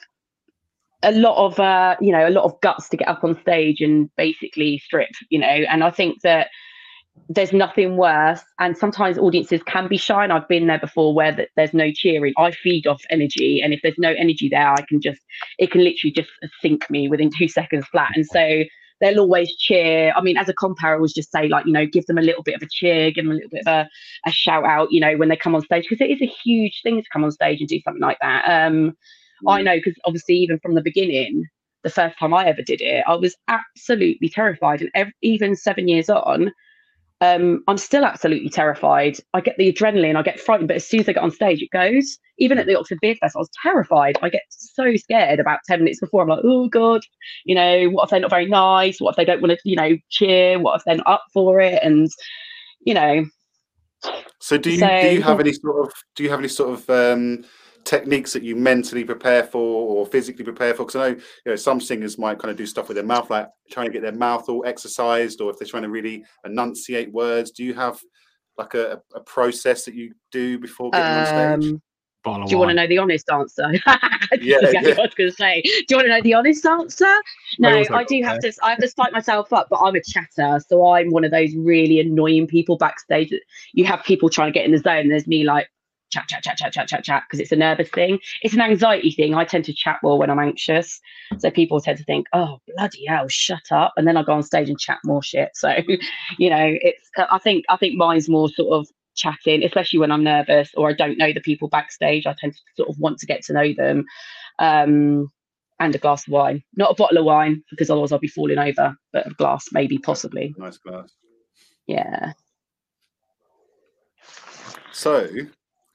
a 1.04 1.12
lot 1.12 1.38
of 1.38 1.60
uh, 1.60 1.96
you 2.02 2.12
know 2.12 2.28
a 2.28 2.32
lot 2.32 2.46
of 2.46 2.60
guts 2.62 2.89
to 2.89 2.98
get 2.98 3.08
up 3.08 3.24
on 3.24 3.39
stage 3.42 3.82
and 3.82 4.10
basically 4.16 4.78
strip. 4.80 5.10
You 5.30 5.39
know, 5.39 5.48
and 5.48 5.84
I 5.84 5.92
think 5.92 6.22
that 6.22 6.48
there's 7.30 7.54
nothing 7.54 7.98
worse. 7.98 8.42
And 8.60 8.78
sometimes 8.78 9.18
audiences 9.18 9.62
can 9.63 9.88
be 9.88 9.98
shy. 9.98 10.24
And 10.24 10.34
I've 10.34 10.48
been 10.48 10.68
there 10.68 10.80
before 10.80 11.13
where 11.13 11.36
th- 11.36 11.50
there's 11.56 11.74
no 11.74 11.92
cheering. 11.92 12.34
I 12.38 12.52
feed 12.52 12.88
off 12.88 13.02
energy, 13.10 13.62
and 13.62 13.74
if 13.74 13.82
there's 13.84 13.98
no 13.98 14.12
energy 14.12 14.50
there, 14.50 14.72
I 14.72 14.82
can 14.88 15.02
just 15.02 15.22
it 15.60 15.72
can 15.72 15.84
literally 15.84 16.12
just 16.12 16.30
sink 16.62 16.89
me 16.89 17.08
within 17.08 17.30
two 17.30 17.48
seconds 17.48 17.86
flat. 17.88 18.12
And 18.16 18.26
so 18.26 18.63
they'll 19.04 19.20
always 19.20 19.56
cheer. 19.58 20.13
I 20.16 20.22
mean, 20.22 20.38
as 20.38 20.50
a 20.50 20.54
compare, 20.54 20.92
I 20.92 20.96
always 20.96 21.13
just 21.13 21.32
say 21.32 21.48
like, 21.48 21.66
you 21.66 21.74
know, 21.74 21.86
give 21.86 22.06
them 22.06 22.18
a 22.18 22.22
little 22.22 22.44
bit 22.44 22.56
of 22.56 22.62
a 22.62 22.68
cheer, 22.70 23.12
give 23.12 23.26
them 23.26 23.32
a 23.32 23.36
little 23.36 23.50
bit 23.50 23.68
of 23.68 23.68
a, 23.68 23.89
a 24.26 24.32
shout 24.32 24.63
out, 24.63 24.92
you 24.92 25.02
know, 25.02 25.18
when 25.18 25.30
they 25.30 25.36
come 25.36 25.56
on 25.56 25.62
stage 25.62 25.86
because 25.89 26.06
it 26.06 26.12
is 26.12 26.22
a 26.22 26.34
huge 26.44 26.82
thing 26.84 27.02
to 27.02 27.10
come 27.12 27.24
on 27.24 27.32
stage 27.32 27.60
and 27.60 27.68
do 27.68 27.82
something 27.84 28.02
like 28.02 28.18
that. 28.22 28.46
Um, 28.48 28.96
I 29.47 29.62
know 29.62 29.75
because 29.77 29.95
obviously 30.06 30.36
even 30.36 30.60
from 30.60 30.75
the 30.75 30.82
beginning, 30.82 31.45
the 31.84 31.89
first 31.89 32.17
time 32.17 32.34
I 32.34 32.45
ever 32.45 32.62
did 32.62 32.82
it, 32.82 33.03
I 33.08 33.15
was 33.15 33.36
absolutely 33.47 34.29
terrified, 34.29 34.82
and 34.82 34.91
ev- 34.95 35.12
even 35.21 35.56
seven 35.56 35.88
years 35.88 36.10
on. 36.10 36.51
Um, 37.21 37.63
I'm 37.69 37.77
still 37.77 38.03
absolutely 38.03 38.49
terrified. 38.49 39.17
I 39.34 39.39
get 39.39 39.56
the 39.58 39.71
adrenaline, 39.71 40.17
I 40.17 40.23
get 40.23 40.41
frightened, 40.41 40.67
but 40.67 40.75
as 40.75 40.86
soon 40.86 40.99
as 40.99 41.08
I 41.08 41.13
get 41.13 41.23
on 41.23 41.32
stage, 41.32 41.62
it 41.62 41.69
goes. 41.71 42.17
Even 42.38 42.58
at 42.58 42.65
the 42.65 42.77
Oxford 42.77 42.97
Beard 43.01 43.17
Fest, 43.19 43.36
I 43.38 43.39
was 43.39 43.49
terrified. 43.62 44.17
I 44.21 44.27
get 44.27 44.41
so 44.49 44.93
scared 44.97 45.39
about 45.39 45.60
10 45.65 45.79
minutes 45.79 46.01
before. 46.01 46.23
I'm 46.23 46.27
like, 46.27 46.41
oh 46.43 46.67
God, 46.67 47.01
you 47.45 47.56
know, 47.56 47.88
what 47.91 48.06
if 48.06 48.10
they're 48.10 48.19
not 48.19 48.29
very 48.29 48.47
nice? 48.47 48.99
What 48.99 49.12
if 49.12 49.15
they 49.15 49.23
don't 49.23 49.41
want 49.41 49.51
to, 49.51 49.60
you 49.63 49.77
know, 49.77 49.95
cheer? 50.10 50.60
What 50.60 50.75
if 50.75 50.84
they're 50.86 50.97
not 50.97 51.08
up 51.08 51.23
for 51.32 51.62
it? 51.62 51.82
And, 51.82 52.10
you 52.82 52.93
know, 52.93 53.25
So 54.41 54.58
do 54.58 54.69
you 54.69 54.79
So, 54.79 54.88
do 54.88 55.08
you 55.08 55.21
have 55.21 55.39
any 55.39 55.53
sort 55.53 55.88
of 55.88 55.93
do 56.15 56.23
you 56.23 56.29
have 56.29 56.39
any 56.39 56.49
sort 56.49 56.77
of 56.77 56.89
um, 56.89 57.45
techniques 57.84 58.34
that 58.34 58.43
you 58.43 58.56
mentally 58.56 59.04
prepare 59.04 59.43
for 59.43 59.60
or 59.60 60.06
physically 60.06 60.43
prepare 60.43 60.74
for? 60.74 60.86
Because 60.86 60.96
I 60.96 61.10
know 61.10 61.15
you 61.46 61.52
know 61.52 61.56
some 61.56 61.80
singers 61.80 62.17
might 62.17 62.39
kind 62.39 62.52
of 62.52 62.58
do 62.58 62.65
stuff 62.65 62.88
with 62.88 62.96
their 62.96 63.06
mouth, 63.06 63.30
like 63.30 63.48
trying 63.72 63.88
to 63.88 63.93
get 63.93 64.02
their 64.02 64.12
mouth 64.12 64.50
all 64.50 64.65
exercised, 64.65 65.41
or 65.41 65.52
if 65.52 65.58
they're 65.58 65.67
trying 65.67 65.84
to 65.84 65.89
really 65.89 66.24
enunciate 66.46 67.12
words. 67.12 67.52
Do 67.52 67.63
you 67.63 67.74
have 67.74 68.02
like 68.58 68.74
a, 68.74 69.02
a 69.15 69.19
process 69.22 69.86
that 69.86 69.96
you 69.96 70.13
do 70.32 70.60
before 70.60 70.91
getting 70.91 71.15
on 71.15 71.26
stage? 71.26 71.72
um, 71.72 71.82
Bottle 72.24 72.43
of 72.43 72.50
do 72.50 72.56
you 72.56 72.60
want 72.60 72.69
to 72.69 72.76
know 72.76 72.88
the 72.88 72.98
honest 72.98 73.30
answer? 73.30 73.69
Yeah, 74.41 74.58
That's 74.62 74.74
yeah. 74.74 74.96
I 74.98 75.02
was 75.02 75.13
going 75.15 75.30
to 75.30 75.32
say. 75.32 75.62
Do 75.62 75.86
you 75.89 75.98
want 75.98 76.06
to 76.06 76.10
know 76.10 76.22
the 76.22 76.34
honest 76.34 76.65
answer? 76.65 77.13
No, 77.60 77.78
also 77.78 77.93
I 77.93 78.04
do 78.04 78.22
got 78.22 78.30
have 78.30 78.39
to. 78.39 78.54
I 78.63 78.69
have 78.72 78.80
to 78.80 78.88
psych 78.88 79.12
myself 79.12 79.54
up, 79.54 79.67
but 79.69 79.80
I'm 79.80 79.96
a 79.96 80.02
chatter, 80.02 80.60
so 80.67 80.91
I'm 80.91 81.12
one 81.12 81.24
of 81.24 81.32
those 81.32 81.54
really 81.56 82.00
annoying 82.00 82.48
people 82.48 82.78
backstage. 82.78 83.30
That 83.30 83.41
you 83.74 83.86
have 83.86 84.04
people 84.04 84.30
trying 84.30 84.52
to 84.52 84.58
get 84.58 84.65
in 84.65 84.72
the 84.72 84.80
zone. 84.80 85.00
And 85.00 85.12
there's 85.12 85.28
me 85.28 85.43
like 85.43 85.69
chat, 86.13 86.28
chat, 86.28 86.43
chat, 86.43 86.58
chat, 86.58 86.73
chat, 86.73 86.88
chat, 86.88 87.04
chat, 87.04 87.23
because 87.28 87.39
it's 87.39 87.52
a 87.52 87.56
nervous 87.56 87.89
thing. 87.89 88.19
It's 88.41 88.54
an 88.54 88.62
anxiety 88.62 89.12
thing. 89.12 89.34
I 89.34 89.45
tend 89.45 89.65
to 89.65 89.73
chat 89.73 89.99
more 90.04 90.17
when 90.17 90.30
I'm 90.30 90.39
anxious, 90.39 90.99
so 91.39 91.49
people 91.49 91.82
tend 91.82 91.97
to 91.97 92.04
think, 92.04 92.28
"Oh, 92.34 92.60
bloody 92.67 93.06
hell, 93.08 93.28
shut 93.28 93.71
up," 93.71 93.93
and 93.97 94.08
then 94.08 94.17
I 94.17 94.23
go 94.23 94.34
on 94.34 94.43
stage 94.43 94.69
and 94.69 94.80
chat 94.80 94.99
more 95.04 95.23
shit. 95.23 95.49
So, 95.56 95.76
you 96.38 96.49
know, 96.49 96.76
it's. 96.82 97.10
I 97.17 97.39
think. 97.39 97.65
I 97.69 97.78
think 97.78 97.95
mine's 97.95 98.30
more 98.30 98.49
sort 98.49 98.80
of 98.80 98.88
chatting, 99.15 99.63
especially 99.63 99.99
when 99.99 100.12
I'm 100.12 100.23
nervous 100.23 100.71
or 100.76 100.89
I 100.89 100.93
don't 100.93 101.17
know 101.17 101.32
the 101.34 101.41
people 101.41 101.67
backstage. 101.67 102.26
I 102.26 102.36
tend 102.39 102.54
to 102.54 102.60
sort 102.76 102.89
of 102.89 102.97
want 102.99 103.19
to 103.19 103.26
get 103.26 103.43
to 103.45 103.54
know 103.54 103.73
them. 103.76 104.06
Um, 104.60 105.32
and 105.80 105.95
a 105.95 105.97
glass 105.97 106.28
of 106.28 106.32
wine, 106.32 106.63
not 106.76 106.91
a 106.91 106.95
bottle 106.95 107.17
of 107.17 107.26
wine, 107.26 107.63
because 107.69 107.89
otherwise 107.89 108.12
I'll 108.12 108.19
be 108.19 108.28
falling 108.28 108.60
over, 108.60 108.95
but 109.12 109.28
a 109.28 109.32
glass, 109.32 109.65
maybe, 109.73 109.97
possibly. 109.97 110.54
Nice 110.58 110.78
glass. 110.78 111.12
Yeah. 111.88 112.34
So, 114.91 115.28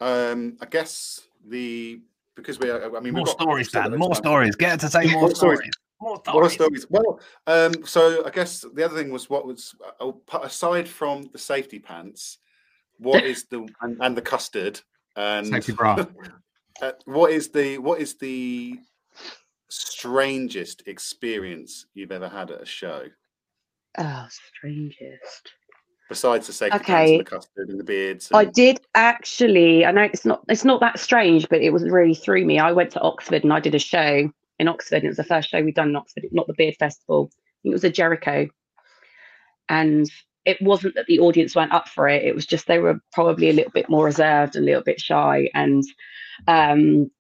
um, 0.01 0.57
I 0.61 0.67
guess 0.67 1.21
the 1.47 2.01
because 2.35 2.59
we, 2.61 2.71
are- 2.71 2.97
I 2.97 3.01
mean, 3.01 3.13
More 3.15 3.25
we've 3.25 3.27
got 3.27 3.41
stories, 3.41 3.73
Dan. 3.73 3.97
More 3.99 4.11
time. 4.15 4.23
stories. 4.23 4.55
Get 4.57 4.79
to 4.81 4.89
say 4.89 5.11
more 5.11 5.23
More 5.23 5.35
stories. 5.35 5.59
stories. 5.59 5.73
More 6.01 6.23
What 6.27 6.45
are 6.45 6.51
stories. 6.51 6.83
stories? 6.83 6.87
Well, 6.89 7.21
um, 7.49 7.85
so 7.85 8.25
I 8.25 8.31
guess 8.31 8.65
the 8.75 8.85
other 8.85 8.97
thing 8.97 9.11
was 9.11 9.29
what 9.29 9.45
was 9.45 9.75
uh, 10.01 10.09
uh, 10.33 10.39
aside 10.43 10.89
from 10.89 11.25
the 11.33 11.39
safety 11.39 11.81
pants, 11.81 12.39
what 12.99 13.25
is 13.25 13.47
the 13.51 13.67
and, 13.81 13.97
and 14.01 14.17
the 14.17 14.23
custard 14.23 14.81
and 15.17 15.47
Sexy 15.49 15.73
bra. 15.73 15.97
uh, 16.83 16.93
what 17.07 17.33
is 17.33 17.49
the 17.49 17.79
what 17.79 18.01
is 18.01 18.15
the 18.19 18.79
strangest 19.69 20.83
experience 20.87 21.87
you've 21.95 22.13
ever 22.13 22.29
had 22.29 22.51
at 22.51 22.63
a 22.63 22.67
show 22.67 23.05
Oh, 23.99 24.27
strangest. 24.31 25.51
Besides 26.09 26.47
the 26.47 26.71
pants 26.71 26.83
Okay. 26.83 27.19
the 27.19 27.25
custard 27.25 27.69
and 27.69 27.79
the 27.79 27.85
beards? 27.85 28.31
I 28.33 28.45
did 28.45 28.81
actually. 28.95 29.85
I 29.85 29.91
know 29.91 30.03
it's 30.03 30.25
not. 30.25 30.43
It's 30.49 30.65
not 30.65 30.81
that 30.81 30.99
strange, 30.99 31.49
but 31.49 31.61
it 31.61 31.71
was 31.71 31.85
really 31.89 32.15
threw 32.15 32.45
me. 32.45 32.59
I 32.59 32.73
went 32.73 32.91
to 32.93 33.01
Oxford 33.01 33.45
and 33.45 33.53
I 33.53 33.61
did 33.61 33.75
a 33.75 33.79
show 33.79 34.31
in 34.59 34.69
Oxford. 34.69 34.97
And 34.97 35.05
it 35.05 35.09
was 35.09 35.17
the 35.17 35.25
first 35.25 35.51
show 35.51 35.63
we'd 35.63 35.75
done 35.75 35.91
in 35.91 35.97
Oxford, 35.97 36.25
not 36.33 36.47
the 36.47 36.55
Beard 36.55 36.77
Festival. 36.79 37.31
It 37.65 37.71
was 37.71 37.85
a 37.85 37.91
Jericho, 37.91 38.49
and 39.69 40.07
it 40.45 40.61
wasn't 40.63 40.95
that 40.95 41.07
the 41.07 41.21
audience 41.21 41.55
weren't 41.55 41.73
up 41.73 41.89
for 41.89 42.09
it. 42.09 42.25
It 42.25 42.35
was 42.35 42.47
just 42.47 42.67
they 42.67 42.79
were 42.79 43.01
probably 43.13 43.51
a 43.51 43.53
little 43.53 43.73
bit 43.73 43.91
more 43.91 44.07
reserved, 44.07 44.57
a 44.57 44.61
little 44.61 44.83
bit 44.83 45.01
shy, 45.01 45.51
and 45.55 45.85
um, 46.47 47.11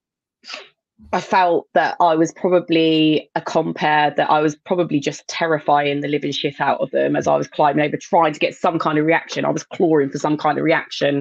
I 1.12 1.20
felt 1.20 1.68
that 1.74 1.96
I 2.00 2.16
was 2.16 2.32
probably 2.32 3.30
a 3.34 3.40
compare 3.40 4.12
that 4.16 4.28
I 4.28 4.40
was 4.40 4.56
probably 4.56 4.98
just 4.98 5.26
terrifying 5.28 6.00
the 6.00 6.08
living 6.08 6.32
shit 6.32 6.60
out 6.60 6.80
of 6.80 6.90
them 6.90 7.14
as 7.14 7.26
I 7.26 7.36
was 7.36 7.46
climbing 7.46 7.84
over, 7.84 7.96
trying 7.96 8.32
to 8.32 8.38
get 8.40 8.54
some 8.54 8.78
kind 8.78 8.98
of 8.98 9.06
reaction. 9.06 9.44
I 9.44 9.50
was 9.50 9.64
clawing 9.64 10.10
for 10.10 10.18
some 10.18 10.36
kind 10.36 10.58
of 10.58 10.64
reaction. 10.64 11.18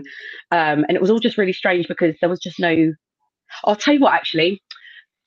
Um, 0.52 0.84
and 0.88 0.92
it 0.92 1.02
was 1.02 1.12
all 1.12 1.20
just 1.20 1.38
really 1.38 1.54
strange 1.54 1.88
because 1.88 2.16
there 2.20 2.30
was 2.30 2.40
just 2.40 2.60
no. 2.60 2.94
I'll 3.64 3.76
tell 3.76 3.94
you 3.94 4.02
what, 4.02 4.14
actually, 4.14 4.62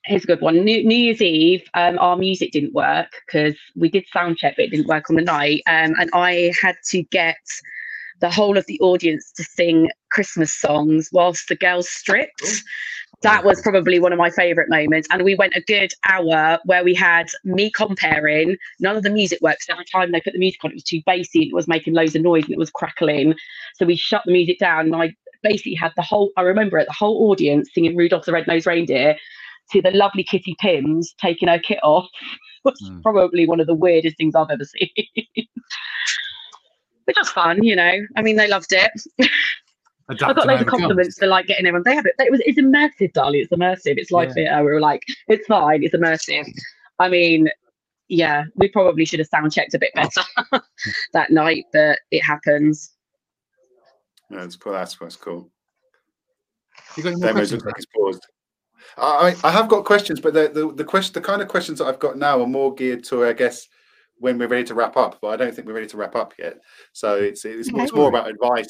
here's 0.04 0.24
a 0.24 0.26
good 0.26 0.40
one. 0.40 0.62
New, 0.64 0.84
New 0.84 0.96
Year's 0.96 1.22
Eve, 1.22 1.62
um, 1.74 1.98
our 1.98 2.16
music 2.16 2.52
didn't 2.52 2.74
work 2.74 3.08
because 3.26 3.56
we 3.76 3.88
did 3.88 4.04
sound 4.12 4.36
check, 4.36 4.56
but 4.56 4.66
it 4.66 4.70
didn't 4.70 4.88
work 4.88 5.08
on 5.08 5.16
the 5.16 5.22
night. 5.22 5.62
Um, 5.66 5.94
and 5.98 6.10
I 6.12 6.52
had 6.60 6.76
to 6.88 7.02
get 7.04 7.38
the 8.20 8.30
whole 8.30 8.58
of 8.58 8.66
the 8.66 8.78
audience 8.80 9.32
to 9.32 9.42
sing 9.42 9.88
Christmas 10.10 10.52
songs 10.52 11.08
whilst 11.12 11.48
the 11.48 11.56
girls 11.56 11.88
stripped 11.88 12.62
that 13.22 13.44
was 13.44 13.60
probably 13.60 13.98
one 13.98 14.12
of 14.12 14.18
my 14.18 14.30
favorite 14.30 14.70
moments. 14.70 15.08
And 15.10 15.22
we 15.22 15.34
went 15.34 15.54
a 15.54 15.60
good 15.60 15.92
hour 16.08 16.58
where 16.64 16.82
we 16.82 16.94
had 16.94 17.28
me 17.44 17.70
comparing. 17.70 18.56
None 18.78 18.96
of 18.96 19.02
the 19.02 19.10
music 19.10 19.40
works. 19.42 19.66
Every 19.68 19.84
time 19.84 20.12
they 20.12 20.20
put 20.20 20.32
the 20.32 20.38
music 20.38 20.64
on, 20.64 20.70
it 20.70 20.74
was 20.74 20.84
too 20.84 21.02
bassy. 21.04 21.42
And 21.42 21.50
it 21.50 21.54
was 21.54 21.68
making 21.68 21.94
loads 21.94 22.16
of 22.16 22.22
noise 22.22 22.44
and 22.44 22.52
it 22.52 22.58
was 22.58 22.70
crackling. 22.70 23.34
So 23.74 23.84
we 23.84 23.96
shut 23.96 24.22
the 24.24 24.32
music 24.32 24.58
down. 24.58 24.86
And 24.86 24.96
I 24.96 25.14
basically 25.42 25.74
had 25.74 25.92
the 25.96 26.02
whole, 26.02 26.30
I 26.36 26.42
remember 26.42 26.78
it, 26.78 26.86
the 26.86 26.94
whole 26.94 27.30
audience 27.30 27.70
singing 27.74 27.96
Rudolph 27.96 28.24
the 28.24 28.32
Red-Nosed 28.32 28.66
Reindeer 28.66 29.16
to 29.72 29.82
the 29.82 29.90
lovely 29.90 30.24
Kitty 30.24 30.56
Pims 30.62 31.08
taking 31.20 31.48
her 31.48 31.58
kit 31.58 31.78
off. 31.82 32.08
was 32.64 32.80
mm. 32.82 33.02
probably 33.02 33.46
one 33.46 33.60
of 33.60 33.66
the 33.66 33.74
weirdest 33.74 34.16
things 34.16 34.34
I've 34.34 34.50
ever 34.50 34.64
seen. 34.64 34.88
Which 37.04 37.16
was 37.16 37.30
fun, 37.30 37.62
you 37.62 37.74
know. 37.74 37.92
I 38.16 38.22
mean, 38.22 38.36
they 38.36 38.48
loved 38.48 38.72
it. 38.72 38.90
I 40.10 40.32
got 40.32 40.46
loads 40.46 40.62
of 40.62 40.66
compliments 40.66 41.18
for 41.18 41.26
like 41.26 41.46
getting 41.46 41.66
everyone. 41.66 41.84
They 41.84 41.94
have 41.94 42.06
it. 42.06 42.14
It 42.18 42.30
was 42.30 42.40
it's 42.44 42.58
immersive, 42.58 43.12
darling. 43.12 43.42
It's 43.42 43.52
immersive. 43.52 43.98
It's 43.98 44.10
like 44.10 44.28
yeah. 44.28 44.34
theatre. 44.34 44.64
We 44.64 44.72
were 44.72 44.80
like, 44.80 45.04
it's 45.28 45.46
fine. 45.46 45.84
It's 45.84 45.94
immersive. 45.94 46.46
I 46.98 47.08
mean, 47.08 47.48
yeah, 48.08 48.44
we 48.56 48.68
probably 48.68 49.04
should 49.04 49.20
have 49.20 49.28
sound 49.28 49.52
checked 49.52 49.74
a 49.74 49.78
bit 49.78 49.94
better 49.94 50.22
that 51.12 51.30
night, 51.30 51.66
but 51.72 51.98
it 52.10 52.20
happens. 52.20 52.92
Yeah, 54.30 54.40
that's 54.40 54.56
cool. 54.56 54.72
That's, 54.72 54.96
that's 54.96 55.16
cool. 55.16 55.50
You 56.96 57.04
got 57.04 57.12
any 57.12 57.20
more 57.20 57.32
questions? 57.32 57.62
Paused. 57.94 58.26
I, 58.96 59.36
I 59.44 59.50
have 59.52 59.68
got 59.68 59.84
questions, 59.84 60.20
but 60.20 60.34
the, 60.34 60.48
the 60.48 60.72
the 60.72 60.84
question 60.84 61.12
the 61.12 61.20
kind 61.20 61.40
of 61.40 61.48
questions 61.48 61.78
that 61.78 61.86
I've 61.86 62.00
got 62.00 62.18
now 62.18 62.40
are 62.40 62.46
more 62.46 62.74
geared 62.74 63.04
to 63.04 63.24
I 63.24 63.32
guess 63.32 63.68
when 64.16 64.38
we're 64.38 64.48
ready 64.48 64.64
to 64.64 64.74
wrap 64.74 64.96
up. 64.96 65.18
But 65.22 65.28
I 65.28 65.36
don't 65.36 65.54
think 65.54 65.68
we're 65.68 65.74
ready 65.74 65.86
to 65.86 65.96
wrap 65.96 66.16
up 66.16 66.34
yet. 66.38 66.58
So 66.92 67.14
it's 67.16 67.44
it's, 67.44 67.68
okay. 67.68 67.82
it's 67.82 67.92
more 67.92 68.08
about 68.08 68.28
advice 68.28 68.68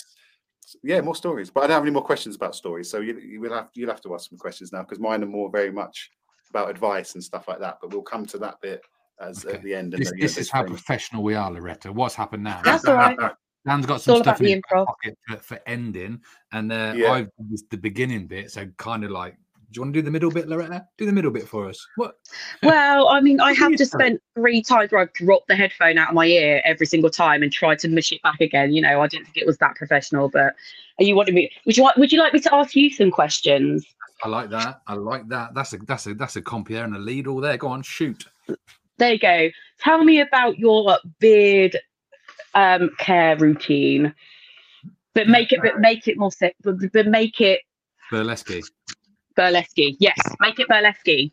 yeah, 0.83 1.01
more 1.01 1.15
stories. 1.15 1.51
But 1.51 1.65
I 1.65 1.67
don't 1.67 1.75
have 1.75 1.83
any 1.83 1.91
more 1.91 2.05
questions 2.05 2.37
about 2.37 2.55
stories. 2.55 2.91
So 2.91 3.01
you, 3.01 3.19
you 3.19 3.41
will 3.41 3.53
have 3.53 3.69
you'll 3.75 3.91
have 3.91 4.03
to 4.03 4.15
ask 4.15 4.29
some 4.29 4.39
questions 4.39 4.73
now 4.73 4.83
because 4.83 4.99
mine 4.99 5.23
are 5.23 5.27
more 5.27 5.51
very 5.51 5.71
much 5.71 6.11
about 6.51 6.71
advice 6.71 7.15
and 7.15 7.23
stuff 7.23 7.49
like 7.49 7.61
that. 7.61 7.79
But 7.81 7.93
we'll 7.93 8.03
come 8.03 8.27
to 8.27 8.39
that 8.39 8.61
bit 8.61 8.83
as 9.21 9.45
okay. 9.45 9.57
at 9.57 9.63
the 9.63 9.75
end. 9.75 9.93
This, 9.93 10.13
this 10.19 10.39
is 10.39 10.51
how 10.51 10.65
professional 10.65 11.23
we 11.23 11.35
are, 11.35 11.51
Loretta. 11.51 11.93
What's 11.93 12.15
happened 12.15 12.45
now? 12.45 12.61
That's 12.65 12.85
all 12.85 12.97
right. 12.97 13.19
Dan's 13.67 13.85
got 13.85 14.01
some 14.01 14.23
stuff 14.23 14.41
in 14.41 14.47
his 14.47 14.61
pocket 14.71 15.19
for, 15.29 15.37
for, 15.37 15.61
ending, 15.67 16.21
and 16.53 16.73
uh, 16.73 16.95
yeah. 16.97 17.13
I've 17.13 17.29
the 17.71 17.77
beginning 17.77 18.27
bit. 18.27 18.51
So 18.51 18.67
kind 18.79 19.05
of 19.05 19.11
like 19.11 19.37
do 19.71 19.79
you 19.79 19.83
want 19.83 19.95
to 19.95 20.01
do 20.01 20.05
the 20.05 20.11
middle 20.11 20.31
bit, 20.33 20.49
Loretta? 20.49 20.85
Do 20.99 21.07
the 21.07 21.13
middle 21.13 21.31
bit 21.31 21.47
for 21.47 21.69
us. 21.69 21.87
What? 21.97 22.15
Well, 22.63 23.09
I 23.09 23.21
mean, 23.21 23.41
I 23.41 23.53
have 23.55 23.73
just 23.77 23.93
spent 23.93 24.21
three 24.35 24.63
times 24.63 24.93
where 24.93 25.01
I've 25.01 25.13
dropped 25.13 25.49
the 25.49 25.57
headphone 25.57 25.97
out 25.97 26.11
of 26.11 26.15
my 26.15 26.27
ear 26.27 26.61
every 26.65 26.87
single 26.87 27.11
time 27.11 27.43
and 27.43 27.53
tried 27.53 27.79
to 27.81 27.89
mush 27.89 28.13
it 28.13 28.23
back 28.23 28.41
again. 28.41 28.73
You 28.73 28.83
know, 28.83 29.01
I 29.01 29.07
didn't 29.07 29.27
think 29.27 29.39
it 29.39 29.47
was 29.47 29.59
that 29.59 29.77
professional, 29.77 30.29
but 30.29 30.55
are 30.99 31.05
you 31.05 31.15
wanting 31.15 31.35
me? 31.35 31.51
Would 31.65 31.77
you? 31.77 31.89
Would 31.97 32.13
you 32.13 32.19
like 32.19 32.35
me 32.35 32.41
to 32.41 32.55
ask 32.55 32.75
you 32.77 32.91
some 32.91 33.11
questions? 33.11 33.87
I 34.23 34.29
like 34.29 34.51
that. 34.51 34.83
I 34.87 34.95
like 34.95 35.29
that. 35.29 35.55
That's 35.55 35.73
a 35.73 35.79
that's 35.79 36.07
a 36.07 36.15
that's 36.15 36.37
a 36.37 36.43
compere 36.43 36.85
and 36.85 36.95
a 36.95 36.99
lead 36.99 37.27
all 37.27 37.41
there. 37.41 37.57
Go 37.57 37.69
on, 37.69 37.83
shoot. 37.83 38.25
There 38.99 39.13
you 39.13 39.19
go. 39.19 39.49
Tell 39.79 40.05
me 40.05 40.21
about 40.21 40.59
your 40.59 40.99
beard 41.21 41.79
um, 42.55 42.91
care 42.99 43.37
routine, 43.37 44.15
but 45.15 45.29
make 45.29 45.53
it 45.53 45.61
but 45.63 45.81
make 45.81 46.09
it 46.09 46.19
more 46.19 46.31
but, 46.63 46.75
but 46.93 47.07
make 47.07 47.41
it 47.41 47.61
burlesque 48.11 48.53
burlesque. 49.37 49.73
Yes, 49.77 50.19
make 50.41 50.59
it 50.59 50.69
burlesque. 50.69 51.33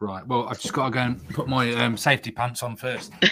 Right. 0.00 0.26
Well, 0.26 0.46
I've 0.48 0.60
just 0.60 0.74
got 0.74 0.86
to 0.86 0.90
go 0.90 1.00
and 1.00 1.28
put 1.30 1.48
my 1.48 1.72
um, 1.74 1.96
safety 1.96 2.30
pants 2.30 2.62
on 2.62 2.76
first. 2.76 3.12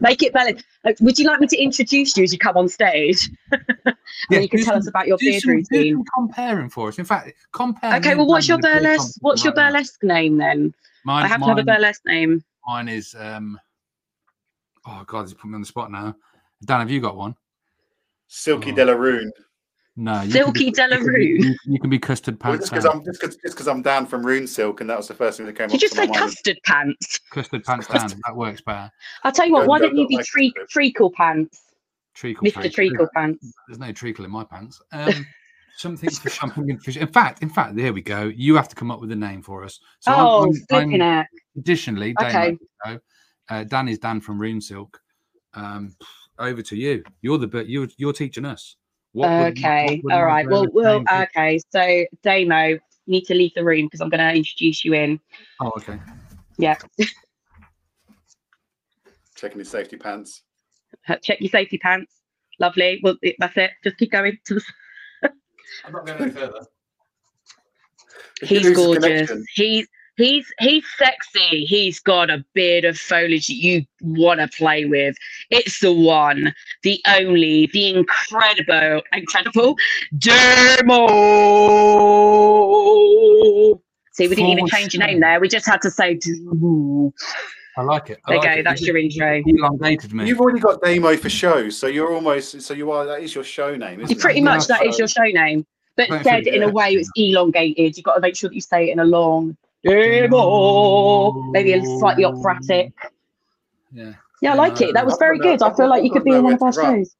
make 0.00 0.22
it 0.22 0.32
burlesque. 0.32 0.64
Uh, 0.84 0.92
would 1.00 1.18
you 1.18 1.26
like 1.26 1.40
me 1.40 1.46
to 1.46 1.56
introduce 1.56 2.16
you 2.16 2.24
as 2.24 2.32
you 2.32 2.38
come 2.38 2.56
on 2.56 2.68
stage? 2.68 3.30
and 3.50 3.96
yeah, 4.30 4.40
you 4.40 4.48
can 4.48 4.60
tell 4.60 4.74
some, 4.74 4.80
us 4.80 4.88
about 4.88 5.06
your 5.06 5.16
beard 5.18 5.42
some, 5.42 5.52
routine. 5.52 6.04
comparing 6.14 6.68
for 6.68 6.88
us. 6.88 6.98
In 6.98 7.04
fact, 7.04 7.32
compare. 7.52 7.96
Okay. 7.96 8.14
Well, 8.14 8.26
what's 8.26 8.48
your 8.48 8.58
burlesque? 8.58 9.16
What's 9.20 9.42
your 9.44 9.54
burlesque 9.54 10.02
name 10.02 10.36
then? 10.36 10.74
Mine, 11.04 11.24
I 11.24 11.28
have 11.28 11.40
mine, 11.40 11.50
to 11.50 11.54
have 11.56 11.68
a 11.68 11.72
burlesque 11.78 12.02
name. 12.06 12.44
Mine 12.66 12.88
is. 12.88 13.14
um 13.18 13.58
Oh 14.86 15.02
God, 15.06 15.22
he's 15.22 15.34
put 15.34 15.48
me 15.48 15.54
on 15.54 15.62
the 15.62 15.66
spot 15.66 15.90
now. 15.90 16.14
Dan, 16.64 16.80
have 16.80 16.90
you 16.90 17.00
got 17.00 17.16
one? 17.16 17.34
Silky 18.28 18.70
oh. 18.70 18.74
Delaroon. 18.74 19.30
No, 19.98 20.28
Silky 20.28 20.70
Delarue. 20.70 21.42
You, 21.42 21.56
you, 21.64 21.80
can 21.80 21.88
be 21.88 21.98
custard 21.98 22.38
pants. 22.38 22.70
Well, 22.70 23.00
just 23.00 23.40
because 23.42 23.66
I'm, 23.66 23.76
I'm 23.76 23.82
down 23.82 24.06
from 24.06 24.24
Rune 24.24 24.46
Silk, 24.46 24.82
and 24.82 24.90
that 24.90 24.98
was 24.98 25.08
the 25.08 25.14
first 25.14 25.38
thing 25.38 25.46
that 25.46 25.56
came. 25.56 25.68
Did 25.68 25.80
you 25.80 25.88
just 25.88 25.96
say 25.96 26.06
custard 26.06 26.58
pants? 26.64 27.18
Custard 27.30 27.64
pants 27.64 27.86
Dan. 27.86 28.08
That 28.26 28.36
works 28.36 28.60
better. 28.60 28.90
I'll 29.24 29.32
tell 29.32 29.46
you 29.46 29.54
what. 29.54 29.66
Why 29.66 29.78
don't 29.78 29.96
you 29.96 30.06
be 30.06 30.18
tre- 30.18 30.52
treacle 30.68 31.10
pants? 31.10 31.62
Treacle, 32.14 32.46
Mr. 32.46 32.54
Pants. 32.54 32.74
Treacle 32.74 33.08
pants. 33.14 33.52
There's 33.68 33.78
no 33.78 33.92
treacle 33.92 34.24
in 34.24 34.30
my 34.30 34.44
pants. 34.44 34.80
Um, 34.92 35.26
something 35.76 36.10
for 36.10 36.30
champagne 36.30 36.78
fish. 36.78 36.96
In 36.96 37.08
fact, 37.08 37.42
in 37.42 37.48
fact, 37.48 37.76
there 37.76 37.92
we 37.92 38.02
go. 38.02 38.24
You 38.34 38.56
have 38.56 38.68
to 38.68 38.76
come 38.76 38.90
up 38.90 39.00
with 39.00 39.12
a 39.12 39.16
name 39.16 39.42
for 39.42 39.64
us. 39.64 39.80
So 40.00 40.12
oh, 40.14 40.52
I'm, 40.70 40.92
I'm, 40.92 41.02
I'm 41.02 41.26
additionally, 41.56 42.14
okay. 42.20 42.56
Dan, 42.84 43.00
uh, 43.48 43.64
Dan 43.64 43.88
is 43.88 43.98
Dan 43.98 44.20
from 44.20 44.38
Rune 44.38 44.60
Silk. 44.60 45.00
Um, 45.54 45.94
over 46.38 46.60
to 46.60 46.76
you. 46.76 47.02
You're 47.22 47.38
the 47.38 47.64
you're 47.66 47.88
you're 47.96 48.12
teaching 48.12 48.44
us. 48.44 48.76
What 49.16 49.30
okay, 49.30 50.02
would, 50.04 50.12
all 50.12 50.26
right. 50.26 50.46
Well, 50.46 50.66
well, 50.74 51.02
okay. 51.10 51.58
So, 51.72 52.04
Damo, 52.22 52.78
need 53.06 53.22
to 53.22 53.34
leave 53.34 53.54
the 53.54 53.64
room 53.64 53.86
because 53.86 54.02
I'm 54.02 54.10
going 54.10 54.20
to 54.20 54.36
introduce 54.36 54.84
you 54.84 54.92
in. 54.92 55.18
Oh, 55.58 55.72
okay. 55.78 55.98
Yeah. 56.58 56.76
Checking 59.34 59.60
his 59.60 59.70
safety 59.70 59.96
pants. 59.96 60.42
Check 61.22 61.40
your 61.40 61.48
safety 61.48 61.78
pants. 61.78 62.12
Lovely. 62.60 63.00
Well, 63.02 63.16
that's 63.38 63.56
it. 63.56 63.70
Just 63.82 63.96
keep 63.96 64.12
going 64.12 64.38
to 64.44 64.54
the. 64.56 64.62
I'm 65.86 65.92
not 65.92 66.04
going 66.04 66.20
any 66.20 66.32
further. 66.32 66.66
He's 68.42 68.76
gorgeous. 68.76 69.30
He's 69.54 69.88
he's 70.16 70.52
he's 70.58 70.84
sexy. 70.98 71.64
He's 71.64 72.00
got 72.00 72.30
a 72.30 72.44
beard 72.54 72.84
of 72.84 72.98
foliage 72.98 73.46
that 73.48 73.54
you 73.54 73.84
want 74.00 74.40
to 74.40 74.48
play 74.48 74.84
with. 74.84 75.16
It's 75.50 75.80
the 75.80 75.92
one, 75.92 76.54
the 76.82 77.00
only, 77.06 77.70
the 77.72 77.94
incredible, 77.94 79.02
incredible 79.12 79.76
Damo. 80.18 81.06
See, 84.12 84.28
we 84.28 84.34
didn't 84.34 84.50
even 84.50 84.66
change 84.66 84.94
your 84.94 85.06
name 85.06 85.20
there. 85.20 85.38
We 85.40 85.48
just 85.48 85.66
had 85.66 85.82
to 85.82 85.90
say 85.90 86.14
Damo. 86.14 87.12
I 87.78 87.82
like 87.82 88.08
it. 88.08 88.18
I 88.24 88.30
there 88.30 88.38
like 88.38 88.48
go. 88.48 88.60
It. 88.60 88.62
That's 88.64 88.80
your 88.80 88.96
intro. 88.96 89.42
Elongated 89.46 90.14
me. 90.14 90.26
You've 90.26 90.40
already 90.40 90.60
got 90.60 90.80
Damo 90.80 91.14
for 91.18 91.28
show, 91.28 91.68
so 91.68 91.86
you're 91.86 92.14
almost 92.14 92.62
so 92.62 92.72
you 92.72 92.90
are. 92.90 93.04
That 93.04 93.22
is 93.22 93.34
your 93.34 93.44
show 93.44 93.76
name, 93.76 94.00
isn't 94.00 94.18
Pretty 94.18 94.40
it? 94.40 94.44
much, 94.44 94.66
that 94.68 94.86
is 94.86 94.98
your 94.98 95.08
show 95.08 95.24
name. 95.24 95.66
But 95.96 96.08
said 96.22 96.46
in 96.46 96.62
a 96.62 96.68
way 96.68 96.92
it's 96.92 97.10
elongated. 97.16 97.96
You've 97.96 98.04
got 98.04 98.16
to 98.16 98.20
make 98.20 98.36
sure 98.36 98.50
that 98.50 98.54
you 98.54 98.60
say 98.60 98.88
it 98.88 98.92
in 98.92 98.98
a 98.98 99.04
long 99.04 99.56
Damo. 99.86 101.32
Maybe 101.50 101.72
a 101.72 101.82
slightly 101.98 102.24
operatic. 102.24 102.92
Yeah. 103.92 104.12
Yeah, 104.42 104.52
I 104.52 104.54
like 104.56 104.80
it. 104.80 104.92
That 104.94 105.06
was 105.06 105.16
very 105.18 105.38
good. 105.38 105.62
I 105.62 105.74
feel 105.74 105.88
like 105.88 106.04
you 106.04 106.10
could 106.10 106.24
be 106.24 106.32
in 106.32 106.42
one 106.42 106.54
of 106.54 106.62
our 106.62 106.72
shows. 106.72 107.16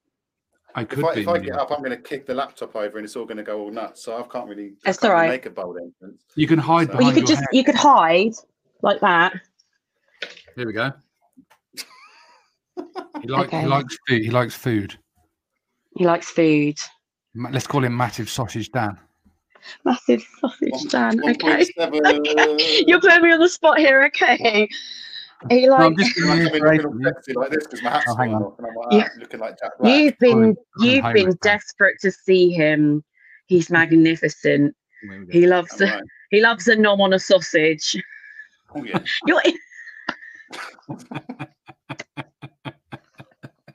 I 0.74 0.84
could 0.84 0.98
if 0.98 1.04
I, 1.06 1.14
be. 1.14 1.20
If 1.22 1.28
I 1.28 1.38
get 1.38 1.54
up, 1.54 1.70
I'm 1.70 1.78
going 1.78 1.90
to 1.90 1.96
kick 1.96 2.26
the 2.26 2.34
laptop 2.34 2.76
over, 2.76 2.98
and 2.98 3.04
it's 3.06 3.16
all 3.16 3.24
going 3.24 3.38
to 3.38 3.42
go 3.42 3.58
all 3.60 3.70
nuts. 3.70 4.02
So 4.04 4.18
I 4.18 4.22
can't 4.30 4.46
really. 4.46 4.74
That's 4.84 5.02
all 5.02 5.12
right. 5.12 5.30
Make 5.30 5.46
a 5.46 5.50
bold 5.50 5.78
entrance. 5.78 6.22
You 6.34 6.46
can 6.46 6.58
hide. 6.58 6.90
So. 6.90 6.98
Well, 6.98 7.08
you 7.08 7.14
could 7.14 7.26
just 7.26 7.42
you 7.52 7.64
could 7.64 7.74
hide 7.74 8.34
like 8.82 9.00
that. 9.00 9.40
Here 10.54 10.66
we 10.66 10.72
go. 10.72 10.92
He, 13.22 13.28
like, 13.28 13.46
okay. 13.46 13.62
he 13.62 13.66
likes 13.66 13.96
food. 14.06 14.22
He 14.22 14.30
likes 14.30 14.54
food. 14.54 14.94
He 15.96 16.04
likes 16.04 16.28
food. 16.28 16.78
Let's 17.50 17.66
call 17.66 17.82
him 17.82 17.96
Massive 17.96 18.28
Sausage 18.28 18.70
Dan. 18.70 18.98
Massive 19.84 20.22
sausage 20.40 20.90
Dan. 20.90 21.20
Okay. 21.28 21.64
okay. 21.80 22.84
You're 22.86 23.00
putting 23.00 23.22
me 23.22 23.32
on 23.32 23.40
the 23.40 23.48
spot 23.48 23.78
here. 23.78 24.04
Okay. 24.04 24.68
He 25.50 25.68
like, 25.68 25.92
no, 25.96 26.34
like 27.34 27.50
this 27.50 27.66
because 27.66 27.82
my 27.82 27.90
hat's 27.90 28.06
oh, 28.08 28.16
hang 28.16 28.34
on. 28.34 28.42
Off 28.42 28.58
and 28.58 28.68
I'm 28.68 28.74
like, 28.74 29.06
ah, 29.06 29.10
looking 29.18 29.40
like 29.40 29.58
Jack 29.58 29.72
Black. 29.78 29.92
You've 29.94 30.18
been 30.18 30.56
you've 30.78 31.12
been 31.12 31.38
desperate 31.42 32.00
to 32.00 32.10
see 32.10 32.50
him. 32.50 33.04
He's 33.46 33.70
magnificent. 33.70 34.74
He 35.30 35.46
loves 35.46 35.80
a, 35.80 36.00
he 36.30 36.40
loves 36.40 36.66
a 36.68 36.76
nom 36.76 37.00
on 37.02 37.12
a 37.12 37.18
sausage. 37.18 37.96
Oh 38.74 38.82
yeah. 38.82 38.98
You're 39.26 39.42
in... 39.44 39.54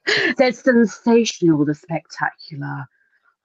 says 0.37 0.59
sensational, 0.59 1.63
the 1.63 1.75
spectacular. 1.75 2.85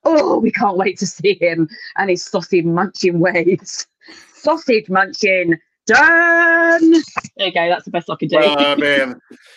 Oh, 0.08 0.38
we 0.38 0.52
can't 0.52 0.76
wait 0.76 0.96
to 0.98 1.06
see 1.06 1.36
him 1.40 1.68
and 1.98 2.10
his 2.10 2.24
sausage 2.24 2.64
munching 2.64 3.18
ways. 3.18 3.88
Sausage 4.34 4.88
munching. 4.88 5.58
Done. 5.86 6.92
There 7.36 7.46
you 7.46 7.52
go. 7.52 7.68
That's 7.68 7.84
the 7.84 7.90
best 7.90 8.10
I 8.10 8.16
can 8.16 8.28
do. 8.28 8.36
Well. 8.36 9.14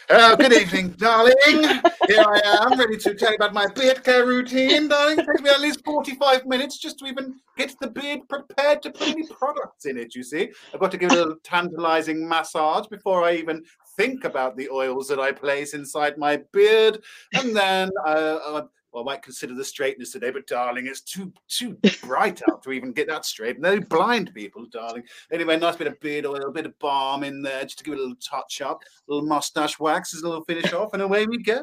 Oh, 0.10 0.36
good 0.36 0.54
evening, 0.54 0.89
darling. 0.97 1.34
Here 1.43 2.24
I 2.24 2.41
am, 2.62 2.80
ready 2.80 2.97
to 2.97 3.14
tell 3.14 3.30
you 3.30 3.36
about 3.36 3.54
my 3.54 3.68
beard 3.74 4.04
care 4.04 4.26
routine, 4.26 4.88
darling. 4.88 5.20
It 5.20 5.26
takes 5.26 5.41
me 5.41 5.50
at 5.50 5.62
least 5.62 5.84
45 5.86 6.45
minutes 6.47 6.80
just 6.80 7.00
to 7.00 7.06
even 7.06 7.36
get 7.58 7.76
the 7.80 7.89
beard 7.89 8.22
prepared 8.28 8.82
to 8.84 8.91
put 8.91 9.10
any 9.10 9.28
products 9.28 9.86
in 9.86 9.97
it, 9.97 10.16
you 10.16 10.24
see. 10.24 10.50
I've 10.74 10.80
got 10.80 10.91
to 10.91 10.97
give 10.97 11.12
it 11.12 11.16
a 11.16 11.20
little 11.20 11.38
tantalizing 11.43 12.28
massage 12.28 12.88
before 12.88 13.24
I 13.24 13.34
even 13.34 13.64
think 13.97 14.24
about 14.24 14.56
the 14.56 14.70
oils 14.70 15.08
that 15.10 15.20
I 15.20 15.32
place 15.32 15.74
inside 15.74 16.18
my 16.18 16.41
beard. 16.54 17.04
And 17.34 17.56
then 17.56 17.89
uh, 18.06 18.39
uh, 18.45 18.62
well, 18.92 19.04
I 19.04 19.06
might 19.14 19.22
consider 19.22 19.54
the 19.54 19.64
straightness 19.64 20.12
today, 20.12 20.32
but 20.32 20.48
darling, 20.48 20.88
it's 20.88 21.02
too 21.02 21.32
too 21.48 21.78
bright 22.04 22.42
out 22.50 22.64
to 22.64 22.72
even 22.72 22.92
get 22.92 23.08
that 23.08 23.26
straight. 23.26 23.56
And 23.56 23.64
they're 23.64 23.82
blind 23.82 24.34
people, 24.34 24.66
darling. 24.72 25.04
Anyway, 25.32 25.58
nice 25.58 25.76
bit 25.76 25.88
of 25.88 26.00
beard 26.00 26.26
oil, 26.26 26.48
a 26.48 26.52
bit 26.52 26.66
of 26.66 26.78
balm 26.80 27.24
in 27.24 27.42
there 27.42 27.64
just 27.64 27.78
to 27.80 27.84
give 27.84 27.94
it 27.94 27.98
a 28.00 28.02
little 28.02 28.16
touch 28.18 28.62
up, 28.62 28.82
a 28.84 29.14
little 29.14 29.28
mustache 29.28 29.80
wax 29.80 30.16
as 30.16 30.22
a 30.24 30.28
little 30.28 30.44
finish 30.46 30.74
off, 30.74 30.94
and 30.94 31.02
away 31.02 31.26
we 31.28 31.38
go. 31.44 31.62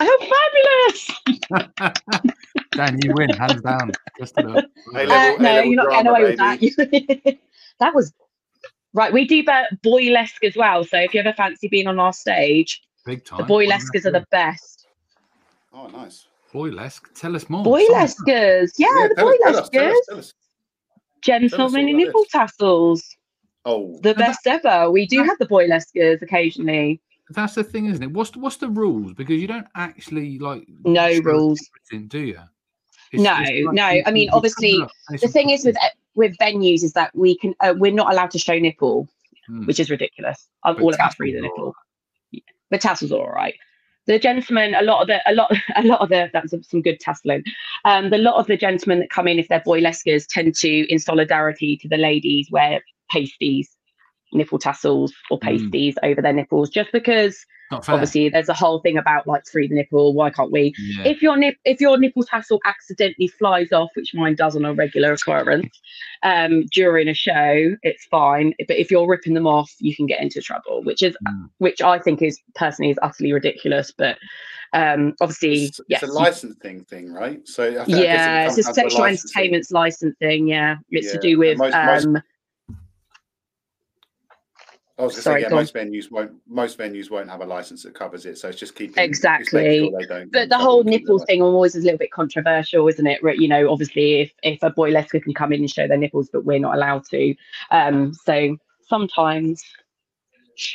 Oh, 0.00 1.12
fabulous! 1.30 1.92
Dan, 2.72 2.98
you 3.04 3.12
win, 3.14 3.30
hands 3.30 3.62
down. 3.62 3.92
Just 4.18 4.36
a 4.38 4.42
little. 4.42 4.62
Hey, 4.92 5.04
Uh, 5.04 5.08
level- 5.08 5.42
no, 5.42 5.62
you're 5.62 5.76
not 5.76 5.90
getting 5.90 6.06
away 6.08 6.22
with 6.24 6.36
that. 6.38 7.38
that 7.78 7.94
was 7.94 8.12
right. 8.94 9.12
We 9.12 9.26
do 9.26 9.42
boylesque 9.44 10.44
as 10.44 10.56
well. 10.56 10.84
So 10.84 10.98
if 10.98 11.14
you 11.14 11.20
ever 11.20 11.32
fancy 11.34 11.68
being 11.68 11.86
on 11.86 11.98
our 12.00 12.12
stage, 12.12 12.82
Big 13.06 13.24
time. 13.24 13.38
the 13.38 13.44
boylesques 13.44 14.04
are 14.04 14.10
the 14.10 14.26
best. 14.30 14.86
Oh, 15.72 15.86
nice. 15.86 16.26
Boylesque. 16.52 17.12
Tell 17.14 17.34
us 17.36 17.48
more. 17.48 17.64
Boylesques, 17.64 18.72
yeah, 18.78 18.88
the 19.08 19.14
tell 19.16 19.28
us, 19.28 19.56
us, 19.56 19.68
tell 19.70 19.82
boylesques. 19.84 19.92
us, 19.98 20.06
tell 20.08 20.18
us. 20.18 20.32
Gentlemen 21.22 21.88
in 21.88 21.94
all 21.96 22.02
about 22.02 22.06
nipple 22.06 22.24
tassels, 22.30 23.16
Oh, 23.64 23.98
the 24.02 24.12
best 24.14 24.44
ever. 24.46 24.90
We 24.90 25.06
do 25.06 25.22
have 25.22 25.38
the 25.38 25.46
boylesques 25.46 26.20
occasionally. 26.20 27.00
That's 27.30 27.54
the 27.54 27.62
thing, 27.64 27.86
isn't 27.86 28.02
it? 28.02 28.10
What's 28.10 28.30
the, 28.30 28.40
what's 28.40 28.56
the 28.56 28.68
rules? 28.68 29.12
Because 29.14 29.40
you 29.40 29.46
don't 29.46 29.66
actually 29.76 30.38
like 30.40 30.66
No 30.84 31.08
rules. 31.20 31.60
everything, 31.90 32.08
do 32.08 32.18
you? 32.18 32.38
No, 33.14 33.38
no, 33.72 33.84
I 33.84 34.10
mean, 34.10 34.30
obviously, 34.30 34.78
The 35.10 35.28
thing 35.28 35.50
is 35.50 35.64
with 35.64 35.76
with 36.14 36.36
venues 36.38 36.82
is 36.82 36.92
that 36.94 37.14
we 37.14 37.36
can 37.38 37.54
uh, 37.60 37.74
we're 37.76 37.92
not 37.92 38.10
allowed 38.12 38.30
to 38.32 38.38
show 38.38 38.58
nipple, 38.58 39.08
Hmm. 39.46 39.64
which 39.66 39.80
is 39.80 39.90
ridiculous. 39.90 40.48
I'm 40.64 40.76
But 40.76 40.82
all 40.82 40.94
about 40.94 41.14
free 41.16 41.32
the 41.32 41.38
are 41.38 41.42
nipple. 41.42 41.74
Yeah, 42.30 42.40
But 42.70 42.80
tassels 42.80 43.10
are 43.12 43.18
all 43.20 43.30
right. 43.32 43.54
The 44.06 44.18
gentlemen, 44.18 44.74
a 44.74 44.82
lot 44.82 45.02
of 45.02 45.08
the, 45.08 45.20
a 45.30 45.34
lot, 45.34 45.52
a 45.76 45.82
lot 45.82 46.00
of 46.00 46.08
the, 46.08 46.30
that's 46.32 46.54
some 46.68 46.82
good 46.82 47.00
tasseling. 47.00 47.44
Um, 47.84 48.10
the 48.10 48.18
lot 48.18 48.36
of 48.36 48.46
the 48.46 48.56
gentlemen 48.56 49.00
that 49.00 49.10
come 49.10 49.28
in, 49.28 49.38
if 49.38 49.48
they're 49.48 49.60
boylesques, 49.60 50.26
tend 50.28 50.54
to, 50.56 50.92
in 50.92 50.98
solidarity 50.98 51.76
to 51.78 51.88
the 51.88 51.96
ladies, 51.96 52.48
wear 52.50 52.82
pasties, 53.10 53.76
nipple 54.32 54.58
tassels 54.58 55.12
or 55.30 55.38
Mm. 55.38 55.42
pasties 55.42 55.94
over 56.02 56.20
their 56.22 56.32
nipples, 56.32 56.70
just 56.70 56.90
because 56.92 57.44
obviously 57.88 58.28
there's 58.28 58.50
a 58.50 58.54
whole 58.54 58.80
thing 58.80 58.98
about 58.98 59.26
like 59.26 59.46
free 59.50 59.66
the 59.66 59.74
nipple. 59.74 60.12
Why 60.12 60.28
can't 60.28 60.52
we? 60.52 60.74
yeah. 60.78 61.04
if 61.06 61.22
your 61.22 61.36
nip 61.38 61.56
if 61.64 61.80
your 61.80 61.96
nipple 61.98 62.22
tassel 62.22 62.60
accidentally 62.66 63.28
flies 63.28 63.72
off, 63.72 63.88
which 63.94 64.12
mine 64.14 64.34
does 64.34 64.54
on 64.56 64.64
a 64.66 64.74
regular 64.74 65.12
occurrence, 65.14 65.80
um, 66.22 66.64
during 66.72 67.08
a 67.08 67.14
show, 67.14 67.74
it's 67.82 68.04
fine. 68.06 68.52
But 68.68 68.76
if 68.78 68.90
you're 68.90 69.08
ripping 69.08 69.32
them 69.34 69.46
off, 69.46 69.72
you 69.78 69.96
can 69.96 70.04
get 70.06 70.20
into 70.20 70.42
trouble, 70.42 70.82
which 70.82 71.02
is 71.02 71.16
Mm. 71.26 71.48
which 71.58 71.80
I 71.80 71.98
think 71.98 72.20
is 72.20 72.38
personally 72.54 72.90
is 72.90 72.98
utterly 73.02 73.32
ridiculous. 73.32 73.90
But 73.96 74.18
um, 74.74 75.14
obviously, 75.20 75.64
it's, 75.64 75.80
yes, 75.88 76.02
it's 76.02 76.10
a 76.10 76.14
you- 76.14 76.18
licensing 76.20 76.84
thing, 76.84 77.12
right? 77.12 77.40
So 77.46 77.64
I 77.64 77.68
th- 77.68 77.78
I 77.96 78.00
it 78.00 78.04
yeah, 78.04 78.46
it's 78.46 78.58
a 78.58 78.62
sexual 78.62 79.00
licensing. 79.00 79.30
entertainment's 79.42 79.70
licensing. 79.70 80.48
Yeah, 80.48 80.76
it's 80.90 81.12
to 81.12 81.18
do 81.18 81.38
with 81.38 81.58
most- 81.58 81.74
most- 81.74 82.06
um, 82.06 82.22
I 85.02 85.04
was 85.04 85.14
going 85.14 85.16
to 85.16 85.22
Sorry, 85.22 85.40
say, 85.40 85.44
yeah, 85.46 85.48
go 85.50 85.56
on. 85.56 85.60
most 85.62 85.74
venues 85.74 86.10
won't. 86.10 86.32
Most 86.48 86.78
venues 86.78 87.10
won't 87.10 87.28
have 87.28 87.40
a 87.40 87.44
license 87.44 87.82
that 87.82 87.92
covers 87.94 88.24
it, 88.24 88.38
so 88.38 88.48
it's 88.48 88.58
just 88.58 88.74
keeping 88.76 89.02
Exactly. 89.02 89.62
making 89.62 89.90
sure 89.90 90.00
they 90.00 90.06
don't 90.06 90.32
but 90.32 90.48
the 90.48 90.58
whole 90.58 90.80
and 90.82 90.90
nipple 90.90 91.18
thing 91.18 91.42
always 91.42 91.74
is 91.74 91.82
a 91.82 91.86
little 91.86 91.98
bit 91.98 92.12
controversial, 92.12 92.86
isn't 92.88 93.06
it? 93.06 93.20
You 93.36 93.48
know, 93.48 93.70
obviously, 93.70 94.20
if 94.20 94.32
if 94.42 94.62
a 94.62 94.70
boylesque 94.70 95.20
can 95.22 95.34
come 95.34 95.52
in 95.52 95.60
and 95.60 95.70
show 95.70 95.88
their 95.88 95.98
nipples, 95.98 96.30
but 96.32 96.44
we're 96.44 96.60
not 96.60 96.74
allowed 96.76 97.04
to. 97.06 97.34
Um, 97.72 98.14
so 98.14 98.56
sometimes 98.88 99.62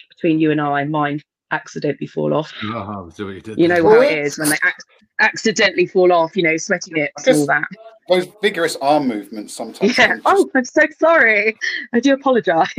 between 0.10 0.40
you 0.40 0.52
and 0.52 0.60
I, 0.60 0.84
mine 0.84 1.22
accidentally 1.52 2.08
fall 2.08 2.34
off. 2.34 2.52
Oh, 2.64 3.10
so 3.14 3.30
you 3.30 3.40
did 3.42 3.58
You 3.58 3.68
know 3.68 3.76
that. 3.76 3.84
how 3.84 3.98
What? 3.98 4.12
it 4.12 4.20
is 4.26 4.38
when 4.38 4.50
they 4.50 4.58
ac- 4.66 4.74
accidentally 5.20 5.86
fall 5.86 6.12
off. 6.12 6.36
You 6.36 6.44
know, 6.44 6.58
sweaty 6.58 6.92
nips 6.94 7.26
and 7.28 7.38
all 7.38 7.46
that. 7.46 7.68
Those 8.10 8.28
vigorous 8.42 8.76
arm 8.82 9.08
movements 9.08 9.54
sometimes. 9.54 9.98
Yeah. 9.98 10.16
just- 10.16 10.22
Oh, 10.26 10.50
I'm 10.56 10.66
so 10.66 10.82
sorry. 11.00 11.58
I 11.94 12.00
do 12.00 12.14
apologise. 12.14 12.74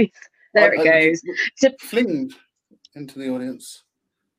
There 0.55 0.73
I- 0.73 0.83
it 0.83 0.85
goes. 1.11 1.21
To- 1.59 1.77
Flinged 1.81 2.35
into 2.95 3.19
the 3.19 3.29
audience. 3.31 3.83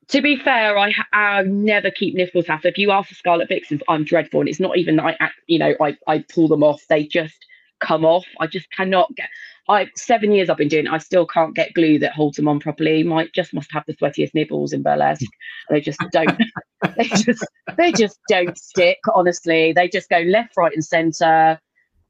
to 0.10 0.22
be 0.22 0.36
fair, 0.38 0.78
I, 0.78 0.91
I 1.14 1.43
never 1.43 1.91
keep 1.91 2.16
nipple 2.16 2.43
tassels. 2.43 2.72
If 2.72 2.78
you 2.78 2.91
ask 2.91 3.10
for 3.10 3.16
Scarlet 3.16 3.47
Vixens, 3.49 3.82
I'm 3.88 4.03
dreadful, 4.03 4.39
and 4.41 4.49
it's 4.49 4.60
not 4.60 4.78
even 4.78 4.95
that 4.97 5.05
I, 5.05 5.18
act, 5.20 5.36
you 5.47 5.60
know, 5.60 5.76
I, 5.82 5.95
I 6.07 6.24
pull 6.34 6.47
them 6.47 6.64
off. 6.64 6.82
They 6.89 7.05
just 7.05 7.38
come 7.80 8.03
off. 8.05 8.26
I 8.39 8.47
just 8.47 8.70
cannot 8.72 9.16
get. 9.16 9.30
I 9.70 9.88
seven 9.95 10.32
years 10.32 10.49
I've 10.49 10.57
been 10.57 10.68
doing. 10.68 10.88
it, 10.88 10.91
I 10.91 10.97
still 10.97 11.28
can't 11.28 11.55
get 11.55 11.74
glue 11.76 11.99
that 11.99 12.14
holds 12.14 12.38
them 12.38 12.47
on 12.47 12.60
properly. 12.60 13.03
Might 13.03 13.32
just 13.34 13.53
must 13.53 13.72
have 13.72 13.84
the 13.86 13.93
sweatiest 13.95 14.34
nipples 14.34 14.74
in 14.74 14.82
burlesque. 14.82 15.24
They 15.70 15.80
just 15.80 15.99
don't. 16.12 16.36
they 16.97 17.03
just 17.05 17.45
they 17.78 17.91
just 17.91 18.20
don't 18.28 18.57
stick. 18.57 18.97
Honestly, 19.14 19.72
they 19.74 19.88
just 19.88 20.10
go 20.10 20.18
left, 20.22 20.57
right, 20.57 20.74
and 20.74 20.84
centre. 20.84 21.60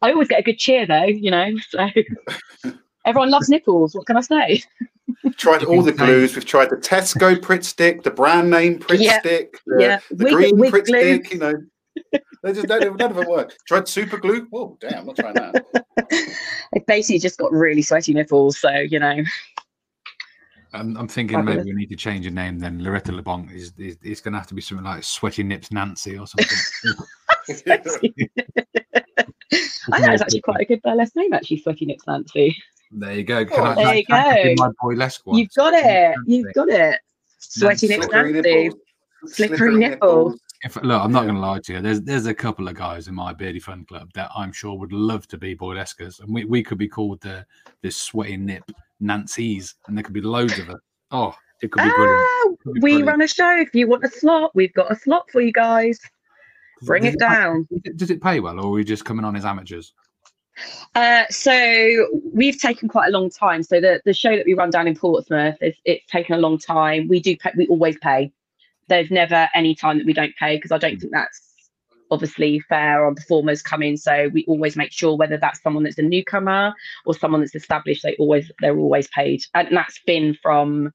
I 0.02 0.12
always 0.12 0.30
get 0.30 0.39
a 0.39 0.43
good 0.43 0.58
cheer 0.58 0.88
though. 0.88 1.04
You 1.04 1.32
know, 1.32 1.52
so 1.68 1.89
everyone 3.10 3.32
loves 3.32 3.49
nipples. 3.49 3.95
What 3.95 4.05
can 4.05 4.18
I 4.18 4.22
say? 4.22 4.64
Tried 5.38 5.64
all 5.64 5.82
the 5.82 5.91
glues. 5.91 6.36
We've 6.36 6.45
tried 6.45 6.70
the 6.70 6.78
Tesco 6.78 7.36
Pritt 7.36 7.66
Stick, 7.66 8.03
the 8.03 8.12
brand 8.12 8.49
name 8.49 8.80
Pritt 8.80 8.99
Yeah, 8.99 9.20
Stick, 9.20 9.60
the, 9.66 9.82
yeah, 9.82 9.99
the 10.12 10.26
wig- 10.26 10.34
green 10.34 10.57
wig 10.57 10.72
Pritt 10.72 10.86
glue. 10.86 11.16
Stick. 11.16 11.34
You 11.34 11.39
know, 11.39 11.53
they 12.43 12.53
just 12.53 12.68
none 12.68 12.84
of 12.84 12.97
none 12.97 13.12
of 13.12 13.18
them 13.18 13.28
work. 13.28 13.55
Tried 13.68 13.88
super 13.88 14.18
glue. 14.18 14.47
Oh 14.53 14.78
damn, 14.80 15.07
not 15.07 15.16
trying 15.16 15.34
that. 15.34 15.66
They've 16.74 16.86
basically 16.86 17.20
just 17.20 17.39
got 17.39 17.51
really 17.51 17.82
sweaty 17.82 18.14
nipples. 18.14 18.60
So 18.60 18.70
you 18.70 18.99
know. 18.99 19.24
I'm, 20.72 20.95
I'm 20.97 21.07
thinking 21.07 21.36
Fabulous. 21.36 21.66
maybe 21.66 21.74
we 21.74 21.80
need 21.80 21.89
to 21.89 21.95
change 21.95 22.26
your 22.26 22.34
name 22.34 22.60
then. 22.60 22.84
Loretta 22.84 23.12
LeBonke 23.12 23.55
is, 23.55 23.74
is 23.80 23.97
it's 24.03 24.22
going 24.22 24.34
to 24.34 24.38
have 24.38 24.45
to 24.49 24.53
be 24.53 24.62
something 24.62 24.86
like 24.86 25.03
Sweaty 25.03 25.41
Nips 25.41 25.72
Nancy 25.72 26.16
or 26.16 26.28
something. 26.28 26.47
I 29.91 30.00
know 30.00 30.12
it's 30.14 30.22
actually 30.22 30.41
quite 30.41 30.62
a 30.62 30.66
good 30.66 30.82
burlesque 30.82 31.16
name, 31.16 31.34
actually, 31.34 31.58
Sweaty 31.60 31.86
Nips 31.86 32.06
Nancy. 32.08 32.56
There 32.91 33.14
you 33.14 33.24
go. 33.24 33.45
Can 33.45 33.60
Oh, 33.60 33.64
I, 33.64 33.76
there 33.76 34.04
can 34.04 34.16
I 34.16 34.38
you 34.38 34.56
tag 34.56 34.58
go. 34.58 34.64
my 34.66 34.72
boylesque 34.82 35.22
one? 35.26 35.38
You've 35.38 35.54
got 35.56 35.74
it. 35.76 36.16
You've 36.26 36.54
got 36.54 36.70
it. 36.70 37.00
Sweaty 37.39 37.88
Nips 37.88 38.06
Slippery 38.06 38.34
Nancy. 38.34 38.72
Slippery 39.26 39.76
nipples. 39.76 40.39
If, 40.64 40.76
look, 40.78 41.02
I'm 41.02 41.12
not 41.12 41.24
going 41.24 41.36
to 41.36 41.41
lie 41.41 41.60
to 41.60 41.74
you. 41.74 41.82
There's 41.82 42.02
there's 42.02 42.26
a 42.26 42.34
couple 42.34 42.68
of 42.68 42.76
guys 42.76 43.08
in 43.08 43.16
my 43.16 43.32
beardy 43.34 43.60
fun 43.60 43.86
club 43.86 44.10
that 44.14 44.30
I'm 44.36 44.52
sure 44.52 44.78
would 44.78 44.91
love 44.91 45.26
to 45.30 45.38
be 45.38 45.56
boylesquers, 45.56 46.20
and 46.20 46.34
we, 46.34 46.43
we 46.45 46.62
could 46.64 46.78
be 46.78 46.88
called 46.88 47.22
the 47.22 47.45
this 47.82 47.95
sweaty 47.95 48.36
nip 48.38 48.64
Nancy's, 49.00 49.76
and 49.88 49.95
there 49.97 50.04
could 50.04 50.14
be 50.14 50.20
loads 50.22 50.60
of 50.60 50.70
it. 50.70 50.78
Oh, 51.12 51.34
it 51.62 51.72
could 51.72 51.84
be 51.84 51.89
brilliant. 51.89 52.28
Ah, 52.28 52.43
Could 52.64 52.74
be 52.74 52.80
we 52.82 52.91
brilliant. 52.91 53.08
run 53.08 53.22
a 53.22 53.28
show. 53.28 53.56
If 53.58 53.74
you 53.74 53.88
want 53.88 54.04
a 54.04 54.10
slot, 54.10 54.52
we've 54.54 54.74
got 54.74 54.91
a 54.91 54.95
slot 54.97 55.30
for 55.32 55.39
you 55.41 55.54
guys. 55.54 55.97
Bring 56.84 57.04
Does 57.04 57.14
it 57.14 57.20
pay- 57.20 57.26
down. 57.26 57.68
Does 57.96 58.10
it 58.12 58.22
pay 58.22 58.40
well, 58.40 58.60
or 58.60 58.68
are 58.68 58.70
we 58.70 58.84
just 58.84 59.06
coming 59.06 59.26
on 59.26 59.36
as 59.36 59.46
amateurs? 59.46 59.94
Uh, 60.96 61.24
so 61.30 62.08
we've 62.34 62.60
taken 62.60 62.90
quite 62.90 63.08
a 63.08 63.12
long 63.12 63.30
time. 63.30 63.64
So 63.64 63.80
the, 63.80 64.02
the 64.06 64.14
show 64.14 64.36
that 64.36 64.46
we 64.46 64.54
run 64.54 64.70
down 64.70 64.88
in 64.88 64.96
Portsmouth, 64.96 65.56
it's, 65.62 65.80
it's 65.86 66.06
taken 66.08 66.36
a 66.36 66.38
long 66.38 66.58
time. 66.58 67.08
We 67.08 67.20
do 67.20 67.38
pay, 67.38 67.52
we 67.56 67.68
always 67.68 67.98
pay. 68.00 68.32
There's 68.88 69.12
never 69.12 69.48
any 69.54 69.76
time 69.76 70.00
that 70.00 70.08
we 70.08 70.14
don't 70.14 70.36
pay 70.38 70.58
because 70.58 70.72
I 70.72 70.78
don't 70.78 71.00
think 71.00 71.14
that's 71.14 71.42
obviously 72.12 72.60
fair 72.62 73.06
on 73.06 73.16
performers 73.16 73.62
coming. 73.62 73.96
So 73.96 74.30
we 74.34 74.44
always 74.48 74.76
make 74.76 74.92
sure 74.92 75.16
whether 75.16 75.38
that's 75.38 75.62
someone 75.62 75.84
that's 75.84 76.00
a 76.00 76.04
newcomer 76.04 76.74
or 77.06 77.14
someone 77.14 77.42
that's 77.42 77.56
established, 77.56 78.04
they 78.04 78.16
always 78.18 78.52
they're 78.60 78.78
always 78.78 79.08
paid. 79.10 79.44
And 79.54 79.70
that's 79.72 80.00
been 80.06 80.38
from 80.42 80.92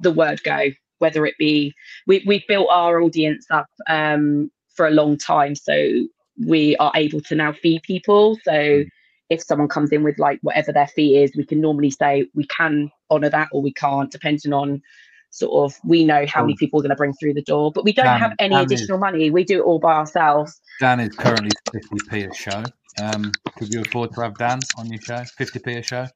the 0.00 0.10
word 0.10 0.42
go, 0.42 0.70
whether 0.98 1.26
it 1.26 1.34
be 1.38 1.74
we 2.06 2.24
we've 2.26 2.46
built 2.48 2.68
our 2.70 3.00
audience 3.00 3.46
up 3.50 3.68
um, 3.88 4.50
for 4.76 4.86
a 4.86 4.90
long 4.90 5.16
time. 5.18 5.54
So 5.54 6.06
we 6.44 6.76
are 6.76 6.92
able 6.94 7.20
to 7.22 7.34
now 7.34 7.52
feed 7.52 7.82
people. 7.82 8.38
So 8.44 8.84
if 9.30 9.42
someone 9.42 9.68
comes 9.68 9.90
in 9.90 10.02
with 10.04 10.18
like 10.18 10.38
whatever 10.42 10.72
their 10.72 10.86
fee 10.86 11.18
is, 11.22 11.34
we 11.36 11.44
can 11.44 11.60
normally 11.60 11.90
say 11.90 12.26
we 12.34 12.46
can 12.46 12.90
honour 13.10 13.30
that 13.30 13.48
or 13.52 13.62
we 13.62 13.72
can't, 13.72 14.10
depending 14.10 14.52
on 14.52 14.82
sort 15.30 15.52
of 15.70 15.78
we 15.84 16.04
know 16.04 16.24
how 16.26 16.42
many 16.42 16.54
people 16.56 16.78
we're 16.78 16.82
going 16.82 16.90
to 16.90 16.96
bring 16.96 17.12
through 17.14 17.34
the 17.34 17.42
door. 17.42 17.72
But 17.72 17.84
we 17.84 17.92
don't 17.92 18.04
Dan- 18.06 18.20
have 18.20 18.32
any 18.38 18.54
Dan 18.54 18.64
is- 18.66 18.72
additional 18.72 18.98
money. 18.98 19.30
We 19.30 19.44
do 19.44 19.58
it 19.58 19.62
all 19.64 19.78
by 19.78 19.94
ourselves. 19.94 20.60
Dan 20.80 21.00
is 21.00 21.14
currently 21.16 21.50
50p 21.74 22.30
a 22.30 22.34
show. 22.34 22.62
Um, 23.02 23.32
could 23.58 23.72
you 23.72 23.82
afford 23.82 24.12
to 24.14 24.20
have 24.22 24.38
Dan 24.38 24.60
on 24.78 24.86
your 24.90 25.00
show? 25.00 25.16
50p 25.38 25.78
a 25.78 25.82
show? 25.82 26.06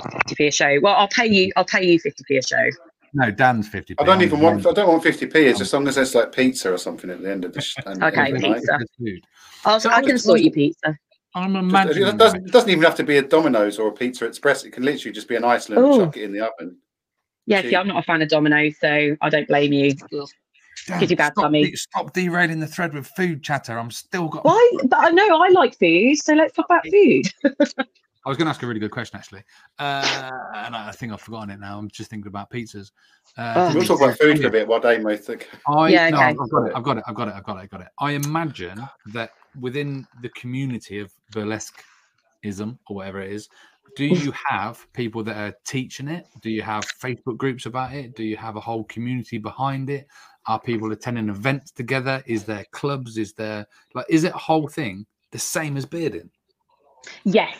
50p 0.00 0.48
a 0.48 0.50
show. 0.50 0.78
Well, 0.82 0.94
I'll 0.94 1.08
pay 1.08 1.26
you. 1.26 1.50
I'll 1.56 1.64
pay 1.64 1.84
you 1.84 1.98
50p 2.00 2.38
a 2.38 2.42
show. 2.42 2.68
No, 3.16 3.30
Dan's 3.30 3.68
fifty. 3.68 3.94
I 3.98 4.04
don't 4.04 4.22
even 4.22 4.40
want. 4.40 4.66
I 4.66 4.72
don't 4.72 4.88
want 4.88 5.02
fifty 5.02 5.26
p. 5.26 5.38
It's 5.46 5.60
as 5.60 5.72
long 5.72 5.86
as 5.86 5.94
there's 5.94 6.14
like 6.14 6.32
pizza 6.32 6.72
or 6.72 6.78
something 6.78 7.08
at 7.10 7.22
the 7.22 7.30
end 7.30 7.44
of 7.44 7.52
the. 7.52 7.60
Sh- 7.60 7.76
Okay, 7.86 8.30
and 8.30 8.36
the 8.36 8.40
pizza. 8.54 8.78
Food. 8.98 9.24
I'll, 9.64 9.78
So 9.80 9.90
I 9.90 9.96
I 9.96 10.02
can 10.02 10.12
was- 10.12 10.24
sort 10.24 10.40
you 10.40 10.50
pizza. 10.50 10.96
I'm 11.36 11.54
Just- 11.54 11.62
imagining. 11.64 12.08
it 12.08 12.16
doesn't, 12.16 12.46
it 12.46 12.52
doesn't 12.52 12.70
even 12.70 12.82
have 12.84 12.94
to 12.96 13.02
be 13.04 13.16
a 13.16 13.22
Domino's 13.22 13.78
or 13.78 13.88
a 13.88 13.92
Pizza 13.92 14.24
Express. 14.26 14.64
It 14.64 14.70
can 14.72 14.84
literally 14.84 15.12
just 15.12 15.26
be 15.28 15.34
an 15.36 15.44
Iceland 15.44 15.84
and 15.84 15.94
Ooh. 15.94 16.04
chuck 16.04 16.16
it 16.16 16.22
in 16.24 16.32
the 16.32 16.40
oven. 16.40 16.76
Yeah, 17.46 17.62
see. 17.62 17.74
I'm 17.76 17.86
not 17.88 17.98
a 17.98 18.02
fan 18.02 18.22
of 18.22 18.28
Domino's, 18.28 18.74
so 18.80 19.16
I 19.20 19.28
don't 19.30 19.46
blame 19.48 19.72
you. 19.72 19.92
Dan, 19.94 20.98
gives 21.00 21.10
you 21.10 21.16
bad 21.16 21.32
stop, 21.32 21.44
tummy. 21.44 21.72
stop 21.76 22.12
derailing 22.12 22.58
the 22.60 22.66
thread 22.66 22.92
with 22.94 23.06
food 23.08 23.42
chatter. 23.42 23.78
I'm 23.78 23.90
still 23.90 24.28
got. 24.28 24.44
Why? 24.44 24.72
But 24.84 24.98
I 25.00 25.10
know 25.10 25.42
I 25.42 25.48
like 25.50 25.78
food, 25.78 26.16
so 26.18 26.34
let's 26.34 26.52
talk 26.54 26.66
about 26.66 26.84
food. 26.90 27.26
I 28.24 28.28
was 28.28 28.38
going 28.38 28.46
to 28.46 28.50
ask 28.50 28.62
a 28.62 28.66
really 28.66 28.80
good 28.80 28.90
question 28.90 29.18
actually, 29.18 29.42
uh, 29.78 30.30
and 30.54 30.74
I 30.74 30.88
I 30.88 30.92
think 30.92 31.12
I've 31.12 31.20
forgotten 31.20 31.50
it 31.50 31.60
now. 31.60 31.78
I'm 31.78 31.90
just 31.90 32.10
thinking 32.10 32.28
about 32.28 32.50
pizzas. 32.50 32.90
Uh, 33.36 33.54
Oh. 33.56 33.74
We'll 33.74 33.84
talk 33.84 34.00
about 34.00 34.18
food 34.18 34.40
for 34.40 34.48
a 34.48 34.50
bit 34.50 34.66
while 34.66 34.80
may 35.00 35.16
think. 35.16 35.48
I, 35.66 35.88
Yeah, 35.88 36.10
no, 36.10 36.16
okay. 36.18 36.26
I've 36.28 36.50
got 36.50 36.66
it. 36.66 36.72
I've 36.74 36.84
got 36.84 36.96
it. 36.98 37.04
I've 37.06 37.14
got 37.14 37.28
it. 37.28 37.34
I've 37.34 37.44
got 37.44 37.56
it. 37.56 37.56
I've 37.56 37.56
got 37.56 37.56
it. 37.56 37.60
I've 37.60 37.70
got 37.70 37.80
it. 37.82 37.88
I 37.98 38.10
imagine 38.12 38.88
that 39.12 39.30
within 39.60 40.06
the 40.22 40.28
community 40.30 41.00
of 41.00 41.12
burlesqueism 41.32 42.78
or 42.88 42.96
whatever 42.96 43.20
it 43.20 43.32
is, 43.32 43.48
do 43.96 44.04
you 44.04 44.32
have 44.48 44.86
people 44.92 45.22
that 45.24 45.36
are 45.36 45.54
teaching 45.64 46.08
it? 46.08 46.26
Do 46.42 46.50
you 46.50 46.62
have 46.62 46.84
Facebook 46.84 47.36
groups 47.36 47.66
about 47.66 47.92
it? 47.92 48.14
Do 48.16 48.24
you 48.24 48.36
have 48.36 48.56
a 48.56 48.60
whole 48.60 48.84
community 48.84 49.38
behind 49.38 49.90
it? 49.90 50.06
Are 50.46 50.60
people 50.60 50.92
attending 50.92 51.28
events 51.28 51.70
together? 51.70 52.22
Is 52.26 52.44
there 52.44 52.64
clubs? 52.70 53.16
Is 53.16 53.32
there 53.32 53.66
like 53.94 54.06
is 54.08 54.24
it 54.24 54.34
a 54.34 54.38
whole 54.38 54.68
thing 54.68 55.06
the 55.30 55.38
same 55.38 55.76
as 55.76 55.86
bearding? 55.86 56.30
Yes, 57.24 57.56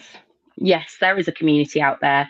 yes, 0.57 0.97
there 1.01 1.19
is 1.19 1.29
a 1.29 1.33
community 1.33 1.81
out 1.81 2.01
there. 2.01 2.29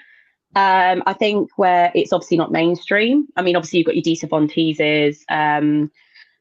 Um, 0.57 1.03
I 1.07 1.14
think 1.14 1.51
where 1.57 1.91
it's 1.95 2.12
obviously 2.12 2.37
not 2.37 2.53
mainstream. 2.53 3.27
I 3.37 3.43
mean, 3.43 3.57
obviously 3.57 3.81
you've 3.81 3.87
got 3.87 3.97
your 3.97 4.03
Dita 4.03 4.29
Von 4.29 4.49
Teases. 4.49 5.25
Um, 5.29 5.91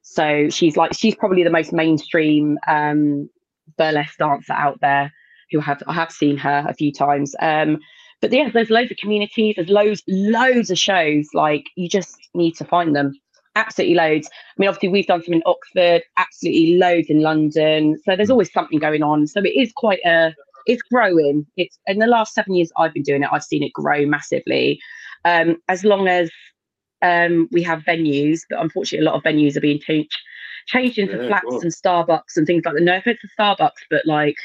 so 0.03 0.49
she's 0.49 0.77
like 0.77 0.93
she's 0.93 1.15
probably 1.15 1.43
the 1.43 1.49
most 1.49 1.73
mainstream 1.73 2.59
um, 2.67 3.29
burlesque 3.77 4.17
dancer 4.17 4.53
out 4.53 4.79
there. 4.81 5.11
Who 5.51 5.59
have 5.59 5.81
I 5.88 5.93
have 5.93 6.11
seen 6.11 6.38
her 6.38 6.65
a 6.67 6.73
few 6.73 6.91
times. 6.91 7.36
Um, 7.39 7.79
but 8.21 8.31
yeah, 8.31 8.49
there's 8.49 8.69
loads 8.69 8.89
of 8.89 8.97
communities. 8.97 9.55
There's 9.55 9.69
loads, 9.69 10.01
loads 10.07 10.71
of 10.71 10.77
shows. 10.77 11.27
Like 11.34 11.65
you 11.75 11.89
just 11.89 12.17
need 12.34 12.55
to 12.55 12.65
find 12.65 12.95
them. 12.95 13.13
Absolutely 13.55 13.95
loads. 13.95 14.27
I 14.27 14.53
mean, 14.57 14.69
obviously 14.69 14.89
we've 14.89 15.05
done 15.05 15.21
some 15.21 15.34
in 15.34 15.43
Oxford. 15.45 16.03
Absolutely 16.17 16.77
loads 16.77 17.09
in 17.09 17.21
London. 17.21 17.99
So 18.03 18.15
there's 18.15 18.29
always 18.29 18.51
something 18.51 18.79
going 18.79 19.03
on. 19.03 19.27
So 19.27 19.41
it 19.41 19.49
is 19.49 19.71
quite 19.75 19.99
a 20.05 20.34
it's 20.66 20.82
growing. 20.84 21.45
It's 21.57 21.78
in 21.88 21.99
the 21.99 22.07
last 22.07 22.34
seven 22.34 22.53
years 22.55 22.72
I've 22.78 22.93
been 22.93 23.03
doing 23.03 23.24
it, 23.24 23.30
I've 23.32 23.43
seen 23.43 23.64
it 23.64 23.74
grow 23.74 24.05
massively. 24.05 24.80
Um, 25.26 25.57
as 25.70 25.84
long 25.84 26.07
as 26.07 26.30
um, 27.01 27.47
we 27.51 27.61
have 27.64 27.80
venues, 27.82 28.41
but 28.49 28.59
unfortunately, 28.59 29.05
a 29.05 29.09
lot 29.09 29.16
of 29.18 29.24
venues 29.24 29.55
are 29.57 29.61
being 29.61 29.80
changed 29.80 30.16
changed 30.68 30.97
into 30.97 31.18
Yeah, 31.18 31.28
flats 31.28 31.45
cool. 31.45 31.61
and 31.61 31.72
Starbucks 31.74 32.38
and 32.38 32.47
things 32.47 32.64
like 32.66 32.76
that. 32.76 32.82
No 32.84 32.95
offense 32.97 33.20
to 33.22 33.28
Starbucks, 33.38 33.82
but 33.89 34.05
like 34.05 34.38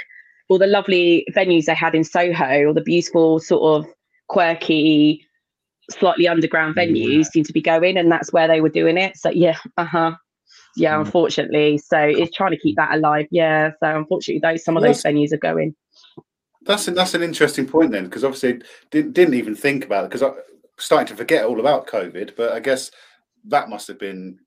all 0.49 0.59
the 0.59 0.67
lovely 0.67 1.25
venues 1.33 1.67
they 1.67 1.75
had 1.75 1.95
in 1.95 2.03
Soho, 2.05 2.65
or 2.65 2.73
the 2.75 2.81
beautiful 2.81 3.39
sort 3.39 3.85
of 3.85 3.91
quirky, 4.29 5.25
slightly 5.91 6.27
underground 6.29 6.75
venues 6.77 7.27
seem 7.27 7.45
to 7.45 7.53
be 7.53 7.61
going, 7.63 7.97
and 7.97 8.11
that's 8.11 8.33
where 8.33 8.49
they 8.49 8.61
were 8.61 8.69
doing 8.69 8.97
it. 8.97 9.17
So 9.17 9.31
yeah, 9.31 9.57
uh 9.77 9.85
huh. 9.85 10.13
Yeah, 10.77 10.95
Mm. 10.97 11.07
unfortunately. 11.07 11.79
So 11.79 11.99
it's 11.99 12.37
trying 12.37 12.51
to 12.53 12.59
keep 12.59 12.77
that 12.77 12.95
alive. 12.95 13.27
Yeah. 13.31 13.71
So 13.81 13.97
unfortunately, 13.97 14.41
those 14.41 14.65
some 14.65 14.77
of 14.77 14.83
those 14.83 15.03
venues 15.03 15.33
are 15.33 15.39
going. 15.39 15.75
That's 16.63 16.89
an, 16.89 16.95
that's 16.95 17.15
an 17.15 17.23
interesting 17.23 17.67
point 17.67 17.93
then, 17.93 18.05
because 18.05 18.25
obviously 18.25 18.63
didn't, 18.91 19.13
didn't 19.15 19.35
even 19.35 19.55
think 19.55 19.85
about 19.85 20.05
it 20.05 20.11
because 20.11 20.23
I'm 20.23 20.35
starting 20.77 21.07
to 21.09 21.17
forget 21.17 21.45
all 21.45 21.61
about 21.61 21.87
COVID. 21.87 22.37
But 22.37 22.53
I 22.53 22.61
guess 22.61 22.91
that 23.45 23.69
must 23.69 23.89
have 23.89 23.99
been 23.99 24.39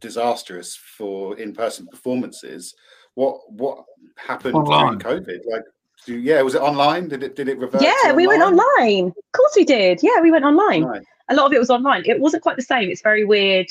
disastrous 0.00 0.76
for 0.76 1.38
in-person 1.38 1.86
performances. 1.88 2.74
What 3.14 3.40
what 3.50 3.84
happened 4.16 4.54
Online. 4.54 4.98
during 4.98 5.22
COVID? 5.24 5.40
Like, 5.50 5.62
do, 6.04 6.18
yeah, 6.18 6.42
was 6.42 6.54
it 6.54 6.60
online? 6.60 7.08
Did 7.08 7.22
it 7.22 7.34
did 7.34 7.48
it 7.48 7.58
revert? 7.58 7.82
Yeah, 7.82 8.12
we 8.12 8.26
went 8.26 8.42
online. 8.42 9.06
Of 9.08 9.32
course 9.32 9.52
we 9.56 9.64
did. 9.64 10.00
Yeah, 10.02 10.20
we 10.20 10.30
went 10.30 10.44
online. 10.44 10.84
Right. 10.84 11.02
A 11.28 11.34
lot 11.34 11.46
of 11.46 11.52
it 11.52 11.58
was 11.58 11.70
online. 11.70 12.04
It 12.06 12.20
wasn't 12.20 12.42
quite 12.42 12.56
the 12.56 12.62
same. 12.62 12.88
It's 12.90 13.02
very 13.02 13.24
weird. 13.24 13.66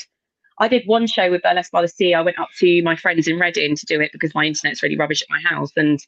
I 0.58 0.68
did 0.68 0.82
one 0.86 1.06
show 1.06 1.30
with 1.30 1.42
Burlesque 1.42 1.70
by 1.70 1.82
the 1.82 1.88
Sea. 1.88 2.14
I 2.14 2.22
went 2.22 2.38
up 2.38 2.48
to 2.58 2.82
my 2.82 2.96
friends 2.96 3.28
in 3.28 3.38
Reading 3.38 3.76
to 3.76 3.86
do 3.86 4.00
it 4.00 4.10
because 4.12 4.34
my 4.34 4.44
internet's 4.44 4.82
really 4.82 4.96
rubbish 4.96 5.22
at 5.22 5.30
my 5.30 5.40
house, 5.40 5.70
and 5.76 5.98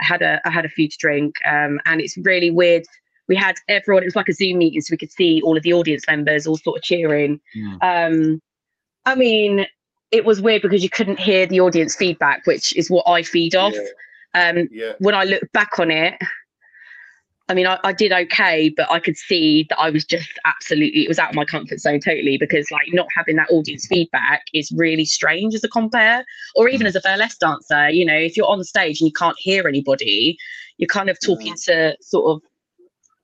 I 0.00 0.04
had 0.04 0.22
a 0.22 0.40
I 0.44 0.50
had 0.50 0.64
a 0.64 0.68
few 0.68 0.88
to 0.88 0.96
drink. 0.98 1.34
Um, 1.46 1.80
and 1.86 2.00
it's 2.00 2.16
really 2.18 2.50
weird. 2.50 2.84
We 3.28 3.36
had 3.36 3.56
everyone. 3.68 4.02
It 4.02 4.06
was 4.06 4.16
like 4.16 4.28
a 4.28 4.32
Zoom 4.32 4.58
meeting, 4.58 4.80
so 4.80 4.92
we 4.92 4.98
could 4.98 5.10
see 5.10 5.42
all 5.42 5.56
of 5.56 5.62
the 5.62 5.72
audience 5.72 6.04
members 6.06 6.46
all 6.46 6.56
sort 6.56 6.78
of 6.78 6.82
cheering. 6.82 7.40
Mm. 7.56 7.82
Um, 7.82 8.42
I 9.04 9.14
mean, 9.14 9.66
it 10.10 10.24
was 10.24 10.40
weird 10.40 10.62
because 10.62 10.82
you 10.82 10.90
couldn't 10.90 11.18
hear 11.18 11.46
the 11.46 11.60
audience 11.60 11.96
feedback, 11.96 12.46
which 12.46 12.76
is 12.76 12.90
what 12.90 13.04
I 13.08 13.22
feed 13.22 13.56
off. 13.56 13.74
Um, 14.34 14.68
Yeah, 14.70 14.92
when 14.98 15.14
I 15.14 15.24
look 15.24 15.42
back 15.52 15.78
on 15.78 15.90
it, 15.90 16.14
I 17.48 17.54
mean, 17.54 17.66
I, 17.66 17.78
I 17.84 17.92
did 17.92 18.10
okay, 18.10 18.70
but 18.70 18.90
I 18.90 18.98
could 18.98 19.16
see 19.16 19.66
that 19.68 19.78
I 19.78 19.88
was 19.90 20.04
just 20.04 20.30
absolutely, 20.44 21.04
it 21.04 21.08
was 21.08 21.18
out 21.18 21.30
of 21.30 21.36
my 21.36 21.44
comfort 21.44 21.78
zone 21.78 22.00
totally 22.00 22.38
because, 22.38 22.68
like, 22.72 22.88
not 22.92 23.06
having 23.14 23.36
that 23.36 23.48
audience 23.50 23.86
feedback 23.86 24.46
is 24.52 24.72
really 24.72 25.04
strange 25.04 25.54
as 25.54 25.62
a 25.62 25.68
compere, 25.68 26.24
or 26.56 26.68
even 26.68 26.88
as 26.88 26.96
a 26.96 27.00
burlesque 27.00 27.38
dancer. 27.38 27.88
You 27.88 28.04
know, 28.04 28.16
if 28.16 28.36
you're 28.36 28.48
on 28.48 28.64
stage 28.64 29.00
and 29.00 29.06
you 29.06 29.12
can't 29.12 29.36
hear 29.38 29.68
anybody, 29.68 30.36
you're 30.78 30.88
kind 30.88 31.08
of 31.08 31.18
talking 31.20 31.54
to 31.66 31.96
sort 32.00 32.34
of 32.34 32.42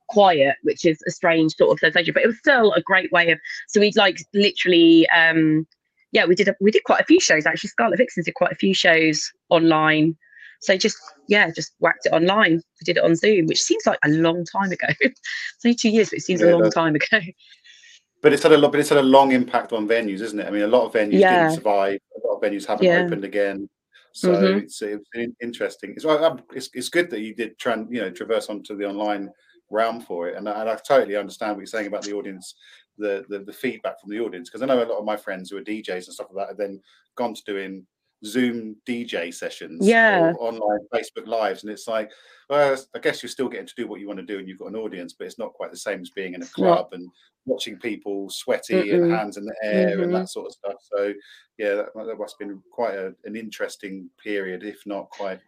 quiet, 0.07 0.55
which 0.63 0.85
is 0.85 1.01
a 1.07 1.11
strange 1.11 1.55
sort 1.55 1.71
of 1.71 1.79
sensation, 1.79 2.13
but 2.13 2.23
it 2.23 2.27
was 2.27 2.37
still 2.37 2.71
a 2.73 2.81
great 2.81 3.11
way 3.11 3.31
of. 3.31 3.39
So 3.67 3.81
we'd 3.81 3.97
like 3.97 4.19
literally, 4.33 5.07
um, 5.09 5.67
yeah, 6.11 6.25
we 6.25 6.35
did 6.35 6.47
a, 6.47 6.55
we 6.61 6.71
did 6.71 6.83
quite 6.83 7.01
a 7.01 7.05
few 7.05 7.19
shows 7.19 7.45
actually. 7.45 7.69
Scarlet 7.69 7.97
Vixens 7.97 8.25
did 8.25 8.35
quite 8.35 8.51
a 8.51 8.55
few 8.55 8.73
shows 8.73 9.31
online. 9.49 10.15
So 10.63 10.77
just 10.77 10.97
yeah, 11.27 11.51
just 11.51 11.73
whacked 11.79 12.05
it 12.05 12.13
online. 12.13 12.53
We 12.53 12.85
did 12.85 12.97
it 12.97 13.03
on 13.03 13.15
Zoom, 13.15 13.47
which 13.47 13.61
seems 13.61 13.85
like 13.85 13.99
a 14.03 14.09
long 14.09 14.45
time 14.45 14.71
ago. 14.71 14.87
it's 15.01 15.19
only 15.65 15.75
two 15.75 15.89
years, 15.89 16.09
but 16.09 16.19
it 16.19 16.23
seems 16.23 16.41
Yeah, 16.41 16.53
a 16.53 16.57
long 16.57 16.71
time 16.71 16.95
ago. 16.95 17.19
but 18.21 18.33
it's 18.33 18.43
had 18.43 18.53
a 18.53 18.57
lot. 18.57 18.71
But 18.71 18.79
it's 18.79 18.89
had 18.89 18.97
a 18.97 19.03
long 19.03 19.33
impact 19.33 19.73
on 19.73 19.87
venues, 19.87 20.21
isn't 20.21 20.39
it? 20.39 20.47
I 20.47 20.51
mean, 20.51 20.63
a 20.63 20.67
lot 20.67 20.85
of 20.85 20.93
venues 20.93 21.19
Yeah. 21.19 21.47
didn't 21.47 21.55
survive. 21.55 21.99
A 22.15 22.27
lot 22.27 22.35
of 22.37 22.41
venues 22.41 22.65
haven't 22.65 22.85
Yeah. 22.85 22.99
opened 22.99 23.25
again. 23.25 23.69
So 24.13 24.31
Mhm. 24.31 24.63
it's, 24.63 24.81
it's 24.81 25.09
in- 25.15 25.35
interesting. 25.41 25.93
It's, 25.95 26.05
um, 26.05 26.41
it's 26.53 26.69
it's 26.73 26.89
good 26.89 27.09
that 27.09 27.21
you 27.21 27.33
did 27.35 27.57
try 27.57 27.73
and 27.73 27.93
you 27.93 27.99
know 28.01 28.11
traverse 28.11 28.47
onto 28.47 28.77
the 28.77 28.87
online 28.87 29.29
realm 29.69 29.99
for 29.99 30.29
it, 30.29 30.37
and 30.37 30.47
I, 30.47 30.61
and 30.61 30.69
I 30.69 30.75
totally 30.75 31.15
understand 31.15 31.53
what 31.53 31.61
you're 31.61 31.65
saying 31.67 31.87
about 31.87 32.03
the 32.03 32.13
audience, 32.13 32.55
the 32.97 33.25
the, 33.27 33.39
the 33.39 33.51
feedback 33.51 33.99
from 33.99 34.11
the 34.11 34.19
audience, 34.19 34.49
because 34.49 34.61
I 34.61 34.67
know 34.67 34.83
a 34.83 34.85
lot 34.85 34.99
of 34.99 35.05
my 35.05 35.17
friends 35.17 35.49
who 35.49 35.57
are 35.57 35.63
DJs 35.63 36.05
and 36.05 36.13
stuff 36.13 36.27
like 36.31 36.45
that 36.45 36.51
have 36.51 36.57
then 36.57 36.79
gone 37.15 37.33
to 37.33 37.43
doing 37.43 37.85
Zoom 38.25 38.75
DJ 38.87 39.33
sessions, 39.33 39.85
Yeah. 39.87 40.31
or 40.37 40.47
online 40.49 40.79
Facebook 40.93 41.27
lives, 41.27 41.63
and 41.63 41.71
it's 41.71 41.87
like, 41.87 42.11
well, 42.49 42.77
I 42.95 42.99
guess 42.99 43.21
you're 43.21 43.29
still 43.29 43.49
getting 43.49 43.67
to 43.67 43.73
do 43.75 43.87
what 43.87 43.99
you 43.99 44.07
want 44.07 44.19
to 44.19 44.25
do, 44.25 44.39
and 44.39 44.47
you've 44.47 44.59
got 44.59 44.67
an 44.69 44.75
audience, 44.75 45.13
but 45.13 45.27
it's 45.27 45.39
not 45.39 45.53
quite 45.53 45.71
the 45.71 45.77
same 45.77 46.01
as 46.01 46.09
being 46.09 46.33
in 46.33 46.41
a 46.43 46.47
club 46.47 46.89
and 46.93 47.09
watching 47.45 47.77
people 47.77 48.29
sweaty 48.29 48.91
and 48.91 49.03
Mm-mm. 49.03 49.17
hands 49.17 49.35
in 49.37 49.43
the 49.45 49.55
air 49.63 49.97
Mhm. 49.97 50.03
and 50.03 50.15
that 50.15 50.29
sort 50.29 50.47
of 50.47 50.53
stuff. 50.53 50.75
So 50.95 51.13
yeah, 51.57 51.75
that, 51.75 51.87
that 51.93 52.17
must 52.17 52.35
have 52.39 52.47
been 52.47 52.61
quite 52.71 52.95
a, 52.95 53.13
an 53.25 53.35
interesting 53.35 54.09
period, 54.17 54.63
if 54.63 54.85
not 54.85 55.09
quite 55.09 55.39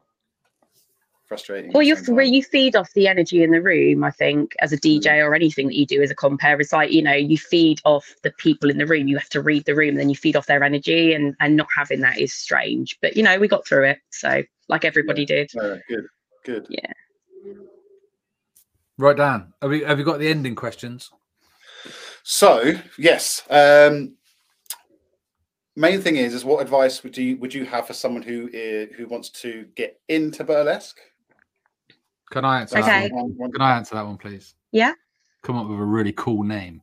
frustrating. 1.28 1.72
Well, 1.74 1.84
you 1.84 1.96
the 1.96 2.06
same 2.06 2.34
you 2.34 2.44
feed 2.44 2.76
off 2.76 2.94
the 2.94 3.08
energy 3.08 3.44
in 3.44 3.52
the 3.52 3.62
room. 3.62 4.04
I 4.04 4.12
think 4.12 4.56
as 4.60 4.72
a 4.72 4.78
DJ 4.78 5.26
or 5.26 5.34
anything 5.34 5.68
that 5.68 5.76
you 5.76 5.86
do 5.86 6.02
as 6.02 6.12
a 6.12 6.16
compere, 6.16 6.60
it's 6.60 6.74
like 6.74 6.92
you 6.92 7.02
know 7.02 7.14
you 7.14 7.38
feed 7.38 7.82
off 7.86 8.16
the 8.24 8.32
people 8.32 8.70
in 8.70 8.78
the 8.78 8.86
room. 8.86 9.08
You 9.08 9.18
have 9.18 9.30
to 9.30 9.42
read 9.42 9.66
the 9.66 9.76
room, 9.76 9.90
and 9.90 10.00
then 10.00 10.10
you 10.10 10.16
feed 10.16 10.36
off 10.36 10.48
their 10.48 10.64
energy, 10.64 11.14
and 11.14 11.36
and 11.40 11.56
not 11.56 11.68
having 11.76 12.02
that 12.02 12.20
is 12.20 12.34
strange. 12.34 12.98
But 13.02 13.18
you 13.18 13.24
know 13.24 13.38
we 13.40 13.48
got 13.48 13.68
through 13.68 13.90
it, 13.90 14.00
so 14.10 14.44
like 14.68 14.86
everybody 14.86 15.26
did. 15.26 15.52
Oh, 15.60 15.80
good, 15.88 16.06
good. 16.44 16.68
Yeah. 16.70 16.92
Right, 18.98 19.18
Dan. 19.18 19.54
Have 19.62 19.72
we 19.72 19.84
have 19.84 20.00
you 20.00 20.06
got 20.06 20.20
the 20.20 20.30
ending 20.30 20.56
questions? 20.56 21.12
So 22.24 22.74
yes, 22.98 23.44
um, 23.50 24.16
main 25.76 26.02
thing 26.02 26.16
is, 26.16 26.34
is 26.34 26.46
what 26.46 26.62
advice 26.62 27.04
would 27.04 27.18
you 27.18 27.38
would 27.38 27.54
you 27.54 27.66
have 27.66 27.88
for 27.88 27.94
someone 27.94 28.24
who 28.24 28.48
uh, 28.48 28.96
who 28.96 29.08
wants 29.08 29.30
to 29.30 29.68
get 29.76 30.00
into 30.08 30.44
burlesque? 30.44 31.00
Can 32.32 32.44
I 32.46 32.62
answer 32.62 32.80
Okay. 32.80 33.04
that 33.08 33.12
one? 33.12 33.24
One- 33.24 33.38
one- 33.38 33.52
Can 33.52 33.62
I 33.62 33.76
answer 33.78 33.96
that 33.96 34.06
one, 34.06 34.18
please? 34.18 34.56
Yeah. 34.72 34.94
Come 35.44 35.58
up 35.58 35.68
with 35.68 35.80
a 35.80 35.84
really 35.84 36.12
cool 36.14 36.44
name. 36.44 36.82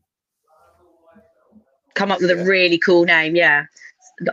Come 1.95 2.11
up 2.11 2.21
with 2.21 2.31
Yeah. 2.31 2.37
a 2.43 2.45
really 2.47 2.79
cool 2.79 3.05
name. 3.05 3.37
Yeah, 3.37 3.65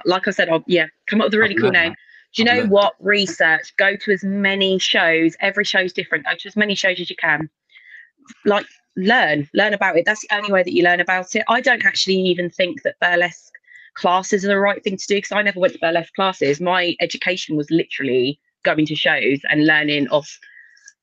like 0.05 0.27
I 0.27 0.31
said, 0.31 0.49
I'll, 0.49 0.63
yeah, 0.67 0.87
come 1.07 1.19
up 1.21 1.25
with 1.25 1.33
a 1.33 1.39
really 1.39 1.55
I've 1.55 1.61
cool 1.61 1.71
name. 1.71 1.91
that. 1.91 1.97
Do 2.35 2.43
you 2.43 2.49
I've 2.49 2.53
know 2.55 2.59
learned 2.61 2.71
what? 2.71 2.93
Research. 2.99 3.75
Go 3.77 3.95
to 3.95 4.11
as 4.11 4.23
many 4.23 4.77
shows. 4.79 5.35
Every 5.39 5.65
show's 5.65 5.91
different. 5.91 6.25
Go 6.25 6.35
to 6.35 6.47
as 6.47 6.55
many 6.55 6.75
shows 6.75 6.99
as 6.99 7.09
you 7.09 7.15
can. 7.15 7.49
Like 8.45 8.65
learn, 8.95 9.49
learn 9.53 9.73
about 9.73 9.97
it. 9.97 10.05
That's 10.05 10.21
the 10.21 10.35
only 10.35 10.51
way 10.51 10.61
that 10.63 10.73
you 10.73 10.83
learn 10.83 10.99
about 10.99 11.35
it. 11.35 11.43
I 11.49 11.59
don't 11.59 11.83
actually 11.85 12.15
even 12.17 12.49
think 12.49 12.83
that 12.83 12.95
burlesque 13.01 13.51
classes 13.95 14.45
are 14.45 14.49
the 14.49 14.59
right 14.59 14.81
thing 14.83 14.95
to 14.97 15.07
do 15.07 15.15
because 15.15 15.31
I 15.31 15.41
never 15.41 15.59
went 15.59 15.73
to 15.73 15.79
burlesque 15.79 16.13
classes. 16.13 16.61
My 16.61 16.95
education 17.01 17.57
was 17.57 17.69
literally 17.71 18.39
going 18.63 18.85
to 18.85 18.95
shows 18.95 19.39
and 19.49 19.65
learning 19.65 20.07
off, 20.09 20.39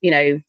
you 0.01 0.11
know, 0.11 0.41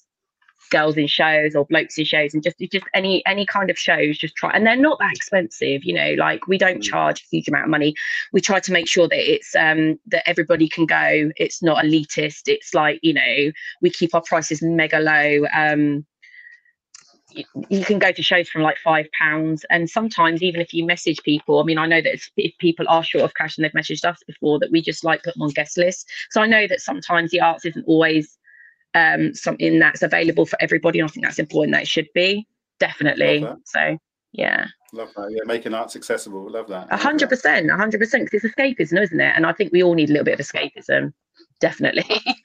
girls 0.70 0.98
in 0.98 1.08
shows 1.08 1.56
or 1.56 1.66
blokes 1.66 1.98
in 1.98 2.06
shows 2.06 2.34
and 2.34 2.44
just 2.44 2.58
just 2.72 2.86
any 2.94 3.26
any 3.26 3.46
kind 3.46 3.70
of 3.70 3.78
shows 3.78 4.18
just 4.18 4.36
try 4.36 4.52
and 4.52 4.66
they're 4.66 4.76
not 4.76 5.00
that 5.00 5.16
expensive 5.16 5.84
you 5.84 5.94
know 5.94 6.14
like 6.18 6.48
we 6.48 6.58
don't 6.58 6.80
Mm. 6.80 6.84
charge 6.84 7.22
a 7.22 7.26
huge 7.32 7.48
amount 7.48 7.66
of 7.66 7.70
money. 7.70 7.96
We 8.34 8.42
try 8.42 8.60
to 8.60 8.72
make 8.72 8.88
sure 8.88 9.08
that 9.08 9.34
it's 9.34 9.56
um 9.56 10.00
that 10.08 10.28
everybody 10.28 10.68
can 10.68 10.86
go. 10.86 11.32
It's 11.38 11.64
not 11.64 11.84
elitist. 11.84 12.48
It's 12.48 12.74
like 12.74 13.00
you 13.02 13.14
know 13.14 13.52
we 13.82 13.90
keep 13.90 14.14
our 14.14 14.22
prices 14.22 14.62
mega 14.62 15.00
low. 15.00 15.46
Um 15.54 16.06
you 17.70 17.84
can 17.84 18.00
go 18.00 18.12
to 18.12 18.24
shows 18.24 18.50
from 18.50 18.62
like 18.62 18.78
five 18.78 19.06
pounds 19.18 19.66
and 19.70 19.90
sometimes 19.90 20.42
even 20.42 20.62
if 20.62 20.74
you 20.74 20.86
message 20.86 21.22
people 21.24 21.60
i 21.60 21.64
mean 21.64 21.78
i 21.78 21.86
know 21.86 22.02
that 22.02 22.14
if, 22.14 22.32
if 22.38 22.58
people 22.58 22.86
are 22.88 23.04
short 23.04 23.24
of 23.24 23.34
cash 23.36 23.58
and 23.58 23.66
they've 23.66 23.72
messaged 23.74 24.06
us 24.06 24.24
before 24.26 24.58
that 24.58 24.72
we 24.72 24.82
just 24.82 25.04
like 25.04 25.22
put 25.24 25.34
them 25.34 25.44
on 25.44 25.50
guest 25.50 25.78
lists. 25.78 26.06
So 26.32 26.42
i 26.42 26.48
know 26.48 26.68
that 26.68 26.82
sometimes 26.82 27.32
the 27.32 27.42
arts 27.42 27.66
isn't 27.66 27.86
always 27.86 28.38
um 28.96 29.34
something 29.34 29.80
that's 29.80 30.02
available 30.02 30.46
for 30.46 30.58
everybody 30.62 31.00
and 31.00 31.10
i 31.10 31.12
think 31.12 31.26
that's 31.26 31.40
important 31.40 31.74
that 31.74 31.84
it 31.84 31.88
should 31.88 32.08
be 32.14 32.48
definitely 32.80 33.46
so 33.66 33.98
yeah 34.34 34.66
Love 34.94 35.10
that. 35.18 35.30
Yeah, 35.32 35.42
making 35.46 35.74
arts 35.74 35.98
accessible. 35.98 36.50
Love 36.50 36.68
that. 36.70 36.88
a 36.92 36.98
hundred 36.98 37.28
percent 37.28 37.70
a 37.70 37.76
hundred 37.76 38.00
percent 38.00 38.24
because 38.24 38.44
it's 38.46 38.56
escapism 38.56 39.02
isn't 39.02 39.20
it 39.20 39.34
and 39.36 39.46
i 39.46 39.52
think 39.52 39.72
we 39.74 39.84
all 39.84 39.94
need 39.94 40.10
a 40.10 40.14
little 40.14 40.24
bit 40.26 40.40
of 40.40 40.46
escapism 40.46 41.12
definitely 41.60 42.06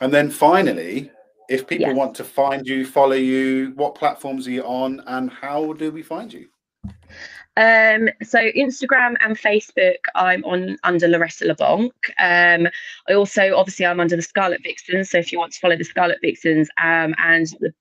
And 0.00 0.12
then 0.14 0.30
finally, 0.30 1.10
if 1.48 1.66
people 1.66 1.88
Yes. 1.88 1.96
want 1.96 2.14
to 2.16 2.24
find 2.24 2.64
you, 2.66 2.86
follow 2.86 3.16
you, 3.16 3.72
what 3.74 3.96
platforms 3.96 4.46
are 4.46 4.52
you 4.52 4.62
on, 4.62 5.02
and 5.08 5.28
how 5.28 5.72
do 5.72 5.90
we 5.90 6.02
find 6.02 6.32
you? 6.32 6.46
Um, 7.58 8.08
so 8.22 8.38
Instagram 8.38 9.16
and 9.20 9.36
Facebook, 9.36 9.96
I'm 10.14 10.44
on 10.44 10.76
under 10.84 11.08
Loretta 11.08 11.44
LeBonke. 11.44 11.90
Um, 12.20 12.68
I 13.08 13.14
also 13.14 13.56
obviously 13.56 13.84
I'm 13.84 13.98
under 13.98 14.14
the 14.14 14.22
Scarlet 14.22 14.60
Vixens. 14.62 15.10
So 15.10 15.18
if 15.18 15.32
you 15.32 15.38
want 15.38 15.52
to 15.54 15.58
follow 15.60 15.76
the 15.76 15.82
Scarlet 15.84 16.18
Vixens, 16.22 16.68
um, 16.80 17.14
and 17.18 17.46
the 17.58 17.72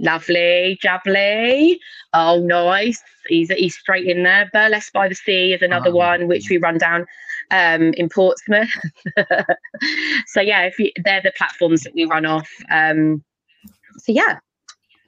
lovely 0.00 0.76
Jably, 0.82 1.78
oh 2.12 2.40
nice, 2.40 3.00
he's 3.28 3.50
he's 3.52 3.76
straight 3.78 4.06
in 4.06 4.24
there. 4.24 4.50
Burlesque 4.52 4.92
by 4.92 5.08
the 5.08 5.14
Sea 5.14 5.52
is 5.52 5.62
another 5.62 5.90
Oh. 5.90 5.96
one 5.96 6.26
which 6.26 6.50
we 6.50 6.56
run 6.58 6.78
down 6.78 7.06
um, 7.52 7.92
in 7.94 8.08
Portsmouth. 8.08 8.70
so 10.26 10.40
yeah, 10.40 10.62
if 10.62 10.78
you, 10.80 10.90
they're 11.04 11.22
the 11.22 11.32
platforms 11.36 11.82
that 11.82 11.94
we 11.94 12.06
run 12.06 12.26
off. 12.26 12.50
Um, 12.72 13.22
so 13.98 14.10
yeah, 14.12 14.38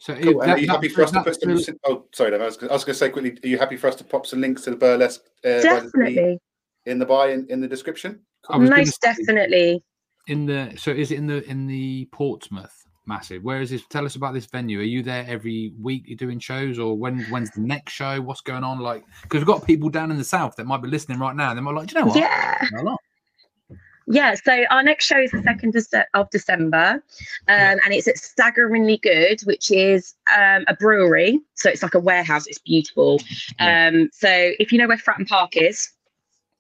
So 0.05 0.15
Cool. 0.17 0.43
And 0.43 0.51
that- 0.51 0.59
are 0.59 0.61
you 0.61 0.69
happy 0.69 0.89
that- 0.89 0.95
for 0.95 1.03
us 1.03 1.13
to 1.13 1.23
put 1.23 1.65
some? 1.65 1.77
Oh, 1.87 2.05
sorry, 2.13 2.31
Dave, 2.31 2.43
I 2.43 2.45
was, 2.45 2.59
I 2.63 2.67
was 2.67 2.85
going 2.85 2.93
to 2.93 2.99
say 2.99 3.09
quickly. 3.09 3.39
Are 3.43 3.49
you 3.49 3.57
happy 3.57 3.79
for 3.79 3.87
us 3.87 3.97
to 3.97 4.05
pop 4.05 4.27
some 4.27 4.39
links 4.43 4.61
to 4.65 4.71
the 4.71 4.77
burlesque 4.77 5.23
uh, 5.47 5.49
by 5.49 5.51
the 5.51 5.61
sea 5.63 5.69
definitely, 5.69 6.39
in 6.85 6.99
the 6.99 7.07
buy 7.07 7.31
in, 7.31 7.47
in 7.49 7.63
the 7.63 7.69
description? 7.69 8.21
I 8.51 8.59
was 8.59 8.69
gonna 8.69 8.83
most 8.83 9.01
definitely. 9.01 9.83
in 10.27 10.45
the 10.45 10.75
so 10.77 10.91
is 10.91 11.11
it 11.11 11.17
in 11.17 11.27
the 11.27 11.43
in 11.49 11.67
the 11.67 12.07
Portsmouth 12.13 12.75
massive? 13.07 13.43
Where 13.45 13.63
is 13.63 13.71
this? 13.71 13.83
Tell 13.89 14.05
us 14.05 14.17
about 14.17 14.35
this 14.35 14.45
venue. 14.45 14.81
Are 14.81 14.83
you 14.83 15.03
there 15.03 15.25
every 15.27 15.73
week? 15.81 16.03
You're 16.07 16.19
doing 16.19 16.39
shows, 16.39 16.79
or 16.79 16.99
when 16.99 17.21
when's 17.31 17.53
the 17.53 17.63
next 17.63 17.95
show? 17.95 18.21
What's 18.21 18.43
going 18.43 18.63
on? 18.63 18.81
Like, 18.81 19.07
because 19.23 19.39
we've 19.41 19.47
got 19.47 19.67
people 19.67 19.89
down 19.89 20.11
in 20.11 20.19
the 20.19 20.25
south 20.25 20.57
that 20.57 20.67
might 20.67 20.83
be 20.83 20.89
listening 20.89 21.19
right 21.19 21.35
now. 21.35 21.55
They 21.55 21.63
might 21.63 21.75
like, 21.75 21.89
"Do 21.89 21.95
you 21.95 22.01
know 22.03 22.09
what? 22.09 22.19
Yeah. 22.19 22.59
I 24.07 24.15
Yeah, 24.15 24.35
so 24.35 24.65
our 24.71 24.83
next 24.83 25.07
show 25.07 25.19
is 25.19 25.31
the 25.31 25.43
second 25.43 25.75
of 26.15 26.31
December, 26.31 27.03
um, 27.49 27.79
and 27.85 27.93
it's 27.93 28.07
at 28.07 28.19
Staggeringly 28.19 28.99
Good, 28.99 29.41
which 29.45 29.71
is 29.71 30.15
um, 30.37 30.65
a 30.69 30.75
brewery. 30.75 31.41
So 31.55 31.71
it's 31.71 31.83
like 31.83 31.95
a 31.95 32.01
warehouse. 32.01 32.47
It's 32.47 32.59
beautiful. 32.59 33.21
Um, 33.61 34.11
so 34.13 34.29
if 34.29 34.73
you 34.73 34.79
know 34.79 34.89
where 34.89 34.99
Fratton 34.99 35.27
Park 35.27 35.57
is, 35.57 35.91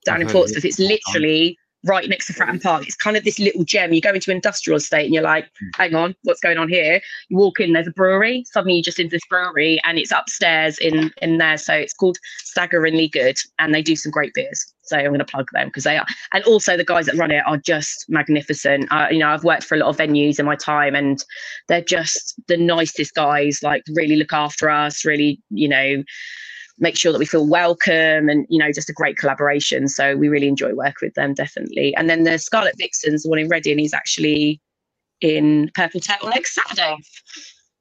down 0.04 0.16
I've 0.16 0.22
in 0.22 0.28
Portsmouth, 0.28 0.64
it. 0.64 0.68
it's 0.68 0.78
literally 0.78 1.58
right 1.84 2.08
next 2.08 2.26
to 2.26 2.32
Fratton 2.32 2.62
Park. 2.62 2.86
It's 2.86 2.96
kind 2.96 3.16
of 3.16 3.24
this 3.24 3.38
little 3.38 3.64
gem. 3.64 3.92
You 3.92 4.00
go 4.00 4.12
into 4.12 4.30
industrial 4.30 4.76
estate 4.78 5.04
and 5.04 5.14
you're 5.14 5.22
like, 5.22 5.46
hang 5.76 5.94
on, 5.94 6.14
what's 6.22 6.40
going 6.40 6.58
on 6.58 6.68
here? 6.68 7.00
You 7.28 7.36
walk 7.36 7.60
in, 7.60 7.72
there's 7.72 7.86
a 7.86 7.92
brewery. 7.92 8.44
Suddenly 8.52 8.76
you're 8.76 8.82
just 8.82 8.98
into 8.98 9.10
this 9.10 9.26
brewery 9.28 9.80
and 9.84 9.98
it's 9.98 10.12
upstairs 10.12 10.78
in 10.78 11.12
in 11.22 11.38
there. 11.38 11.58
So 11.58 11.74
it's 11.74 11.92
called 11.92 12.18
Staggeringly 12.38 13.08
Good, 13.08 13.38
and 13.58 13.74
they 13.74 13.82
do 13.82 13.96
some 13.96 14.10
great 14.10 14.34
beers. 14.34 14.64
So 14.82 14.98
I'm 14.98 15.06
going 15.06 15.18
to 15.18 15.24
plug 15.24 15.48
them 15.52 15.68
because 15.68 15.84
they 15.84 15.96
are, 15.96 16.06
and 16.32 16.44
also 16.44 16.76
the 16.76 16.84
guys 16.84 17.06
that 17.06 17.16
run 17.16 17.30
it 17.30 17.42
are 17.46 17.56
just 17.56 18.04
magnificent. 18.08 18.90
Uh, 18.90 19.08
you 19.10 19.18
know, 19.18 19.28
I've 19.28 19.44
worked 19.44 19.64
for 19.64 19.76
a 19.76 19.78
lot 19.78 19.88
of 19.88 19.96
venues 19.96 20.38
in 20.38 20.46
my 20.46 20.56
time, 20.56 20.94
and 20.94 21.24
they're 21.68 21.80
just 21.80 22.34
the 22.48 22.56
nicest 22.56 23.14
guys. 23.14 23.60
Like 23.62 23.82
really 23.94 24.16
look 24.16 24.32
after 24.32 24.68
us, 24.68 25.04
really, 25.04 25.40
you 25.50 25.68
know, 25.68 26.02
make 26.78 26.96
sure 26.96 27.12
that 27.12 27.18
we 27.18 27.26
feel 27.26 27.46
welcome, 27.46 28.28
and 28.28 28.46
you 28.48 28.58
know, 28.58 28.72
just 28.72 28.90
a 28.90 28.92
great 28.92 29.16
collaboration. 29.16 29.88
So 29.88 30.16
we 30.16 30.28
really 30.28 30.48
enjoy 30.48 30.74
working 30.74 31.06
with 31.06 31.14
them, 31.14 31.34
definitely. 31.34 31.94
And 31.96 32.08
then 32.10 32.24
the 32.24 32.38
Scarlet 32.38 32.74
Vixens, 32.78 33.22
the 33.22 33.30
one 33.30 33.38
in 33.38 33.48
Reading, 33.48 33.80
is 33.80 33.94
actually 33.94 34.60
in 35.20 35.70
Purple 35.74 36.00
Turtle 36.00 36.28
next 36.28 36.54
Saturday. 36.54 36.96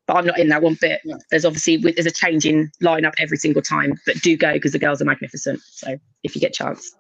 But 0.06 0.18
I'm 0.18 0.26
not 0.26 0.38
in 0.38 0.50
that 0.50 0.62
one 0.62 0.78
bit. 0.82 1.00
Yeah. 1.06 1.16
There's 1.32 1.46
obviously 1.46 1.78
there's 1.78 2.06
a 2.06 2.12
change 2.12 2.46
in 2.46 2.70
lineup 2.82 3.14
every 3.20 3.38
single 3.38 3.62
time, 3.62 3.94
but 4.06 4.22
do 4.22 4.36
go 4.36 4.54
because 4.54 4.74
the 4.74 4.80
girls 4.80 5.02
are 5.02 5.06
magnificent. 5.06 5.62
So 5.62 5.98
if 6.24 6.36
you 6.36 6.42
get 6.42 6.52
a 6.52 6.54
chance. 6.54 6.94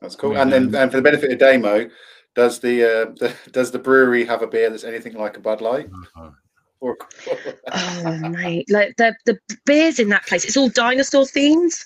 That's 0.00 0.16
cool. 0.16 0.36
And 0.36 0.52
then, 0.52 0.74
and 0.74 0.90
for 0.90 0.98
the 0.98 1.02
benefit 1.02 1.32
of 1.32 1.38
Damo, 1.38 1.90
does 2.34 2.60
the, 2.60 2.84
uh, 2.84 3.04
the 3.18 3.34
does 3.50 3.70
the 3.70 3.78
brewery 3.78 4.24
have 4.24 4.42
a 4.42 4.46
beer 4.46 4.70
that's 4.70 4.84
anything 4.84 5.14
like 5.14 5.36
a 5.36 5.40
Bud 5.40 5.60
Light? 5.60 5.90
Or 6.16 6.34
Oh 7.72 8.18
mate, 8.30 8.66
like 8.70 8.96
the 8.96 9.14
the 9.24 9.38
beers 9.64 9.98
in 9.98 10.08
that 10.10 10.26
place, 10.26 10.44
it's 10.44 10.56
all 10.56 10.68
dinosaur 10.68 11.26
themes. 11.26 11.84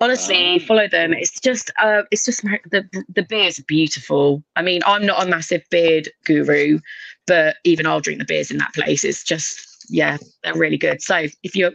Honestly, 0.00 0.60
Ah. 0.60 0.66
follow 0.66 0.88
them. 0.88 1.12
It's 1.12 1.40
just 1.40 1.70
uh 1.80 2.02
it's 2.10 2.24
just 2.24 2.42
the 2.42 2.84
the 3.14 3.22
beers 3.22 3.58
are 3.58 3.64
beautiful. 3.64 4.42
I 4.56 4.62
mean, 4.62 4.82
I'm 4.86 5.06
not 5.06 5.24
a 5.26 5.28
massive 5.28 5.62
beard 5.70 6.10
guru, 6.24 6.80
but 7.26 7.56
even 7.64 7.86
I'll 7.86 8.00
drink 8.00 8.18
the 8.18 8.24
beers 8.24 8.50
in 8.50 8.58
that 8.58 8.74
place. 8.74 9.04
It's 9.04 9.24
just 9.24 9.86
yeah, 9.88 10.16
they're 10.42 10.54
really 10.54 10.78
good. 10.78 11.00
So 11.02 11.26
if 11.42 11.54
you 11.56 11.72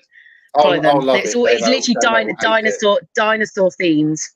follow 0.56 0.76
I'll, 0.76 0.82
them, 0.82 0.96
I'll 0.98 1.02
love 1.02 1.18
it's 1.18 1.32
it. 1.34 1.38
all 1.38 1.46
it's 1.46 1.62
literally 1.68 1.98
din- 2.02 2.28
will 2.28 2.34
it. 2.34 2.40
dinosaur 2.42 3.00
dinosaur 3.16 3.72
themes. 3.72 4.28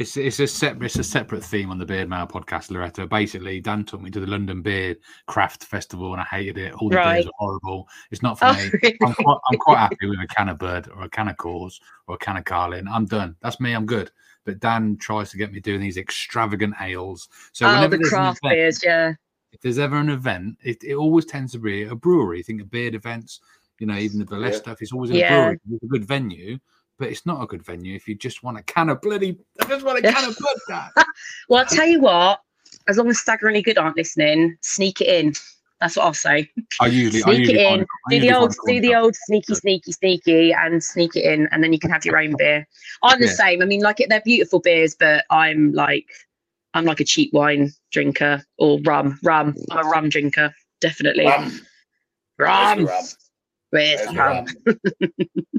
It's 0.00 0.16
it's 0.16 0.40
a 0.40 0.46
separate 0.46 0.86
it's 0.86 0.98
a 0.98 1.04
separate 1.04 1.44
theme 1.44 1.70
on 1.70 1.76
the 1.76 1.84
Beard 1.84 2.08
Mail 2.08 2.26
podcast, 2.26 2.70
Loretta. 2.70 3.06
Basically, 3.06 3.60
Dan 3.60 3.84
took 3.84 4.00
me 4.00 4.10
to 4.10 4.18
the 4.18 4.26
London 4.26 4.62
Beard 4.62 4.96
Craft 5.26 5.64
Festival 5.64 6.12
and 6.14 6.22
I 6.22 6.24
hated 6.24 6.56
it. 6.56 6.72
All 6.72 6.88
the 6.88 6.94
beers 6.96 7.04
Right. 7.04 7.26
are 7.26 7.32
horrible. 7.38 7.86
It's 8.10 8.22
not 8.22 8.38
for 8.38 8.46
Oh, 8.46 8.54
me. 8.54 8.70
really? 8.82 8.96
I'm 9.04 9.12
quite, 9.12 9.36
I'm 9.50 9.58
quite 9.58 9.76
happy 9.76 10.06
with 10.06 10.18
a 10.20 10.26
can 10.26 10.48
of 10.48 10.58
Bird 10.58 10.88
or 10.88 11.02
a 11.02 11.08
can 11.10 11.28
of 11.28 11.36
Coors 11.36 11.74
or 12.06 12.14
a 12.14 12.18
can 12.18 12.38
of 12.38 12.46
Carling. 12.46 12.88
I'm 12.88 13.04
done. 13.04 13.36
That's 13.42 13.60
me. 13.60 13.74
I'm 13.74 13.84
good. 13.84 14.10
But 14.46 14.58
Dan 14.58 14.96
tries 14.96 15.30
to 15.32 15.36
get 15.36 15.52
me 15.52 15.60
doing 15.60 15.82
these 15.82 15.98
extravagant 15.98 16.76
ales. 16.80 17.28
So 17.52 17.66
oh, 17.66 17.74
whenever 17.74 17.98
the 17.98 18.04
craft 18.04 18.40
event, 18.42 18.54
beers, 18.56 18.82
yeah. 18.82 19.12
if 19.52 19.60
there's 19.60 19.78
ever 19.78 19.96
an 19.98 20.08
event, 20.08 20.56
it, 20.64 20.82
it 20.82 20.94
always 20.94 21.26
tends 21.26 21.52
to 21.52 21.58
be 21.58 21.82
a 21.82 21.94
brewery. 21.94 22.42
Think 22.42 22.62
of 22.62 22.70
beard 22.70 22.94
events, 22.94 23.40
you 23.78 23.86
know, 23.86 23.96
even 23.98 24.18
the 24.18 24.24
burlesque 24.24 24.54
Yeah. 24.54 24.62
stuff. 24.62 24.78
It's 24.80 24.92
always 24.94 25.10
in 25.10 25.16
Yeah. 25.16 25.26
a 25.26 25.42
brewery. 25.42 25.60
It's 25.72 25.84
a 25.84 25.88
good 25.88 26.06
venue, 26.06 26.58
but 27.00 27.08
it's 27.08 27.24
not 27.26 27.42
a 27.42 27.46
good 27.46 27.64
venue 27.64 27.96
if 27.96 28.06
you 28.06 28.14
just 28.14 28.44
want 28.44 28.58
a 28.58 28.62
can 28.62 28.90
of 28.90 29.00
bloody. 29.00 29.36
I 29.60 29.64
just 29.64 29.84
want 29.84 29.98
a 29.98 30.02
can 30.02 30.28
of 30.28 30.36
blood. 30.40 30.56
Dan. 30.68 31.04
Well, 31.48 31.60
I'll 31.60 31.66
tell 31.66 31.86
you 31.88 31.98
what, 31.98 32.40
as 32.88 32.98
long 32.98 33.08
as 33.08 33.18
Staggeringly 33.18 33.62
Good 33.62 33.78
aren't 33.78 33.96
listening, 33.96 34.56
sneak 34.60 35.00
it 35.00 35.08
in. 35.08 35.32
That's 35.80 35.96
what 35.96 36.04
I'll 36.04 36.12
say. 36.14 36.50
I 36.78 36.86
usually, 36.88 37.22
I 37.24 37.36
Sneak 37.36 37.48
it 37.48 37.56
in, 37.56 37.86
do 38.10 38.20
the 38.20 38.34
old 38.36 38.54
corn 38.58 38.74
do 38.74 38.80
the 38.82 38.94
old 38.94 39.16
sneaky 39.16 39.54
sneaky 39.54 39.92
sneaky 39.92 40.52
and 40.52 40.84
sneak 40.84 41.16
it 41.16 41.24
in 41.24 41.48
and 41.52 41.64
then 41.64 41.72
you 41.72 41.78
can 41.78 41.90
have 41.90 42.04
your 42.04 42.18
own 42.18 42.34
beer 42.36 42.66
i'm 43.02 43.18
the 43.18 43.26
Yeah. 43.26 43.32
same 43.32 43.62
i 43.62 43.64
mean 43.64 43.80
like 43.80 43.96
they're 44.08 44.20
beautiful 44.20 44.60
beers 44.60 44.94
but 44.94 45.24
i'm 45.30 45.72
like 45.72 46.06
i'm 46.74 46.84
like 46.84 47.00
a 47.00 47.04
cheap 47.04 47.32
wine 47.32 47.70
drinker 47.92 48.42
or 48.58 48.78
rum 48.84 49.18
rum 49.22 49.54
i'm 49.70 49.86
a 49.86 49.88
rum 49.88 50.08
drinker 50.10 50.54
definitely 50.82 51.26
Rum. 51.26 51.60
rum, 52.38 52.78
Where's 52.78 52.78
the 52.78 52.84
rum? 52.84 53.04
Where's 53.70 54.00
Where's 54.00 54.08
the 54.08 54.12
the 54.12 54.18
rum? 54.18 54.46
rum? 54.66 55.46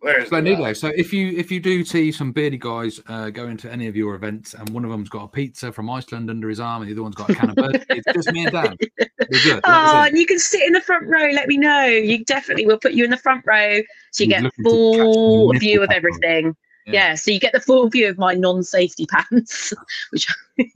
Where's 0.00 0.28
So 0.28 0.40
the 0.40 0.74
so 0.74 0.88
if 0.88 1.12
you 1.12 1.36
if 1.36 1.50
you 1.50 1.60
do 1.60 1.84
see 1.84 2.10
some 2.12 2.32
beardy 2.32 2.56
guys 2.56 3.00
uh, 3.08 3.30
going 3.30 3.56
to 3.58 3.70
any 3.70 3.86
of 3.86 3.96
your 3.96 4.14
events 4.14 4.54
and 4.54 4.68
one 4.70 4.84
of 4.84 4.90
them's 4.90 5.08
got 5.08 5.24
a 5.24 5.28
pizza 5.28 5.72
from 5.72 5.90
Iceland 5.90 6.30
under 6.30 6.48
his 6.48 6.60
arm 6.60 6.82
and 6.82 6.90
the 6.90 6.94
other 6.94 7.02
one's 7.02 7.14
got 7.16 7.28
a 7.30 7.34
can 7.34 7.50
of 7.50 7.56
bird, 7.56 7.84
it's 7.90 8.12
just 8.14 8.32
me 8.32 8.44
and 8.44 8.52
Dan. 8.52 8.76
Good. 8.96 9.60
Oh, 9.64 10.04
and 10.06 10.16
you 10.16 10.24
can 10.26 10.38
sit 10.38 10.62
in 10.66 10.72
the 10.72 10.80
front 10.80 11.06
row. 11.06 11.28
Let 11.32 11.48
me 11.48 11.58
know. 11.58 11.84
You 11.86 12.24
definitely 12.24 12.66
will 12.66 12.78
put 12.78 12.92
you 12.92 13.04
in 13.04 13.10
the 13.10 13.16
front 13.18 13.44
row, 13.46 13.80
so 14.12 14.24
you 14.24 14.34
He's 14.34 14.34
get 14.34 14.42
looking 14.44 14.64
to 14.64 14.70
catch 14.70 14.72
full 14.72 15.52
view 15.54 15.82
of 15.82 15.90
nipple 15.90 15.96
everything. 15.96 16.46
Yeah. 16.86 16.92
Yeah. 16.92 17.14
so 17.16 17.30
you 17.30 17.38
get 17.40 17.52
the 17.52 17.60
full 17.60 17.88
view 17.90 18.08
of 18.08 18.16
my 18.16 18.32
non-safety 18.34 19.06
pants, 19.06 19.74
which 20.10 20.26
Me 20.56 20.70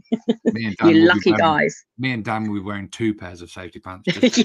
and 0.67 0.77
Dan 0.79 0.89
you 0.91 1.01
will 1.01 1.09
lucky 1.09 1.31
wearing- 1.31 1.39
guys. 1.39 1.85
Me 1.99 2.13
and 2.13 2.25
Dan 2.25 2.49
will 2.49 2.59
be 2.61 2.65
wearing 2.65 2.89
two 2.89 3.15
pairs 3.15 3.41
of 3.41 3.51
safety 3.51 3.79
pants. 3.79 4.05
Just 4.21 4.39
yeah. 4.39 4.45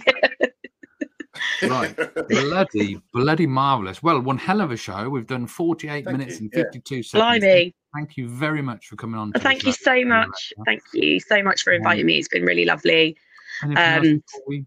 Right. 1.63 1.95
bloody, 2.29 3.01
bloody 3.13 3.47
marvelous. 3.47 4.01
Well, 4.03 4.19
one 4.21 4.37
hell 4.37 4.61
of 4.61 4.71
a 4.71 4.77
show. 4.77 5.09
We've 5.09 5.27
done 5.27 5.47
48 5.47 6.05
Thank 6.05 6.17
minutes 6.17 6.39
you, 6.39 6.49
and 6.53 6.53
yeah. 6.53 6.63
52 6.63 7.03
seconds. 7.03 7.21
Blimey. 7.41 7.73
Thank 7.95 8.17
you 8.17 8.27
very 8.27 8.61
much 8.61 8.87
for 8.87 8.95
coming 8.95 9.19
on. 9.19 9.31
Thank 9.33 9.65
you 9.65 9.71
so 9.71 10.03
much. 10.05 10.53
Loretta. 10.57 10.63
Thank 10.65 10.81
you 10.93 11.19
so 11.19 11.41
much 11.41 11.63
for 11.63 11.73
inviting 11.73 12.05
me. 12.05 12.17
It's 12.17 12.27
been 12.27 12.43
really 12.43 12.65
lovely. 12.65 13.17
Anything 13.63 13.83
else 13.83 14.05
Um, 14.07 14.23
we- 14.47 14.65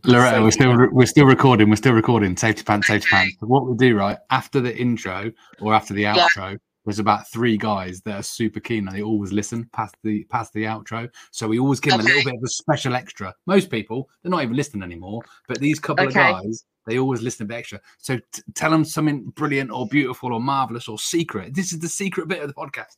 Loretta, 0.07 0.42
we're 0.42 0.50
still 0.50 0.88
we're 0.92 1.07
still 1.07 1.26
recording. 1.26 1.68
We're 1.70 1.76
still 1.76 1.92
recording. 1.92 2.36
Safety 2.36 2.62
pants, 2.62 2.86
safety 2.86 3.09
pants. 3.11 3.36
So 3.40 3.46
what 3.46 3.66
we 3.68 3.76
do 3.76 3.96
right 3.96 4.18
after 4.30 4.61
the 4.61 4.76
intro 4.76 5.32
or 5.61 5.74
after 5.74 5.94
the 5.94 6.02
Yeah. 6.02 6.16
outro, 6.28 6.59
there's 6.84 6.98
about 7.00 7.28
three 7.30 7.57
guys 7.57 8.00
that 8.02 8.20
are 8.20 8.22
super 8.22 8.61
keen 8.61 8.86
and 8.86 8.96
they 8.96 9.02
always 9.02 9.32
listen 9.32 9.68
past 9.72 9.96
the 10.04 10.24
past 10.24 10.52
the 10.52 10.64
outro. 10.64 11.09
So 11.32 11.48
we 11.48 11.59
always 11.59 11.80
give 11.80 11.92
them 11.92 12.00
a 12.00 12.04
little 12.04 12.24
bit 12.24 12.34
of 12.34 12.42
a 12.44 12.48
special 12.48 12.94
extra. 12.94 13.34
Most 13.46 13.70
people 13.70 14.09
they're 14.22 14.30
not 14.30 14.42
even 14.42 14.57
listening 14.57 14.82
anymore, 14.82 15.22
but 15.48 15.59
these 15.59 15.78
couple 15.80 16.07
Okay. 16.07 16.30
of 16.30 16.42
guys 16.42 16.64
they 16.86 16.98
always 17.00 17.20
listen 17.20 17.44
a 17.44 17.48
bit 17.48 17.57
extra. 17.57 17.80
So 17.98 18.18
t- 18.32 18.42
tell 18.54 18.70
them 18.70 18.84
something 18.84 19.24
brilliant 19.34 19.72
or 19.72 19.88
beautiful 19.88 20.32
or 20.32 20.40
marvelous 20.40 20.86
or 20.86 21.00
secret. 21.00 21.52
This 21.52 21.72
is 21.72 21.80
the 21.80 21.88
secret 21.88 22.28
bit 22.28 22.40
of 22.40 22.46
the 22.48 22.54
podcast. 22.54 22.94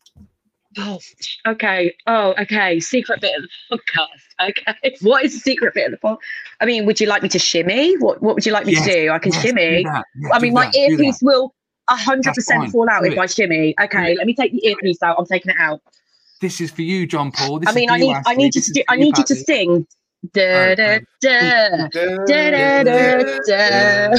Oh, 0.79 0.99
okay. 1.47 1.95
Oh, 2.07 2.35
okay. 2.41 2.81
Secret 2.81 3.21
bit 3.21 3.37
of 3.37 3.43
the 3.71 3.77
podcast. 3.79 4.07
Okay. 4.41 4.95
What 5.01 5.25
is 5.25 5.35
the 5.35 5.41
secret 5.41 5.75
bit 5.75 5.87
of 5.87 5.91
the 5.91 5.97
pod? 5.97 6.19
I 6.61 6.65
mean, 6.65 6.87
would 6.87 7.01
you 7.01 7.09
like 7.09 7.25
me 7.25 7.29
to 7.31 7.41
shimmy? 7.41 7.97
What 7.99 8.23
What 8.23 8.37
would 8.37 8.47
you 8.47 8.53
like 8.53 8.67
me 8.67 8.73
Yes, 8.75 8.85
to 8.87 8.93
do? 8.93 9.11
I 9.11 9.19
can 9.19 9.33
Yes, 9.33 9.43
shimmy. 9.43 9.83
Yeah, 9.83 10.03
I 10.33 10.39
mean, 10.39 10.53
my 10.55 10.67
that, 10.67 10.77
earpiece 10.77 11.19
will 11.21 11.53
100% 11.91 12.71
fall 12.71 12.89
out 12.89 13.03
Do 13.03 13.09
if 13.11 13.15
it. 13.15 13.19
I 13.19 13.27
shimmy. 13.27 13.75
Okay, 13.83 14.15
let 14.17 14.29
me 14.29 14.35
take 14.35 14.53
the 14.53 14.65
earpiece 14.65 15.03
out. 15.03 15.17
I'm 15.19 15.27
taking 15.27 15.51
it 15.51 15.57
out. 15.59 15.81
This 16.41 16.61
is 16.61 16.71
for 16.71 16.83
you, 16.83 17.05
John 17.05 17.33
Paul. 17.33 17.59
This 17.59 17.69
I 17.69 17.73
mean, 17.73 17.91
I 17.91 17.97
need 17.97 18.17
I 18.27 18.35
need 18.37 18.55
you 18.55 18.61
to 18.61 18.73
do. 18.73 18.83
I 18.89 18.95
need 18.95 19.19
you 19.19 19.25
to 19.25 19.35
sing. 19.35 19.89
Da 20.33 20.75
da 20.75 20.99
da. 21.21 21.87
Da, 21.93 22.27
da, 22.27 22.83
da, 22.83 23.23
da. 23.47 24.15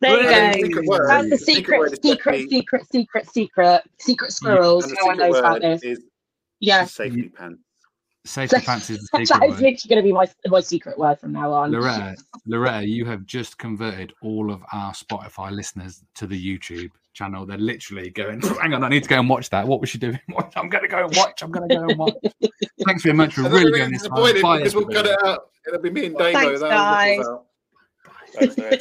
There 0.00 0.56
you 0.58 0.82
Well, 0.86 0.98
go. 0.98 1.06
That's 1.06 1.30
the 1.30 1.38
Secret 1.38 2.02
secret, 2.02 2.02
secret, 2.02 2.48
secret, 2.48 2.86
secret, 2.90 3.26
secret, 3.30 3.82
secret 3.98 4.32
squirrels. 4.32 4.86
No 4.88 5.06
one 5.06 5.18
knows 5.18 5.38
about 5.38 5.60
this. 5.60 6.00
Yeah, 6.58 6.86
safety 6.86 7.28
pants. 7.28 7.60
Safety 8.24 8.60
pants 8.60 8.88
is 8.88 8.98
the 9.12 9.18
secret 9.26 9.44
is 9.44 9.50
word. 9.54 9.60
literally 9.60 9.76
going 9.88 9.96
to 9.96 10.02
be 10.02 10.12
my 10.12 10.26
my 10.46 10.60
secret 10.60 10.96
word 10.96 11.18
from 11.18 11.32
now 11.32 11.52
on. 11.52 11.72
Loretta, 11.72 12.16
Loretta, 12.46 12.86
you 12.86 13.04
have 13.04 13.26
just 13.26 13.58
converted 13.58 14.12
all 14.22 14.52
of 14.52 14.62
our 14.72 14.92
Spotify 14.92 15.50
listeners 15.50 16.04
to 16.14 16.26
the 16.28 16.40
YouTube 16.58 16.90
channel. 17.14 17.44
They're 17.44 17.58
literally 17.58 18.10
going, 18.10 18.40
hang 18.62 18.74
on, 18.74 18.84
I 18.84 18.88
need 18.88 19.02
to 19.02 19.08
go 19.08 19.18
and 19.18 19.28
watch 19.28 19.50
that. 19.50 19.66
What 19.66 19.80
was 19.80 19.90
she 19.90 19.98
doing? 19.98 20.20
I'm 20.56 20.68
going 20.68 20.82
to 20.82 20.88
go 20.88 21.04
and 21.04 21.16
watch. 21.16 21.42
I'm 21.42 21.50
going 21.50 21.68
to 21.68 21.74
go 21.76 21.82
and 21.88 21.98
watch. 21.98 22.14
Thanks 22.86 23.02
very 23.02 23.16
much 23.16 23.34
for 23.34 23.42
And 23.44 23.52
really 23.52 23.72
then 23.72 23.90
going 23.90 23.92
we're 23.92 23.98
this 23.98 24.06
far. 24.06 24.28
disappointed 24.32 24.58
because 24.58 24.74
we'll 24.76 24.86
cut 24.86 25.06
it 25.06 25.24
out. 25.24 25.50
It'll 25.66 25.80
be 25.80 25.90
me 25.90 26.06
and 26.06 26.16
Damo. 26.16 26.32
Thanks, 26.32 26.60
that'll 26.60 26.78
rip 26.80 27.20
us 27.20 27.26
guys. 27.26 27.26
Thanks, 28.34 28.58
Loretta. 28.58 28.78